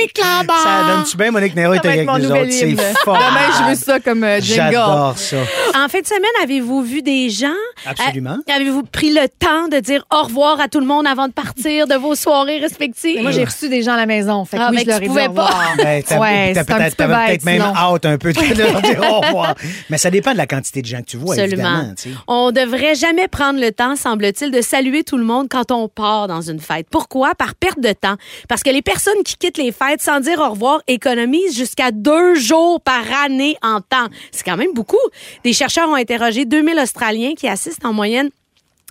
Monique. 0.00 0.20
Ça 0.20 0.94
donne-tu 0.94 1.16
bien, 1.16 1.30
Monique 1.30 1.54
Nero 1.56 1.72
Ça 1.74 1.78
était 1.78 1.88
avec 1.88 2.06
nous 2.08 2.18
nouvel 2.18 2.42
autres? 2.44 2.52
C'est 2.52 2.76
fort. 3.04 3.16
Demain, 3.16 3.50
je 3.58 3.68
veux 3.70 3.74
ça 3.74 4.00
comme 4.00 4.24
euh, 4.24 4.40
jingle. 4.40 4.72
J'adore 4.72 5.18
ça. 5.18 5.36
En 5.76 5.88
fin 5.88 6.00
de 6.00 6.06
semaine, 6.06 6.30
avez-vous 6.42 6.82
vu 6.82 7.02
des 7.02 7.30
gens? 7.30 7.48
Absolument. 7.86 8.38
Euh, 8.48 8.52
Avez-vous 8.54 8.82
pris 8.82 9.12
le 9.12 9.28
temps 9.28 9.68
de 9.70 9.78
dire 9.80 10.04
au 10.12 10.22
revoir 10.24 10.60
à 10.60 10.68
tout 10.68 10.80
le 10.80 10.86
monde 10.86 11.06
avant 11.06 11.28
de 11.28 11.32
partir 11.32 11.86
de 11.86 11.94
vos 11.94 12.14
soirées 12.14 12.58
respectives? 12.58 13.16
Mais 13.16 13.22
Moi, 13.22 13.30
j'ai 13.30 13.44
reçu 13.44 13.68
des 13.68 13.82
gens 13.82 13.92
à 13.94 13.96
la 13.96 14.06
maison. 14.06 14.44
Fait 14.44 14.56
que 14.56 14.62
Ah, 14.62 14.68
oui, 14.70 14.76
mais 14.76 14.82
je 14.82 14.86
leur 14.88 14.98
tu 14.98 15.04
ai 15.04 15.06
dit 15.06 15.08
pouvais 15.08 15.26
au 15.26 15.30
revoir. 15.30 15.72
Ben, 15.76 16.02
t'as- 16.02 16.18
Ouais, 16.20 16.52
t'as 16.52 16.64
c'est 16.64 16.72
un 16.72 16.76
peut-être 17.08 17.44
même 17.44 17.62
hâte 17.62 18.06
un 18.06 18.18
peu 18.18 18.32
de 18.32 18.54
leur 18.62 18.82
dire 18.82 19.00
au 19.10 19.20
revoir. 19.20 19.54
Mais 19.88 19.98
ça 19.98 20.10
dépend 20.10 20.32
de 20.32 20.36
la 20.36 20.46
quantité 20.46 20.82
de 20.82 20.86
gens 20.86 21.00
que 21.00 21.06
tu 21.06 21.16
vois, 21.16 21.34
Absolument. 21.34 21.68
évidemment. 21.68 21.94
tu 21.96 22.10
sais. 22.10 22.16
On 22.26 22.50
devrait 22.52 22.94
jamais 22.94 23.28
prendre 23.28 23.60
le 23.60 23.72
temps, 23.72 23.96
semble-t-il, 23.96 24.50
de 24.50 24.60
saluer 24.60 25.02
tout 25.04 25.16
le 25.16 25.24
monde 25.24 25.48
quand 25.50 25.70
on 25.72 25.88
part 25.88 26.28
dans 26.28 26.40
une 26.42 26.60
fête. 26.60 26.86
Pourquoi? 26.90 27.34
Par 27.34 27.54
perte 27.54 27.80
de 27.80 27.92
temps. 27.92 28.16
Parce 28.48 28.62
que 28.62 28.70
les 28.70 28.82
personnes 28.82 29.22
qui 29.24 29.36
quittent 29.36 29.58
les 29.58 29.72
fêtes 29.72 29.89
sans 29.98 30.20
dire 30.20 30.38
au 30.40 30.50
revoir 30.50 30.82
économisent 30.86 31.56
jusqu'à 31.56 31.90
deux 31.90 32.34
jours 32.34 32.80
par 32.80 33.02
année 33.24 33.56
en 33.62 33.80
temps. 33.80 34.08
C'est 34.30 34.44
quand 34.44 34.56
même 34.56 34.72
beaucoup. 34.74 34.96
Des 35.44 35.52
chercheurs 35.52 35.88
ont 35.88 35.94
interrogé 35.94 36.44
2000 36.44 36.78
Australiens 36.78 37.34
qui 37.36 37.48
assistent 37.48 37.84
en 37.84 37.92
moyenne 37.92 38.30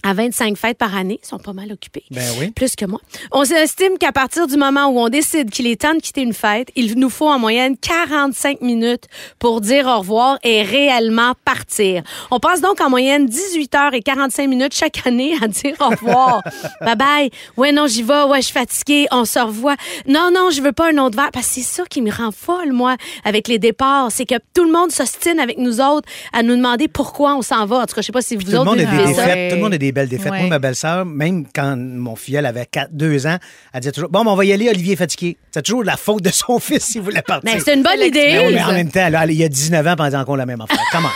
à 0.03 0.13
25 0.13 0.57
fêtes 0.57 0.77
par 0.77 0.95
année. 0.95 1.19
Ils 1.23 1.27
sont 1.27 1.39
pas 1.39 1.53
mal 1.53 1.71
occupés. 1.71 2.03
Ben 2.11 2.23
oui. 2.39 2.51
Plus 2.51 2.75
que 2.75 2.85
moi. 2.85 2.99
On 3.31 3.43
estime 3.43 3.97
qu'à 3.99 4.11
partir 4.11 4.47
du 4.47 4.57
moment 4.57 4.87
où 4.87 4.99
on 4.99 5.09
décide 5.09 5.49
qu'il 5.49 5.67
est 5.67 5.81
temps 5.81 5.93
de 5.93 5.99
quitter 5.99 6.21
une 6.21 6.33
fête, 6.33 6.69
il 6.75 6.97
nous 6.97 7.09
faut 7.09 7.27
en 7.29 7.39
moyenne 7.39 7.75
45 7.77 8.61
minutes 8.61 9.05
pour 9.39 9.61
dire 9.61 9.87
au 9.87 9.99
revoir 9.99 10.39
et 10.43 10.63
réellement 10.63 11.33
partir. 11.45 12.03
On 12.31 12.39
passe 12.39 12.61
donc 12.61 12.81
en 12.81 12.89
moyenne 12.89 13.25
18 13.25 13.75
heures 13.75 13.93
et 13.93 14.01
45 14.01 14.47
minutes 14.47 14.73
chaque 14.75 15.05
année 15.05 15.33
à 15.41 15.47
dire 15.47 15.75
au 15.79 15.89
revoir. 15.89 16.41
bye 16.81 16.95
bye. 16.95 17.29
Ouais, 17.57 17.71
non, 17.71 17.87
j'y 17.87 18.03
vais. 18.03 18.23
Ouais, 18.23 18.39
je 18.41 18.45
suis 18.47 18.53
fatiguée. 18.53 19.07
On 19.11 19.25
se 19.25 19.39
revoit. 19.39 19.75
Non, 20.07 20.29
non, 20.33 20.49
je 20.51 20.61
veux 20.61 20.71
pas 20.71 20.91
un 20.91 20.97
autre 20.97 21.15
verre. 21.15 21.31
Parce 21.31 21.47
que 21.47 21.53
c'est 21.55 21.61
ça 21.61 21.83
qui 21.89 22.01
me 22.01 22.11
rend 22.11 22.31
folle, 22.31 22.71
moi, 22.71 22.95
avec 23.25 23.47
les 23.47 23.59
départs. 23.59 24.11
C'est 24.11 24.25
que 24.25 24.35
tout 24.53 24.63
le 24.63 24.71
monde 24.71 24.91
s'ostine 24.91 25.39
avec 25.39 25.57
nous 25.57 25.81
autres 25.81 26.07
à 26.33 26.43
nous 26.43 26.55
demander 26.55 26.87
pourquoi 26.87 27.35
on 27.35 27.41
s'en 27.41 27.65
va. 27.65 27.77
En 27.77 27.85
tout 27.85 27.95
cas, 27.95 28.01
je 28.01 28.07
sais 28.07 28.11
pas 28.11 28.21
si 28.21 28.35
vous 28.35 28.43
Tout 28.43 28.51
le 28.51 28.57
autres 28.59 28.65
monde 28.71 28.79
a 28.79 28.85
vous 28.85 28.91
des 28.91 28.97
vivez 29.03 29.13
ça. 29.13 29.25
défaites. 29.25 29.49
Tout 29.51 29.55
le 29.55 29.61
monde 29.61 29.73
a 29.73 29.77
des 29.77 29.88
belles 29.91 30.09
défaites. 30.09 30.31
Ouais. 30.31 30.39
Moi, 30.41 30.49
ma 30.49 30.59
belle-sœur, 30.59 31.05
même 31.05 31.45
quand 31.53 31.75
mon 31.77 32.15
filleul 32.15 32.45
avait 32.45 32.65
4, 32.65 32.91
2 32.93 33.27
ans, 33.27 33.37
elle 33.73 33.79
disait 33.81 33.91
toujours 33.91 34.09
Bon, 34.09 34.23
ben, 34.23 34.31
on 34.31 34.35
va 34.35 34.45
y 34.45 34.53
aller, 34.53 34.69
Olivier 34.69 34.93
est 34.93 34.97
fatigué. 34.97 35.37
C'est 35.51 35.61
toujours 35.61 35.83
la 35.83 35.97
faute 35.97 36.23
de 36.23 36.29
son 36.29 36.59
fils 36.59 36.83
s'il 36.83 37.01
voulait 37.01 37.21
partir. 37.21 37.53
Mais 37.53 37.59
c'est 37.59 37.73
une 37.73 37.83
bonne 37.83 38.01
idée. 38.01 38.27
Mais 38.31 38.47
oui, 38.47 38.53
mais 38.53 38.63
en 38.63 38.71
même 38.73 38.91
temps, 38.91 39.09
là, 39.09 39.25
il 39.25 39.33
y 39.33 39.43
a 39.43 39.49
19 39.49 39.87
ans, 39.87 39.95
pendant 39.95 40.25
qu'on 40.25 40.35
la 40.35 40.45
même 40.45 40.61
affaire. 40.61 40.83
Comment? 40.91 41.09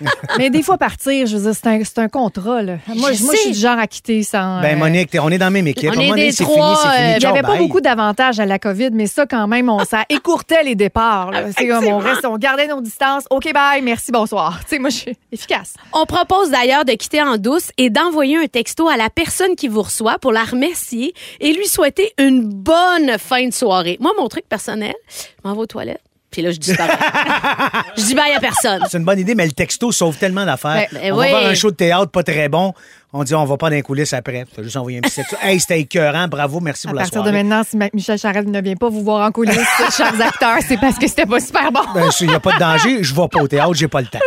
Mais 0.38 0.50
des 0.50 0.62
fois, 0.62 0.78
partir, 0.78 1.26
je 1.26 1.36
veux 1.36 1.50
dire, 1.52 1.54
c'est 1.54 1.98
un, 1.98 2.04
un 2.04 2.08
contrat. 2.08 2.62
Là. 2.62 2.76
Moi, 2.94 3.12
Je 3.12 3.22
moi, 3.24 3.34
suis 3.36 3.52
du 3.52 3.58
genre 3.58 3.78
à 3.78 3.86
quitter 3.86 4.22
sans. 4.22 4.60
Ben, 4.60 4.74
euh, 4.76 4.78
Monique, 4.78 5.10
on 5.20 5.30
est 5.30 5.38
dans 5.38 5.46
la 5.46 5.50
même 5.50 5.66
équipe. 5.66 5.90
On 5.94 6.00
est 6.00 6.12
des 6.14 6.32
c'est 6.32 6.44
trois, 6.44 6.76
fini, 6.76 6.90
c'est 6.92 6.96
fini. 6.96 7.08
euh, 7.12 7.16
Il 7.16 7.20
n'y 7.20 7.26
avait 7.26 7.42
pas 7.42 7.56
beaucoup 7.56 7.80
d'avantages 7.80 8.40
à 8.40 8.46
la 8.46 8.58
COVID, 8.58 8.90
mais 8.92 9.06
ça, 9.06 9.26
quand 9.26 9.46
même, 9.48 9.68
on, 9.68 9.84
ça 9.84 10.04
écourtait 10.08 10.62
les 10.62 10.74
départs. 10.74 11.30
C'est 11.56 11.66
comme 11.68 11.86
on, 11.86 11.98
reste, 11.98 12.24
on 12.24 12.36
gardait 12.38 12.66
nos 12.66 12.80
distances. 12.80 13.24
OK, 13.30 13.52
bye, 13.52 13.82
merci, 13.82 14.12
bonsoir. 14.12 14.60
Tu 14.60 14.68
sais, 14.68 14.78
moi, 14.78 14.90
je 14.90 14.96
suis 14.96 15.16
efficace. 15.32 15.74
On 15.92 16.06
propose 16.06 16.50
d'ailleurs 16.50 16.84
de 16.84 16.92
quitter 16.92 17.22
en 17.22 17.36
douce 17.36 17.70
et 17.78 17.90
d'envoyer 17.90 18.36
un 18.36 18.46
texto 18.46 18.88
à 18.88 18.96
la 18.96 19.10
personne 19.10 19.56
qui 19.56 19.68
vous 19.68 19.82
reçoit 19.82 20.18
pour 20.18 20.32
la 20.32 20.44
remercier 20.44 21.14
et 21.40 21.52
lui 21.52 21.66
souhaiter 21.66 22.12
une 22.18 22.44
bonne 22.48 23.18
fin 23.18 23.46
de 23.46 23.52
soirée. 23.52 23.96
Moi, 24.00 24.12
mon 24.18 24.28
truc 24.28 24.48
personnel, 24.48 24.94
je 25.08 25.48
m'en 25.48 25.54
vais 25.54 25.60
aux 25.60 25.66
toilettes, 25.66 26.02
puis 26.30 26.42
là, 26.42 26.52
je 26.52 26.58
disparais. 26.58 26.96
je 27.96 28.02
dis 28.02 28.14
bye 28.14 28.32
à 28.32 28.40
personne. 28.40 28.84
C'est 28.88 28.98
une 28.98 29.04
bonne 29.04 29.18
idée, 29.18 29.34
mais 29.34 29.46
le 29.46 29.52
texto 29.52 29.90
sauve 29.90 30.16
tellement 30.16 30.46
d'affaires. 30.46 30.86
Ben, 30.92 31.00
ben 31.00 31.12
on 31.12 31.18
oui. 31.18 31.26
va 31.26 31.38
voir 31.38 31.50
un 31.50 31.54
show 31.54 31.70
de 31.70 31.76
théâtre 31.76 32.10
pas 32.10 32.22
très 32.22 32.48
bon. 32.48 32.72
On 33.12 33.24
dit, 33.24 33.34
on 33.34 33.44
va 33.44 33.56
pas 33.56 33.70
dans 33.70 33.74
les 33.74 33.82
coulisses 33.82 34.12
après. 34.12 34.44
Faut 34.54 34.62
juste 34.62 34.76
envoyer 34.76 34.98
un 34.98 35.00
petit 35.00 35.16
texto. 35.16 35.36
Hey, 35.42 35.58
c'était 35.58 35.80
écœurant. 35.80 36.28
Bravo, 36.28 36.60
merci 36.60 36.86
À 36.86 36.90
pour 36.90 36.96
la 36.96 37.02
partir 37.02 37.22
de 37.22 37.28
soirée. 37.30 37.42
maintenant, 37.42 37.62
si 37.68 37.76
Michel 37.92 38.16
Charette 38.18 38.46
ne 38.46 38.60
vient 38.60 38.76
pas 38.76 38.88
vous 38.88 39.02
voir 39.02 39.26
en 39.26 39.32
coulisses, 39.32 39.56
chers 39.96 40.20
acteurs, 40.20 40.58
c'est 40.68 40.78
parce 40.78 40.96
que 40.96 41.08
c'était 41.08 41.26
pas 41.26 41.40
super 41.40 41.72
bon. 41.72 41.80
Ben, 41.92 42.08
il 42.20 42.28
n'y 42.28 42.34
a 42.34 42.38
pas 42.38 42.52
de 42.52 42.58
danger. 42.60 43.02
Je 43.02 43.12
vais 43.12 43.26
pas 43.28 43.42
au 43.42 43.48
théâtre, 43.48 43.74
j'ai 43.74 43.88
pas 43.88 44.00
le 44.00 44.06
temps. 44.06 44.20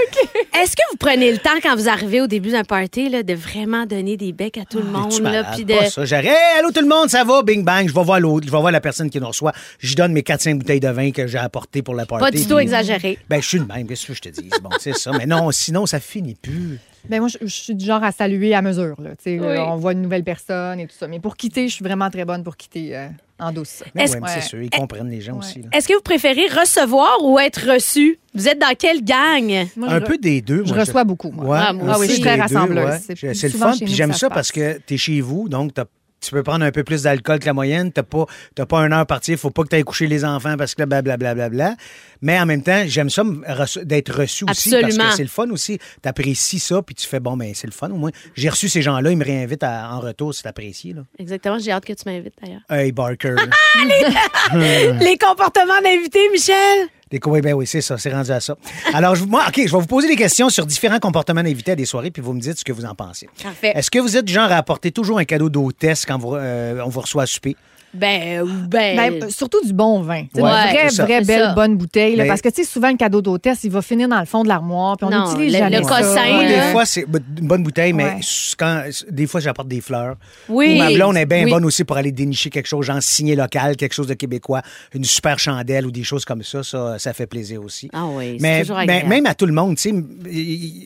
Est-ce 0.61 0.75
que 0.75 0.81
vous 0.91 0.97
prenez 0.97 1.31
le 1.31 1.37
temps, 1.37 1.57
quand 1.61 1.77
vous 1.77 1.87
arrivez 1.87 2.19
au 2.19 2.27
début 2.27 2.51
d'un 2.51 2.65
party, 2.65 3.07
là, 3.07 3.23
de 3.23 3.33
vraiment 3.33 3.85
donner 3.85 4.17
des 4.17 4.33
becs 4.33 4.57
à 4.57 4.65
tout 4.65 4.79
le 4.79 4.83
monde? 4.85 5.13
Es-tu 5.13 5.21
Là, 5.23 5.45
puis 5.53 5.63
de... 5.63 5.73
Pas 5.75 5.89
ça. 5.89 6.03
J'arrive. 6.03 6.29
Hey, 6.31 6.59
allô 6.59 6.71
tout 6.71 6.81
le 6.81 6.87
monde, 6.89 7.09
ça 7.09 7.23
va? 7.23 7.41
Bing 7.41 7.63
bang. 7.63 7.87
Je 7.87 7.93
vais 7.93 8.03
voir 8.03 8.19
l'autre. 8.19 8.45
Je 8.45 8.51
vais 8.51 8.59
voir 8.59 8.71
la 8.73 8.81
personne 8.81 9.09
qui 9.09 9.19
nous 9.21 9.27
reçoit. 9.27 9.53
Je 9.79 9.87
lui 9.87 9.95
donne 9.95 10.11
mes 10.11 10.21
4-5 10.23 10.55
bouteilles 10.57 10.79
de 10.81 10.89
vin 10.89 11.11
que 11.11 11.25
j'ai 11.25 11.37
apportées 11.37 11.81
pour 11.83 11.95
la 11.95 12.05
party. 12.05 12.21
Pas 12.25 12.31
du 12.31 12.45
tout 12.45 12.55
Puis- 12.57 12.63
exagéré. 12.63 13.17
Ben, 13.29 13.41
je 13.41 13.47
suis 13.47 13.59
le 13.59 13.65
même. 13.65 13.87
Qu'est-ce 13.87 14.07
que 14.07 14.13
je 14.13 14.21
te 14.21 14.29
dis? 14.29 14.49
Bon, 14.61 14.69
c'est 14.79 14.95
ça. 14.97 15.11
Mais 15.17 15.25
non, 15.25 15.51
sinon, 15.51 15.85
ça 15.85 16.01
finit 16.01 16.35
plus. 16.35 16.79
Ben 17.09 17.19
moi, 17.19 17.27
je, 17.29 17.37
je 17.41 17.47
suis 17.53 17.75
du 17.75 17.85
genre 17.85 18.03
à 18.03 18.11
saluer 18.11 18.53
à 18.53 18.61
mesure. 18.61 18.95
Là. 19.01 19.11
Tu 19.11 19.23
sais, 19.23 19.39
Oui. 19.39 19.57
On 19.59 19.75
voit 19.75 19.91
une 19.93 20.01
nouvelle 20.01 20.23
personne 20.23 20.79
et 20.79 20.87
tout 20.87 20.95
ça. 20.97 21.07
Mais 21.07 21.19
pour 21.19 21.35
quitter, 21.35 21.67
je 21.67 21.73
suis 21.75 21.83
vraiment 21.83 22.09
très 22.09 22.23
bonne 22.25 22.43
pour 22.43 22.55
quitter 22.55 22.95
euh, 22.95 23.07
en 23.39 23.51
douce. 23.51 23.83
Mais 23.93 24.09
ouais, 24.09 24.19
mais 24.21 24.27
c'est 24.29 24.35
Ouais. 24.35 24.41
sûr. 24.41 24.61
Ils 24.61 24.69
comprennent 24.69 25.09
les 25.09 25.19
gens 25.21 25.37
aussi. 25.37 25.61
Est-ce 25.73 25.87
que 25.87 25.93
vous 25.93 26.01
préférez 26.01 26.47
recevoir 26.47 27.17
ou 27.23 27.37
être 27.39 27.69
reçu? 27.73 28.19
Vous 28.33 28.47
êtes 28.47 28.59
dans 28.59 28.73
quelle 28.77 29.03
gang? 29.03 29.67
Moi, 29.75 29.89
Un 29.89 30.01
peu 30.01 30.17
des 30.17 30.41
deux. 30.41 30.63
Je 30.65 30.73
moi, 30.73 30.79
reçois 30.83 31.03
beaucoup, 31.03 31.31
moi. 31.31 31.45
Ouais, 31.45 31.57
Ah, 31.61 31.73
moi 31.73 31.91
aussi, 31.97 31.99
oui, 32.01 32.07
je 32.07 32.13
suis 32.13 32.21
très 32.21 32.35
rassembleuse. 32.35 32.85
ouais. 32.85 33.33
C'est 33.33 33.43
le 33.51 33.57
fun. 33.57 33.73
Puis 33.77 33.93
j'aime 33.93 34.13
ça 34.13 34.29
parce 34.29 34.51
que 34.51 34.79
tu 34.85 34.93
es 34.93 34.97
chez 34.97 35.19
vous, 35.21 35.49
donc 35.49 35.73
t'as- 35.73 35.85
tu 36.23 36.31
peux 36.31 36.43
prendre 36.43 36.63
un 36.65 36.71
peu 36.71 36.83
plus 36.83 37.03
d'alcool 37.03 37.39
que 37.39 37.45
la 37.45 37.53
moyenne. 37.53 37.91
Tu 37.91 37.99
n'as 37.99 38.03
pas, 38.03 38.25
t'as 38.55 38.65
pas 38.65 38.79
une 38.79 38.93
heure 38.93 39.05
partie. 39.05 39.31
Il 39.33 39.37
faut 39.37 39.49
pas 39.51 39.63
que 39.63 39.69
tu 39.69 39.75
ailles 39.75 39.83
coucher 39.83 40.07
les 40.07 40.23
enfants 40.25 40.55
parce 40.57 40.73
que 40.75 40.83
blablabla. 40.83 41.33
Bla, 41.35 41.49
bla, 41.49 41.69
bla. 41.69 41.75
Mais 42.21 42.39
en 42.39 42.45
même 42.45 42.63
temps, 42.63 42.83
j'aime 42.87 43.09
ça 43.09 43.23
reçu- 43.23 43.83
d'être 43.83 44.13
reçu 44.13 44.45
aussi 44.45 44.69
parce 44.81 44.95
que 44.97 45.15
c'est 45.15 45.23
le 45.23 45.29
fun 45.29 45.49
aussi. 45.49 45.77
Tu 46.01 46.07
apprécies 46.09 46.59
ça 46.59 46.81
puis 46.81 46.95
tu 46.95 47.05
fais 47.07 47.19
bon, 47.19 47.35
ben 47.35 47.51
c'est 47.53 47.67
le 47.67 47.73
fun 47.73 47.89
au 47.91 47.95
moins. 47.97 48.11
J'ai 48.35 48.47
reçu 48.49 48.69
ces 48.69 48.81
gens-là, 48.81 49.11
ils 49.11 49.17
me 49.17 49.25
réinvitent 49.25 49.63
à- 49.63 49.89
en 49.93 49.99
retour, 49.99 50.33
c'est 50.33 50.47
apprécié. 50.47 50.93
Là. 50.93 51.01
Exactement, 51.19 51.59
j'ai 51.59 51.71
hâte 51.71 51.83
que 51.85 51.93
tu 51.93 52.03
m'invites 52.05 52.33
d'ailleurs. 52.41 52.61
Hey, 52.69 52.91
Barker. 52.93 53.35
Les 54.53 55.17
comportements 55.17 55.81
d'invités, 55.83 56.29
Michel! 56.31 56.87
Des 57.13 57.19
oui, 57.27 57.41
ben 57.41 57.53
oui, 57.53 57.67
c'est 57.67 57.81
ça, 57.81 57.99
c'est 57.99 58.11
rendu 58.11 58.31
à 58.31 58.39
ça. 58.39 58.57
Alors, 58.91 59.13
je, 59.13 59.23
moi, 59.23 59.43
OK, 59.47 59.57
je 59.57 59.61
vais 59.71 59.79
vous 59.79 59.85
poser 59.85 60.07
des 60.07 60.15
questions 60.15 60.49
sur 60.49 60.65
différents 60.65 60.97
comportements 60.97 61.43
d'invités 61.43 61.73
à 61.73 61.75
des 61.75 61.85
soirées, 61.85 62.09
puis 62.09 62.23
vous 62.23 62.33
me 62.33 62.39
dites 62.39 62.57
ce 62.57 62.63
que 62.63 62.71
vous 62.71 62.85
en 62.85 62.95
pensez. 62.95 63.29
Parfait. 63.43 63.71
Est-ce 63.75 63.91
que 63.91 63.99
vous 63.99 64.17
êtes 64.17 64.25
du 64.25 64.33
genre 64.33 64.51
à 64.51 64.55
apporter 64.55 64.91
toujours 64.91 65.19
un 65.19 65.23
cadeau 65.23 65.47
d'hôtesse 65.47 66.07
quand 66.07 66.17
vous, 66.17 66.33
euh, 66.33 66.81
on 66.83 66.89
vous 66.89 67.01
reçoit 67.01 67.21
à 67.21 67.25
souper? 67.27 67.55
Ben, 67.93 68.39
euh, 68.41 68.45
ben, 68.67 68.97
Ben, 68.97 69.23
euh, 69.23 69.29
surtout 69.29 69.63
du 69.63 69.71
bon 69.73 70.01
vin. 70.01 70.23
Ouais, 70.23 70.27
une 70.35 70.41
vraie, 70.41 70.87
vraie 70.89 71.21
belle 71.21 71.39
ça. 71.41 71.53
bonne 71.53 71.77
bouteille. 71.77 72.15
là, 72.15 72.25
parce 72.25 72.41
que, 72.41 72.49
tu 72.49 72.63
sais, 72.63 72.69
souvent, 72.69 72.89
le 72.89 72.97
cadeau 72.97 73.21
d'hôtesse, 73.21 73.59
il 73.63 73.71
va 73.71 73.81
finir 73.83 74.07
dans 74.09 74.19
le 74.19 74.25
fond 74.25 74.43
de 74.43 74.47
l'armoire. 74.47 74.97
Puis 74.97 75.05
on 75.05 75.09
Non, 75.11 75.27
n'utilise 75.29 75.53
le- 75.53 75.59
jamais 75.59 75.77
le 75.77 75.83
ça. 75.83 75.97
cossin, 75.99 76.33
Moi, 76.33 76.43
là. 76.43 76.49
des 76.67 76.71
fois, 76.71 76.85
c'est 76.85 77.01
une 77.37 77.47
bonne 77.47 77.61
bouteille, 77.63 77.93
mais 77.93 78.05
Ouais. 78.05 78.19
quand, 78.57 78.83
des 79.11 79.27
fois, 79.27 79.39
j'apporte 79.41 79.67
des 79.67 79.81
fleurs. 79.81 80.15
Oui. 80.49 80.73
Ou 80.75 80.77
ma 80.79 80.91
blonde 80.91 81.17
est 81.17 81.25
bien 81.25 81.43
Oui. 81.45 81.51
bonne 81.51 81.65
aussi 81.65 81.83
pour 81.83 81.97
aller 81.97 82.11
dénicher 82.11 82.49
quelque 82.49 82.67
chose, 82.67 82.85
genre 82.85 83.01
signer 83.01 83.35
local, 83.35 83.75
quelque 83.75 83.93
chose 83.93 84.07
de 84.07 84.15
québécois, 84.15 84.61
une 84.93 85.03
super 85.03 85.37
chandelle 85.37 85.85
ou 85.85 85.91
des 85.91 86.03
choses 86.03 86.25
comme 86.25 86.41
ça. 86.43 86.63
Ça, 86.63 86.97
ça 86.97 87.13
fait 87.13 87.27
plaisir 87.27 87.63
aussi. 87.63 87.89
Ah 87.93 88.05
oui, 88.07 88.37
c'est 88.37 88.41
mais, 88.41 88.61
toujours 88.61 88.77
mais 88.77 88.83
agréable. 88.83 89.09
même 89.09 89.25
à 89.27 89.35
tout 89.35 89.45
le 89.45 89.53
monde, 89.53 89.77
tu 89.77 89.93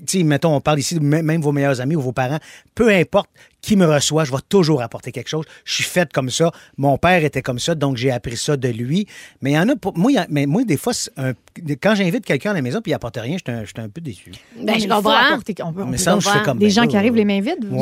sais, 0.06 0.24
mettons, 0.24 0.56
on 0.56 0.62
parle 0.62 0.80
ici 0.80 1.00
même 1.00 1.42
vos 1.42 1.52
meilleurs 1.52 1.80
amis 1.80 1.96
ou 1.96 2.02
vos 2.02 2.12
parents, 2.12 2.40
peu 2.76 2.90
importe 2.90 3.30
qui 3.62 3.76
me 3.76 3.86
reçoit, 3.86 4.24
je 4.24 4.32
vais 4.32 4.38
toujours 4.48 4.82
apporter 4.82 5.12
quelque 5.12 5.28
chose. 5.30 5.46
Je 5.66 5.74
suis 5.74 5.84
faite 5.84 6.14
comme 6.14 6.30
ça. 6.30 6.52
Mon 6.78 6.98
père 6.98 7.24
était 7.24 7.42
comme 7.42 7.60
ça, 7.60 7.76
donc 7.76 7.98
j'ai 7.98 8.12
appris 8.12 8.38
ça 8.38 8.56
de 8.56 8.68
lui. 8.70 9.08
Mais 9.42 9.52
il 9.52 9.56
y 9.56 9.60
en 9.60 9.68
a 9.70 9.76
pour 9.76 9.98
moi, 9.98 10.12
mais 10.30 10.46
moi 10.46 10.64
des 10.64 10.78
fois, 10.78 10.94
un- 11.18 11.34
quand 11.82 11.96
j'invite 11.96 12.24
quelqu'un 12.26 12.52
à 12.52 12.54
la 12.54 12.62
maison 12.62 12.82
puis 12.82 12.92
il 12.92 12.96
apporte 12.96 13.18
rien, 13.18 13.38
je 13.38 13.52
suis 13.52 13.60
un, 13.60 13.66
je 13.66 13.88
peu 13.90 14.02
déçu. 14.02 14.32
Ben, 14.62 14.76
je 14.80 14.84
Il 14.86 14.90
faut 14.90 14.96
comprends. 14.96 15.12
apporter- 15.16 15.56
on 15.64 15.74
peut- 15.74 15.84
on 15.84 15.88
Mais 15.88 15.98
ça, 15.98 16.18
je 16.20 16.30
fais 16.30 16.42
comme 16.44 16.60
Des 16.60 16.68
ben 16.68 16.72
gens 16.72 16.88
qui 16.88 16.98
arrivent 16.98 17.16
les 17.16 17.26
mains 17.26 17.42
vides. 17.42 17.68
Ouais, 17.72 17.80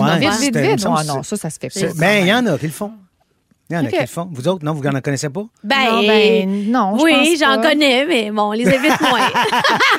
Ah 0.98 1.04
que 1.04 1.08
non, 1.08 1.24
ça, 1.24 1.36
ça 1.38 1.50
se 1.50 1.60
fait 1.60 1.70
pas. 1.70 1.94
Ben, 1.98 2.22
il 2.26 2.28
y 2.30 2.34
en 2.34 2.46
a 2.48 2.58
qui 2.58 2.66
le 2.66 2.72
font. 2.72 2.92
Il 3.70 3.76
y 3.76 3.78
en 3.78 3.84
a 3.84 3.88
OK. 3.88 3.94
qui 3.94 4.00
le 4.00 4.06
font. 4.06 4.30
Vous 4.32 4.48
autres, 4.48 4.64
non, 4.64 4.74
vous 4.74 4.84
n'en 4.84 5.02
connaissez 5.02 5.30
pas? 5.30 5.44
Ben, 5.64 5.76
Non, 5.92 6.02
ben, 6.08 6.72
non, 6.72 6.98
je 7.00 7.04
Oui, 7.04 7.12
pense 7.14 7.40
j'en 7.40 7.56
pas. 7.62 7.70
connais, 7.70 8.06
mais 8.06 8.30
bon, 8.32 8.44
on 8.50 8.52
les 8.52 8.68
évite 8.68 9.02
moins. 9.02 9.28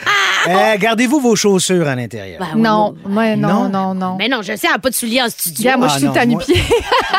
Euh, 0.49 0.77
gardez-vous 0.79 1.19
vos 1.19 1.35
chaussures 1.35 1.89
à 1.89 1.97
l'intérieur. 1.97 2.39
Ben 2.39 2.47
oui, 2.55 2.61
Non, 2.61 2.95
moi- 3.05 3.35
non, 3.35 3.49
Non? 3.65 3.69
non, 3.69 3.95
non. 3.95 4.17
Mais 4.17 4.29
non, 4.29 4.43
je 4.43 4.55
sais, 4.57 4.67
elle 4.69 4.75
n'a 4.75 4.79
pas 4.79 4.91
de 4.91 4.95
souliers 4.95 5.21
en 5.21 5.29
studio. 5.29 5.73
Moi, 5.77 5.89
Ah, 5.91 5.93
je 5.95 5.99
suis 5.99 6.07
non, 6.07 6.13
tout 6.13 6.19
à 6.21 6.25
nu-pied. 6.27 6.55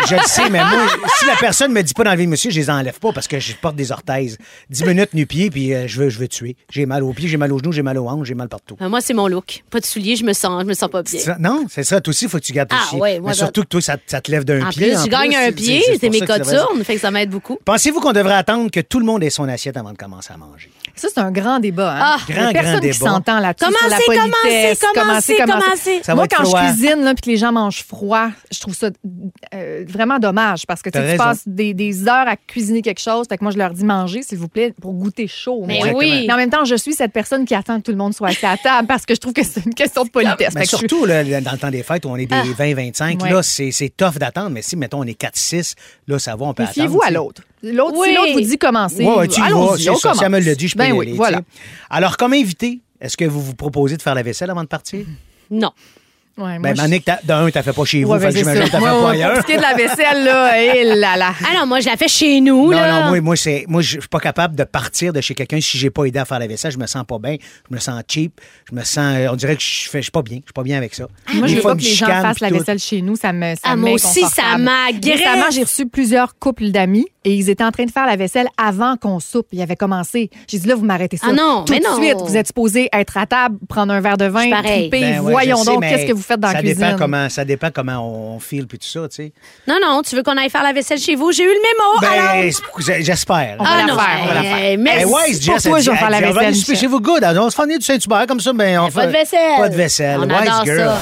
Je 0.08 0.16
le 0.16 0.22
sais, 0.24 0.50
mais 0.50 0.60
moi, 0.60 0.88
si 1.20 1.26
la 1.26 1.36
personne 1.36 1.74
me 1.74 1.82
dit 1.82 1.94
pas 1.94 2.06
d'enlever 2.06 2.26
monsieur, 2.26 2.52
je 2.52 2.58
les 2.58 2.70
enlève 2.70 2.98
pas 3.00 3.12
parce 3.12 3.28
que 3.28 3.38
je 3.38 3.54
porte 3.56 3.76
des 3.76 3.92
orthèses. 3.92 4.38
10 4.70 4.86
minutes 4.86 5.14
nu-pied, 5.14 5.50
puis 5.50 5.74
euh, 5.74 5.88
je 5.90 6.00
veux, 6.00 6.08
je 6.10 6.20
veux 6.20 6.30
tuer. 6.30 6.56
J'ai 6.70 6.86
mal 6.86 7.04
aux 7.04 7.12
pieds, 7.12 7.28
j'ai 7.28 7.36
mal 7.36 7.52
aux 7.52 7.60
genoux, 7.60 7.74
j'ai 7.74 7.82
mal 7.82 7.98
aux 7.98 8.08
hanches, 8.08 8.28
j'ai 8.28 8.34
mal 8.34 8.48
partout. 8.48 8.78
Ben, 8.80 8.88
moi, 8.88 9.02
c'est 9.02 9.14
mon 9.14 9.28
look. 9.28 9.62
Pas 9.70 9.82
de 9.82 9.86
souliers, 9.86 10.16
je 10.16 10.24
me 10.24 10.32
sens, 10.32 10.62
je 10.62 10.66
me 10.68 10.74
sens 10.74 10.90
pas 10.90 11.04
bien. 11.04 11.20
Ça- 11.20 11.36
non, 11.38 11.66
c'est 11.70 11.84
ça. 11.84 12.00
Toi 12.00 12.12
aussi, 12.12 12.26
il 12.26 12.32
faut 12.32 12.38
que 12.38 12.44
tu 12.46 12.54
gardes 12.54 12.70
Ah, 12.72 12.78
aussi. 12.86 12.96
ouais, 12.96 13.20
moi, 13.20 13.32
mais 13.32 13.36
surtout 13.36 13.64
que 13.64 13.68
toi, 13.68 13.82
ça, 13.82 13.98
ça 14.08 14.22
te 14.22 14.32
lève 14.32 14.46
d'un 14.46 14.66
En 14.66 14.70
pied. 14.70 14.92
plus, 14.94 15.04
je 15.04 15.10
gagne 15.10 15.36
un 15.36 15.52
pied, 15.52 15.84
c'est- 16.00 16.10
mes 16.10 16.22
fait 16.84 16.96
que 16.96 17.02
ça 17.02 17.12
m'aide 17.12 17.30
beaucoup. 17.30 17.58
Pensez-vous 17.66 18.00
qu'on 18.00 18.14
devrait 18.14 18.34
attendre 18.36 18.70
que 18.72 18.80
tout 18.80 19.00
le 19.00 19.06
monde 19.06 19.24
ait 19.24 19.30
son 19.30 19.48
assiette 19.48 19.78
avant 19.78 19.92
de 19.92 19.98
commencer 19.98 20.34
à 20.34 20.38
manger? 20.38 20.72
Ça, 20.96 21.08
c'est 21.14 21.20
un 21.20 21.32
grand 21.32 21.60
débat. 21.60 21.94
Hein? 21.94 22.00
Ah, 22.02 22.18
Il 22.30 22.36
y 22.36 22.38
a 22.38 22.42
grand, 22.44 22.52
personne 22.54 22.80
grand 22.80 22.90
qui 22.90 22.94
s'entend 22.98 23.40
là-dessus. 23.40 23.66
sur 23.66 23.90
la 23.90 23.98
Commencez, 23.98 24.06
politesse. 24.06 24.80
commencez, 24.94 25.36
commencez, 25.38 25.38
commencez. 25.62 26.04
Ça 26.04 26.16
Moi, 26.16 26.28
quand 26.28 26.44
froid. 26.44 26.62
je 26.64 26.68
cuisine 26.70 27.04
là, 27.04 27.14
puis 27.14 27.22
que 27.22 27.30
les 27.30 27.38
gens 27.38 27.52
mangent 27.52 27.84
froid, 27.84 28.30
je 28.52 28.60
trouve 28.60 28.76
ça 28.76 28.90
euh, 29.54 29.86
vraiment 29.88 30.20
dommage 30.20 30.66
parce 30.66 30.82
que 30.82 30.90
tu 30.90 30.98
sais, 31.00 31.16
passes 31.18 31.44
des, 31.48 31.74
des 31.74 32.08
heures 32.08 32.28
à 32.28 32.36
cuisiner 32.36 32.82
quelque 32.82 33.00
chose. 33.02 33.26
Fait 33.30 33.38
que 33.38 33.44
moi, 33.44 33.52
je 33.52 33.58
leur 33.58 33.72
dis 33.72 33.84
manger, 33.86 34.22
s'il 34.24 34.38
vous 34.38 34.48
plaît, 34.48 34.74
pour 34.82 34.94
goûter 34.94 35.28
chaud. 35.28 35.64
Mais 35.68 35.76
Exactement. 35.78 36.00
oui. 36.00 36.26
Mais 36.28 36.34
en 36.34 36.38
même 36.38 36.50
temps, 36.50 36.66
je 36.66 36.76
suis 36.76 36.94
cette 36.94 37.14
personne 37.14 37.46
qui 37.46 37.54
attend 37.56 37.78
que 37.78 37.84
tout 37.84 37.92
le 37.92 37.98
monde 37.98 38.14
soit 38.14 38.30
assis 38.30 38.46
à 38.46 38.52
la 38.52 38.58
table 38.58 38.88
parce 38.88 39.06
que 39.06 39.14
je 39.14 39.20
trouve 39.20 39.34
que 39.34 39.44
c'est 39.44 39.66
une 39.66 39.74
question 39.74 40.04
de 40.04 40.10
politesse. 40.10 40.54
Mais 40.56 40.66
surtout, 40.66 41.06
là, 41.06 41.24
dans 41.24 41.52
le 41.52 41.58
temps 41.58 41.70
des 41.72 41.84
fêtes, 41.84 42.06
où 42.06 42.10
on 42.10 42.16
est 42.16 42.26
des 42.26 42.36
Ah. 42.36 42.44
20-25, 42.58 43.22
Ouais. 43.22 43.30
là, 43.32 43.44
c'est 43.44 43.72
c'est 43.72 43.90
tough 43.96 44.18
d'attendre. 44.18 44.50
Mais 44.50 44.62
si, 44.62 44.76
mettons, 44.76 45.00
on 45.00 45.04
est 45.04 45.20
4-6, 45.20 45.76
là, 46.08 46.18
ça 46.28 46.36
va, 46.36 46.46
on 46.46 46.54
peut 46.54 46.64
attendre. 46.64 46.74
Fiez-vous 46.74 47.02
à 47.04 47.10
l'autre. 47.12 47.42
L'autre, 47.64 47.96
Oui. 47.98 48.10
si 48.10 48.16
l'autre 48.16 48.34
vous 48.34 48.42
dit 48.42 48.58
commencer, 48.58 49.04
Ouais, 49.04 49.16
ouais, 49.18 49.28
tu 49.28 49.42
allons-y, 49.42 49.90
on 49.90 49.94
ça. 49.94 49.96
Si 49.96 50.02
commence. 50.02 50.22
elle 50.22 50.30
me 50.32 50.40
le 50.40 50.56
dit, 50.56 50.68
je 50.68 50.74
peux 50.76 50.80
ben 50.80 50.90
y 50.90 50.92
oui, 50.92 51.08
aller, 51.08 51.16
voilà. 51.16 51.42
Alors, 51.90 52.18
comme 52.18 52.34
invité, 52.34 52.80
est-ce 53.02 53.16
que 53.18 53.26
vous 53.26 53.42
vous 53.42 53.56
proposez 53.56 53.96
de 53.98 54.02
faire 54.02 54.14
la 54.16 54.24
vaisselle 54.24 54.50
avant 54.50 54.64
de 54.64 54.68
partir? 54.68 55.06
Non. 55.50 55.72
Ouais, 56.38 56.60
moi, 56.60 56.74
Ben, 56.74 57.00
t'as- 57.04 57.20
d'un, 57.24 57.50
t'as 57.50 57.64
fait 57.64 57.74
pas 57.74 57.84
chez 57.86 58.04
vous, 58.04 58.12
Ouais, 58.12 58.20
fait 58.20 58.26
ben, 58.26 58.30
que 58.30 58.34
c'est 58.36 58.40
j'imagine 58.42 58.64
que 58.66 58.70
ça. 58.70 58.78
t'as 58.80 58.86
fait 58.86 59.02
pas 59.02 59.10
ailleurs. 59.10 59.34
Pour 59.34 59.42
ce 59.42 59.46
qui 59.48 59.52
est 59.54 59.58
de 59.58 59.62
la 59.62 59.74
vaisselle, 59.74 60.24
là, 60.24 60.62
et 60.76 60.84
là 60.96 61.18
là. 61.18 61.34
Ah 61.44 61.58
non, 61.60 61.66
moi, 61.66 61.80
je 61.80 61.88
la 61.88 61.98
fais 61.98 62.08
chez 62.08 62.40
nous, 62.42 62.66
Non, 62.66 62.78
là. 62.80 63.02
non, 63.04 63.08
moi, 63.10 63.22
moi, 63.22 63.36
c'est, 63.36 63.66
moi, 63.68 63.82
je 63.82 64.00
suis 64.00 64.08
pas 64.08 64.20
capable 64.20 64.56
de 64.56 64.64
partir 64.64 65.14
de 65.14 65.22
chez 65.22 65.34
quelqu'un 65.34 65.60
si 65.60 65.78
j'ai 65.80 65.90
pas 65.90 66.06
aidé 66.06 66.20
à 66.20 66.26
faire 66.26 66.38
la 66.40 66.46
vaisselle. 66.48 66.72
Je 66.72 66.78
me 66.78 66.86
sens 66.86 67.04
pas 67.08 67.18
bien. 67.18 67.38
Je 67.70 67.76
me 67.76 67.80
sens 67.80 68.02
cheap. 68.08 68.40
Je 68.70 68.76
me 68.76 68.84
sens, 68.84 69.16
on 69.32 69.36
dirait 69.36 69.56
que 69.56 69.64
je 69.64 69.90
fais, 69.90 69.98
je 70.00 70.04
suis 70.04 70.12
pas 70.12 70.22
bien. 70.22 70.38
Je 70.38 70.44
suis 70.44 70.54
pas 70.54 70.64
bien 70.64 70.78
avec 70.78 70.94
ça. 70.94 71.08
Moi, 71.34 71.48
Des 71.48 71.54
je 71.54 71.56
veux 71.58 71.62
pas 71.64 71.76
que 71.76 71.82
les 71.82 71.90
gens 71.90 72.06
fassent 72.06 72.40
la 72.40 72.50
vaisselle 72.50 72.80
chez 72.80 73.02
nous. 73.02 73.16
Ça 73.16 73.34
me, 73.34 73.56
ça 73.56 73.62
Ah, 73.64 73.76
me 73.76 73.82
moi 73.82 73.90
met 73.90 73.96
aussi, 73.96 74.22
ça 74.26 74.58
m'agresse. 74.60 75.18
Récemment, 75.18 75.46
j'ai 75.52 75.64
reçu 75.64 75.88
plusieurs 75.88 76.38
couples 76.38 76.70
d'amis 76.70 77.08
et 77.26 77.34
ils 77.34 77.50
étaient 77.50 77.64
en 77.64 77.72
train 77.72 77.86
de 77.86 77.92
faire 77.92 78.06
la 78.06 78.16
vaisselle 78.16 78.48
avant 78.58 78.96
qu'on 78.96 79.20
soupe. 79.20 79.48
Ils 79.54 79.62
avaient 79.64 79.76
commencé. 79.76 80.30
J'ai 80.48 80.60
dit, 80.60 80.68
là, 80.68 80.76
vous 80.76 80.86
m'arrêtez 80.86 81.18
ça. 81.18 81.28
Ah 81.32 81.34
non, 81.34 81.64
Tout 81.66 81.74
mais 81.74 81.80
de 81.80 81.86
non. 81.86 81.96
suite, 81.98 82.18
vous 82.24 82.38
êtes 82.38 82.48
supposé 82.48 82.90
être 82.94 83.18
à 83.18 83.26
table, 83.26 83.58
prendre 83.68 83.92
un 83.92 84.02
verre 84.02 84.18
de 84.18 84.26
vin, 84.26 84.50
triper. 84.62 84.90
Ben 84.92 85.20
ouais, 85.22 85.32
Voyons 85.32 85.64
donc, 85.64 85.80
mais 85.82 85.90
qu'est-ce 85.90 86.06
que 86.06 86.14
vous 86.14 86.22
faites 86.28 86.40
dans 86.40 86.48
ça 86.50 86.54
la 86.56 86.60
cuisine. 86.60 86.78
Dépend 86.86 86.98
comment, 86.98 87.30
ça 87.30 87.46
dépend 87.46 87.70
comment 87.74 88.34
on 88.36 88.40
file 88.40 88.68
puis 88.68 88.78
tout 88.78 88.88
ça, 88.88 89.08
tu 89.10 89.16
sais. 89.16 89.34
Non, 89.68 89.78
non, 89.82 90.02
tu 90.04 90.16
veux 90.16 90.24
qu'on 90.24 90.38
aille 90.38 90.50
faire 90.50 90.64
la 90.64 90.74
vaisselle 90.74 91.00
chez 91.00 91.16
vous? 91.16 91.32
J'ai 91.32 91.44
eu 91.44 91.48
le 91.48 91.54
mémo. 91.54 92.14
alors. 92.22 92.34
Ben, 92.44 92.52
pour- 92.72 92.82
j'espère. 92.82 93.56
On 93.60 93.64
va 93.64 93.70
Ah 93.74 93.78
la 93.78 93.84
non, 93.94 94.00
faire, 94.00 94.20
on 94.22 94.26
va 94.28 94.34
la 94.34 94.40
eh, 94.42 94.44
faire. 94.44 94.78
merci 94.78 95.04
Eh 95.04 95.34
Jess, 95.42 95.64
toi, 95.64 95.78
elle 95.78 95.84
je 95.84 95.92
vais 95.92 95.98
faire 95.98 96.10
la 96.10 96.18
elle 96.18 96.24
dit, 96.26 96.30
on 96.30 96.34
va 96.34 96.40
aller 96.42 96.50
vaisselle, 96.50 96.56
souper 96.56 96.72
Michel. 96.74 96.78
chez 96.82 96.88
vous 96.88 97.00
good. 97.02 97.24
On 97.24 97.50
se 97.50 97.56
fait 97.56 97.62
venir 97.64 97.80
du 97.80 97.86
Saint-Hubert 97.86 98.28
comme 98.28 98.40
ça, 98.40 98.54
mais 98.54 98.78
on 98.78 98.90
Pas 98.90 99.02
fait 99.02 99.08
de 99.08 99.12
vaisselle. 99.14 99.58
Pas 99.58 99.70
de 99.70 99.76
vaisselle. 99.76 100.20
On 100.20 100.24
Wise 100.30 100.34
adore 100.50 100.66
girl. 100.66 100.78
ça. 100.80 100.98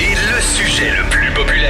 Et 0.00 0.14
le 0.14 0.40
sujet 0.40 0.90
le 0.90 1.08
plus 1.10 1.30
populaire. 1.32 1.69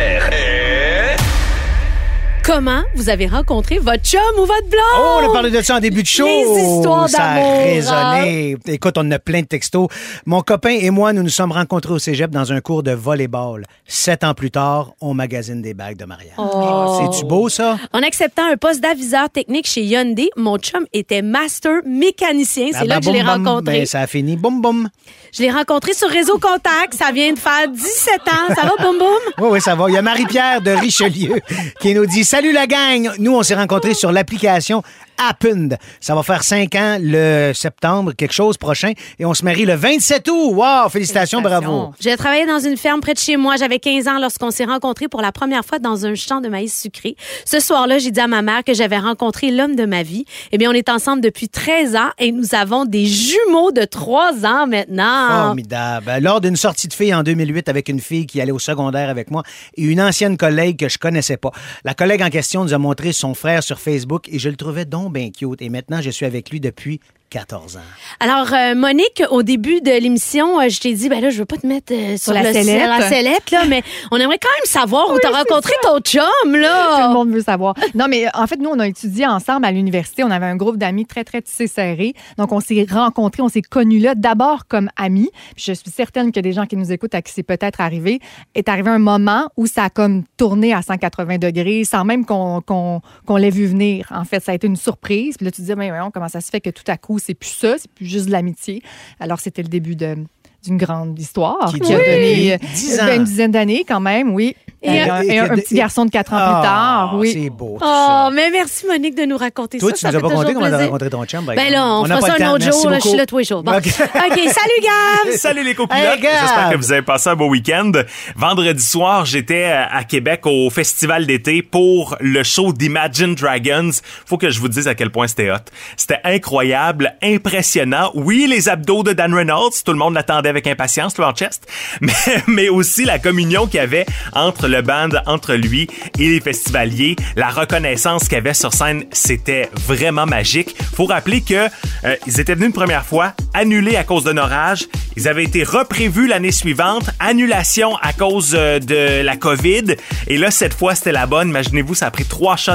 Comment 2.53 2.83
vous 2.97 3.09
avez 3.09 3.29
rencontré 3.29 3.79
votre 3.79 4.03
chum 4.03 4.21
ou 4.37 4.41
votre 4.45 4.69
blonde? 4.69 4.83
Oh, 4.99 5.19
on 5.23 5.31
a 5.31 5.33
parlé 5.33 5.53
de 5.53 5.63
ça 5.63 5.77
en 5.77 5.79
début 5.79 6.03
de 6.03 6.09
show. 6.09 6.27
Les 6.27 6.63
histoires 6.63 7.09
Ça 7.09 7.23
a 7.23 7.35
d'amour, 7.37 7.53
hein? 7.53 7.63
résonné. 7.63 8.57
Écoute, 8.67 8.95
on 8.99 9.09
a 9.13 9.21
plein 9.21 9.43
de 9.43 9.47
textos. 9.47 9.87
Mon 10.27 10.41
copain 10.41 10.71
et 10.81 10.91
moi, 10.91 11.13
nous 11.13 11.23
nous 11.23 11.29
sommes 11.29 11.53
rencontrés 11.53 11.93
au 11.93 12.01
cégep 12.01 12.29
dans 12.33 12.53
un 12.53 12.61
cours 12.61 12.83
de 12.83 12.91
volleyball. 12.91 13.65
Sept 13.87 14.25
ans 14.25 14.35
plus 14.35 14.51
tard, 14.51 14.95
on 15.01 15.15
magasine 15.15 15.63
des 15.63 15.75
bagues 15.75 15.97
de 15.97 16.05
mariage. 16.07 16.33
Oh. 16.39 16.99
C'est-tu 17.13 17.25
beau, 17.25 17.49
ça? 17.49 17.79
En 17.93 18.03
acceptant 18.03 18.47
un 18.51 18.57
poste 18.57 18.81
d'aviseur 18.81 19.31
technique 19.31 19.69
chez 19.69 19.83
Hyundai, 19.85 20.31
mon 20.37 20.59
chum 20.59 20.87
était 20.93 21.23
master 21.23 21.83
mécanicien. 21.87 22.71
C'est 22.73 22.79
Ah, 22.79 22.85
là 22.85 22.95
ben, 22.97 23.01
que 23.01 23.07
je 23.07 23.11
l'ai 23.13 23.23
boum. 23.23 23.47
rencontré. 23.47 23.79
Ben, 23.79 23.87
ça 23.87 24.01
a 24.01 24.07
fini. 24.09 24.35
Boum, 24.37 24.61
boum. 24.61 24.89
Je 25.33 25.43
l'ai 25.43 25.53
rencontré 25.53 25.95
sur 25.95 26.09
Réseau 26.09 26.41
Contact. 26.41 26.95
Ça 26.95 27.13
vient 27.13 27.33
de 27.33 27.39
faire 27.39 27.69
17 27.69 28.15
ans. 28.27 28.55
Ça 28.57 28.63
va, 28.63 28.73
boum, 28.83 28.99
boum? 28.99 29.09
Oui, 29.39 29.49
oui, 29.53 29.61
ça 29.61 29.77
va. 29.77 29.85
Il 29.89 29.95
y 29.95 29.99
a 29.99 30.03
Marie-Pierre 30.03 30.61
de 30.63 30.73
Richelieu 30.73 31.41
qui 31.81 31.95
nous 31.95 32.07
dit 32.07 32.25
Salut 32.41 32.53
la 32.55 32.67
gang! 32.67 33.11
Nous, 33.19 33.37
on 33.37 33.43
s'est 33.43 33.55
rencontrés 33.55 33.93
sur 33.93 34.13
l'application 34.13 34.83
Append. 35.29 35.77
Ça 36.01 36.15
va 36.15 36.23
faire 36.23 36.43
cinq 36.43 36.75
ans 36.75 36.97
le 37.01 37.53
septembre, 37.55 38.13
quelque 38.17 38.33
chose 38.33 38.57
prochain. 38.57 38.93
Et 39.19 39.27
on 39.27 39.35
se 39.35 39.45
marie 39.45 39.67
le 39.67 39.75
27 39.75 40.27
août. 40.29 40.55
Wow! 40.55 40.89
Félicitations, 40.89 41.43
bravo. 41.43 41.93
J'ai 42.01 42.17
travaillé 42.17 42.47
dans 42.47 42.59
une 42.59 42.77
ferme 42.77 43.01
près 43.01 43.13
de 43.13 43.19
chez 43.19 43.37
moi. 43.37 43.57
J'avais 43.57 43.79
15 43.79 44.09
ans 44.09 44.19
lorsqu'on 44.19 44.51
s'est 44.51 44.65
rencontrés 44.65 45.09
pour 45.09 45.21
la 45.21 45.31
première 45.31 45.65
fois 45.65 45.79
dans 45.79 46.07
un 46.07 46.15
champ 46.15 46.41
de 46.41 46.49
maïs 46.49 46.81
sucré. 46.81 47.17
Ce 47.45 47.61
soir-là, 47.61 47.99
j'ai 47.99 48.11
dit 48.11 48.21
à 48.21 48.29
ma 48.29 48.41
mère 48.41 48.65
que 48.65 48.73
j'avais 48.73 48.99
rencontré 48.99 49.51
l'homme 49.51 49.77
de 49.77 49.85
ma 49.85 50.03
vie. 50.03 50.25
Eh 50.53 50.59
bien, 50.59 50.71
on 50.71 50.75
est 50.75 50.89
ensemble 50.89 51.21
depuis 51.21 51.49
13 51.49 51.97
ans 51.97 52.11
et 52.19 52.33
nous 52.33 52.55
avons 52.55 52.87
des 52.87 53.05
jumeaux 53.05 53.73
de 53.73 53.85
3 53.85 54.47
ans 54.47 54.67
maintenant. 54.67 55.29
Formidable. 55.29 56.13
Lors 56.21 56.41
d'une 56.41 56.57
sortie 56.57 56.89
de 56.89 56.95
filles 56.95 57.15
en 57.15 57.23
2008 57.23 57.69
avec 57.69 57.89
une 57.89 58.01
fille 58.01 58.27
qui 58.27 58.41
allait 58.41 58.53
au 58.53 58.59
secondaire 58.59 59.11
avec 59.11 59.31
moi 59.31 59.43
et 59.77 59.83
une 59.83 60.01
ancienne 60.01 60.37
collègue 60.37 60.79
que 60.79 60.89
je 60.89 60.99
connaissais 60.99 61.37
pas. 61.37 61.51
La 61.85 61.95
collègue 61.95 62.23
en 62.23 62.31
question 62.31 62.65
nous 62.65 62.73
a 62.73 62.79
montré 62.79 63.13
son 63.13 63.35
frère 63.35 63.63
sur 63.63 63.79
Facebook 63.79 64.29
et 64.29 64.39
je 64.39 64.49
le 64.49 64.57
trouvais 64.57 64.85
donc 64.85 65.10
Et 65.17 65.69
maintenant, 65.69 66.01
je 66.01 66.11
suis 66.11 66.27
avec 66.27 66.51
lui 66.51 66.61
depuis 66.61 67.01
14 67.31 67.77
ans. 67.77 67.81
Alors, 68.19 68.53
euh, 68.53 68.75
Monique, 68.75 69.23
au 69.31 69.43
début 69.45 69.81
de 69.81 69.91
l'émission, 69.93 70.61
euh, 70.61 70.69
je 70.69 70.81
t'ai 70.81 70.93
dit, 70.95 71.09
ben 71.09 71.21
là, 71.21 71.31
je 71.31 71.39
veux 71.39 71.45
pas 71.45 71.57
te 71.59 71.67
mettre 71.67 71.93
euh, 71.93 72.17
sur, 72.17 72.33
la 72.33 72.43
le- 72.43 72.53
sellette. 72.53 72.81
sur 72.81 72.89
la 72.89 73.09
sellette, 73.09 73.51
là, 73.53 73.65
mais 73.69 73.83
on 74.11 74.17
aimerait 74.17 74.39
quand 74.39 74.49
même 74.51 74.65
savoir 74.67 75.09
où 75.13 75.19
t'as 75.23 75.31
rencontré 75.31 75.73
ton 75.83 76.01
chum, 76.01 76.23
Tout 76.43 76.51
le 76.51 76.61
là. 76.61 77.09
monde 77.13 77.31
veut 77.31 77.41
savoir. 77.43 77.75
Non, 77.95 78.07
mais 78.09 78.27
en 78.35 78.49
fait, 78.49 78.57
nous, 78.57 78.71
on 78.71 78.79
a 78.81 78.89
étudié 78.89 79.29
ensemble 79.29 79.65
à 79.65 79.71
l'université. 79.71 80.25
On 80.25 80.31
avait 80.31 80.47
un 80.47 80.57
groupe 80.57 80.77
d'amis 80.77 81.07
très, 81.07 81.23
très 81.23 81.41
tissé 81.41 81.69
serré. 81.69 82.15
Donc, 82.37 82.51
on 82.51 82.59
s'est 82.59 82.85
rencontrés, 82.91 83.43
on 83.43 83.49
s'est 83.49 83.63
connus 83.63 84.01
là, 84.01 84.15
d'abord 84.17 84.67
comme 84.67 84.91
amis. 84.97 85.31
Puis 85.55 85.65
je 85.69 85.73
suis 85.73 85.91
certaine 85.91 86.33
que 86.33 86.41
des 86.41 86.53
gens 86.53 86.67
qui 86.67 86.77
nous 86.77 86.91
écoutent, 86.91 87.15
à 87.15 87.23
qui 87.23 87.33
c'est 87.33 87.45
peut-être 87.45 87.81
arrivé, 87.81 88.19
est 88.57 88.69
arrivé 88.69 88.91
un 88.91 88.99
moment 88.99 89.49
où 89.57 89.69
ça 89.69 89.85
a 89.85 89.91
comme 89.91 90.25
tourné 90.37 90.75
à 90.75 90.83
180 90.83 91.39
degrés 91.39 91.85
sans 91.85 92.05
même 92.05 92.27
qu'on 92.27 92.61
qu'on 92.61 93.01
qu'on 93.25 93.37
l'ait 93.37 93.51
vu 93.51 93.67
venir. 93.67 94.09
En 94.11 94.25
fait, 94.25 94.43
ça 94.43 94.51
a 94.51 94.57
été 94.57 94.67
une 94.67 94.75
surprise. 94.77 95.37
Puis 95.37 95.45
là, 95.45 95.53
tu 95.53 95.63
te 95.63 95.67
dis, 95.67 95.75
mais 95.77 95.91
voyons, 95.91 96.11
comment 96.11 96.29
ça 96.29 96.41
se 96.41 96.51
fait 96.51 96.61
que 96.61 96.71
tout 96.71 96.83
à 96.89 96.97
coup, 96.97 97.19
c'est 97.21 97.35
plus 97.35 97.51
ça, 97.51 97.77
c'est 97.79 97.91
plus 97.91 98.07
juste 98.07 98.27
de 98.27 98.33
l'amitié. 98.33 98.83
Alors, 99.21 99.41
c'était 99.41 99.63
le 99.63 99.69
début 99.69 99.97
de 99.97 100.17
d'une 100.65 100.77
grande 100.77 101.19
histoire 101.19 101.71
Qui 101.73 101.81
qui, 101.81 101.93
a 101.95 101.97
donné 101.99 102.55
euh, 102.55 102.59
dix 102.75 103.01
ans. 103.01 103.09
une 103.15 103.25
dizaine 103.25 103.51
d'années 103.51 103.85
quand 103.89 104.01
même, 104.01 104.33
oui. 104.35 104.55
Et, 104.83 104.95
Et- 104.95 105.01
un, 105.03 105.21
et- 105.23 105.27
et 105.27 105.39
un- 105.39 105.51
un 105.51 105.57
et- 105.57 105.61
petit 105.61 105.75
garçon 105.75 106.07
de 106.07 106.11
4 106.11 106.33
ans 106.33 106.37
Ah, 106.39 106.55
plus 106.61 106.67
tard, 106.67 107.15
oui. 107.19 107.33
C'est 107.35 107.51
beau. 107.51 107.77
tout 107.79 107.85
Oh, 107.85 108.07
ça. 108.07 108.31
mais 108.33 108.51
merci, 108.51 108.87
Monique, 108.87 109.15
de 109.15 109.25
nous 109.25 109.37
raconter 109.37 109.77
Toi, 109.77 109.91
ça. 109.91 109.95
tu 109.95 110.01
ça 110.01 110.11
nous 110.13 110.17
as 110.19 110.21
pas 110.23 110.29
conté 110.35 110.55
comment 110.55 110.71
t'as 110.71 110.85
rencontré 110.87 111.11
ton 111.11 111.25
chum? 111.27 111.45
Ben 111.45 111.59
on, 111.79 112.07
n'a 112.07 112.17
fera 112.17 112.21
pas 112.21 112.27
ça 112.27 112.39
le 112.39 112.45
un 112.45 112.47
temps. 112.49 112.55
autre 112.55 112.65
jour. 112.65 112.91
là, 112.91 112.99
je 113.03 113.09
suis 113.09 113.19
là 113.19 113.27
tous 113.27 113.39
les 113.39 113.45
jours. 113.45 113.63
Bon. 113.63 113.73
OK. 113.73 113.85
OK, 113.87 113.93
salut, 113.93 114.81
Gab! 114.83 115.33
Salut 115.37 115.65
les 115.65 115.75
copilotes, 115.75 116.03
Hey, 116.03 116.21
j'espère 116.23 116.71
que 116.71 116.77
vous 116.77 116.93
avez 116.93 117.03
passé 117.03 117.29
un 117.29 117.37
beau 117.37 117.49
week-end. 117.49 117.93
Vendredi 118.37 118.83
soir, 118.83 119.27
j'étais 119.27 119.65
à 119.65 119.95
à 119.97 120.05
Québec 120.05 120.47
au 120.47 120.71
festival 120.71 121.27
d'été 121.27 121.63
pour 121.63 122.17
le 122.21 122.43
show 122.43 122.73
d'Imagine 122.73 123.35
Dragons. 123.35 123.91
Faut 124.25 124.39
que 124.39 124.49
je 124.49 124.61
vous 124.61 124.69
dise 124.69 124.89
à 124.89 124.95
quel 124.95 125.11
point 125.11 125.27
c'était 125.29 125.51
hot. 125.51 125.57
C'était 125.99 126.21
incroyable, 126.25 127.15
impressionnant. 127.23 128.11
Oui, 128.15 128.47
les 128.49 128.69
abdos 128.71 129.03
de 129.03 129.13
Dan 129.13 129.35
Reynolds, 129.35 129.73
tout 129.85 129.93
le 129.93 129.99
monde 129.99 130.15
l'attendait 130.15 130.50
avec 130.51 130.67
impatience, 130.67 131.17
le 131.19 131.25
chest, 131.35 131.67
mais, 132.01 132.13
mais 132.47 132.69
aussi 132.69 133.05
la 133.05 133.19
communion 133.19 133.67
qu'il 133.67 133.77
y 133.77 133.83
avait 133.83 134.07
entre 134.33 134.69
le 134.69 134.83
band, 134.83 135.11
entre 135.27 135.55
lui 135.55 135.89
et 136.19 136.29
les 136.29 136.41
festivaliers. 136.41 137.17
La 137.37 137.49
reconnaissance 137.49 138.25
qu'il 138.25 138.35
y 138.35 138.37
avait 138.37 138.55
sur 138.55 138.73
scène, 138.73 139.05
c'était 139.13 139.69
vraiment 139.87 140.27
magique. 140.27 140.75
Faut 140.95 141.07
rappeler 141.07 141.41
que 141.41 141.69
euh, 142.05 142.17
ils 142.27 142.41
étaient 142.41 142.55
venus 142.55 142.69
une 142.69 142.73
première 142.73 143.05
fois, 143.05 143.35
annulés 143.55 143.97
à 143.97 144.05
cause 144.05 144.25
d'un 144.25 144.37
orage. 144.37 144.87
Ils 145.17 145.29
avaient 145.29 145.45
été 145.45 145.65
reprévus 145.65 146.27
l'année 146.27 146.53
suivante, 146.53 147.11
annulation 147.19 147.97
à 147.97 148.13
cause 148.13 148.53
euh, 148.55 148.79
de 148.79 149.23
la 149.23 149.37
COVID. 149.37 149.97
Et 150.29 150.39
là, 150.39 150.51
cette 150.51 150.75
fois, 150.75 150.95
c'était 150.95 151.13
la 151.13 151.27
bonne. 151.27 151.49
Imaginez-vous, 151.49 151.95
ça 151.95 152.07
a 152.07 152.11
pris 152.11 152.25
trois 152.25 152.57
shots 152.57 152.73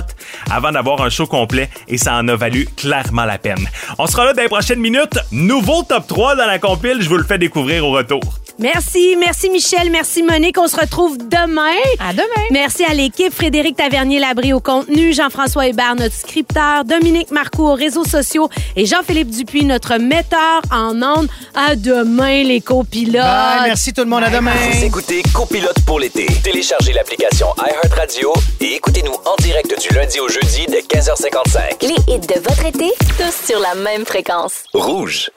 avant 0.52 0.72
d'avoir 0.72 1.02
un 1.02 1.10
show 1.10 1.28
complet 1.28 1.70
et 1.88 1.98
ça 1.98 2.16
en 2.16 2.28
a 2.28 2.36
valu 2.36 2.68
clairement 2.78 3.26
la 3.26 3.38
peine. 3.38 3.68
On 3.98 4.08
sera 4.08 4.26
là 4.26 4.34
dans 4.34 4.42
les 4.42 4.48
prochaines 4.48 4.80
minutes. 4.80 5.18
Nouveau 5.32 5.84
top 5.84 6.08
3 6.08 6.36
dans 6.36 6.46
la 6.46 6.60
compile, 6.60 7.02
je 7.02 7.10
vous 7.10 7.18
le 7.18 7.24
fais 7.24 7.38
découvrir 7.38 7.65
au 7.66 7.92
retour. 7.92 8.22
Merci, 8.58 9.18
merci 9.20 9.50
Michel, 9.50 9.90
merci 9.92 10.24
Monique. 10.24 10.58
On 10.58 10.68
se 10.68 10.80
retrouve 10.80 11.18
demain. 11.18 11.76
À 12.00 12.14
demain. 12.14 12.26
Merci 12.52 12.86
à 12.86 12.94
l'équipe. 12.94 13.34
Frédéric 13.34 13.76
Tavernier-Labrie 13.76 14.54
au 14.54 14.62
contenu, 14.62 15.14
Jean-François 15.14 15.68
Hébert, 15.68 15.96
notre 15.96 16.16
scripteur, 16.16 16.86
Dominique 16.86 17.32
Marcoux 17.32 17.66
aux 17.66 17.74
réseaux 17.74 18.06
sociaux 18.06 18.50
et 18.78 18.86
Jean-Philippe 18.86 19.30
Dupuis, 19.30 19.66
notre 19.66 19.98
metteur 19.98 20.62
en 20.72 21.02
ondes. 21.02 21.28
À 21.54 21.76
demain, 21.76 22.44
les 22.44 22.62
copilotes. 22.62 23.22
Bye, 23.24 23.64
merci 23.66 23.92
tout 23.92 24.04
le 24.04 24.10
monde. 24.10 24.24
À 24.24 24.30
demain. 24.30 24.54
Vous 24.72 24.86
écoutez 24.86 25.22
Copilote 25.34 25.82
pour 25.86 26.00
l'été. 26.00 26.26
Téléchargez 26.44 26.94
l'application 26.94 27.48
iHeartRadio 27.58 28.32
et 28.62 28.76
écoutez-nous 28.76 29.16
en 29.26 29.36
direct 29.42 29.74
du 29.82 29.94
lundi 29.94 30.20
au 30.22 30.30
jeudi 30.30 30.66
de 30.68 30.78
15h55. 30.78 31.82
Les 31.82 32.14
hits 32.14 32.20
de 32.20 32.40
votre 32.40 32.66
été, 32.66 32.92
tous 33.18 33.48
sur 33.48 33.60
la 33.60 33.76
même 33.76 34.06
fréquence. 34.06 34.64
Rouge. 34.74 35.30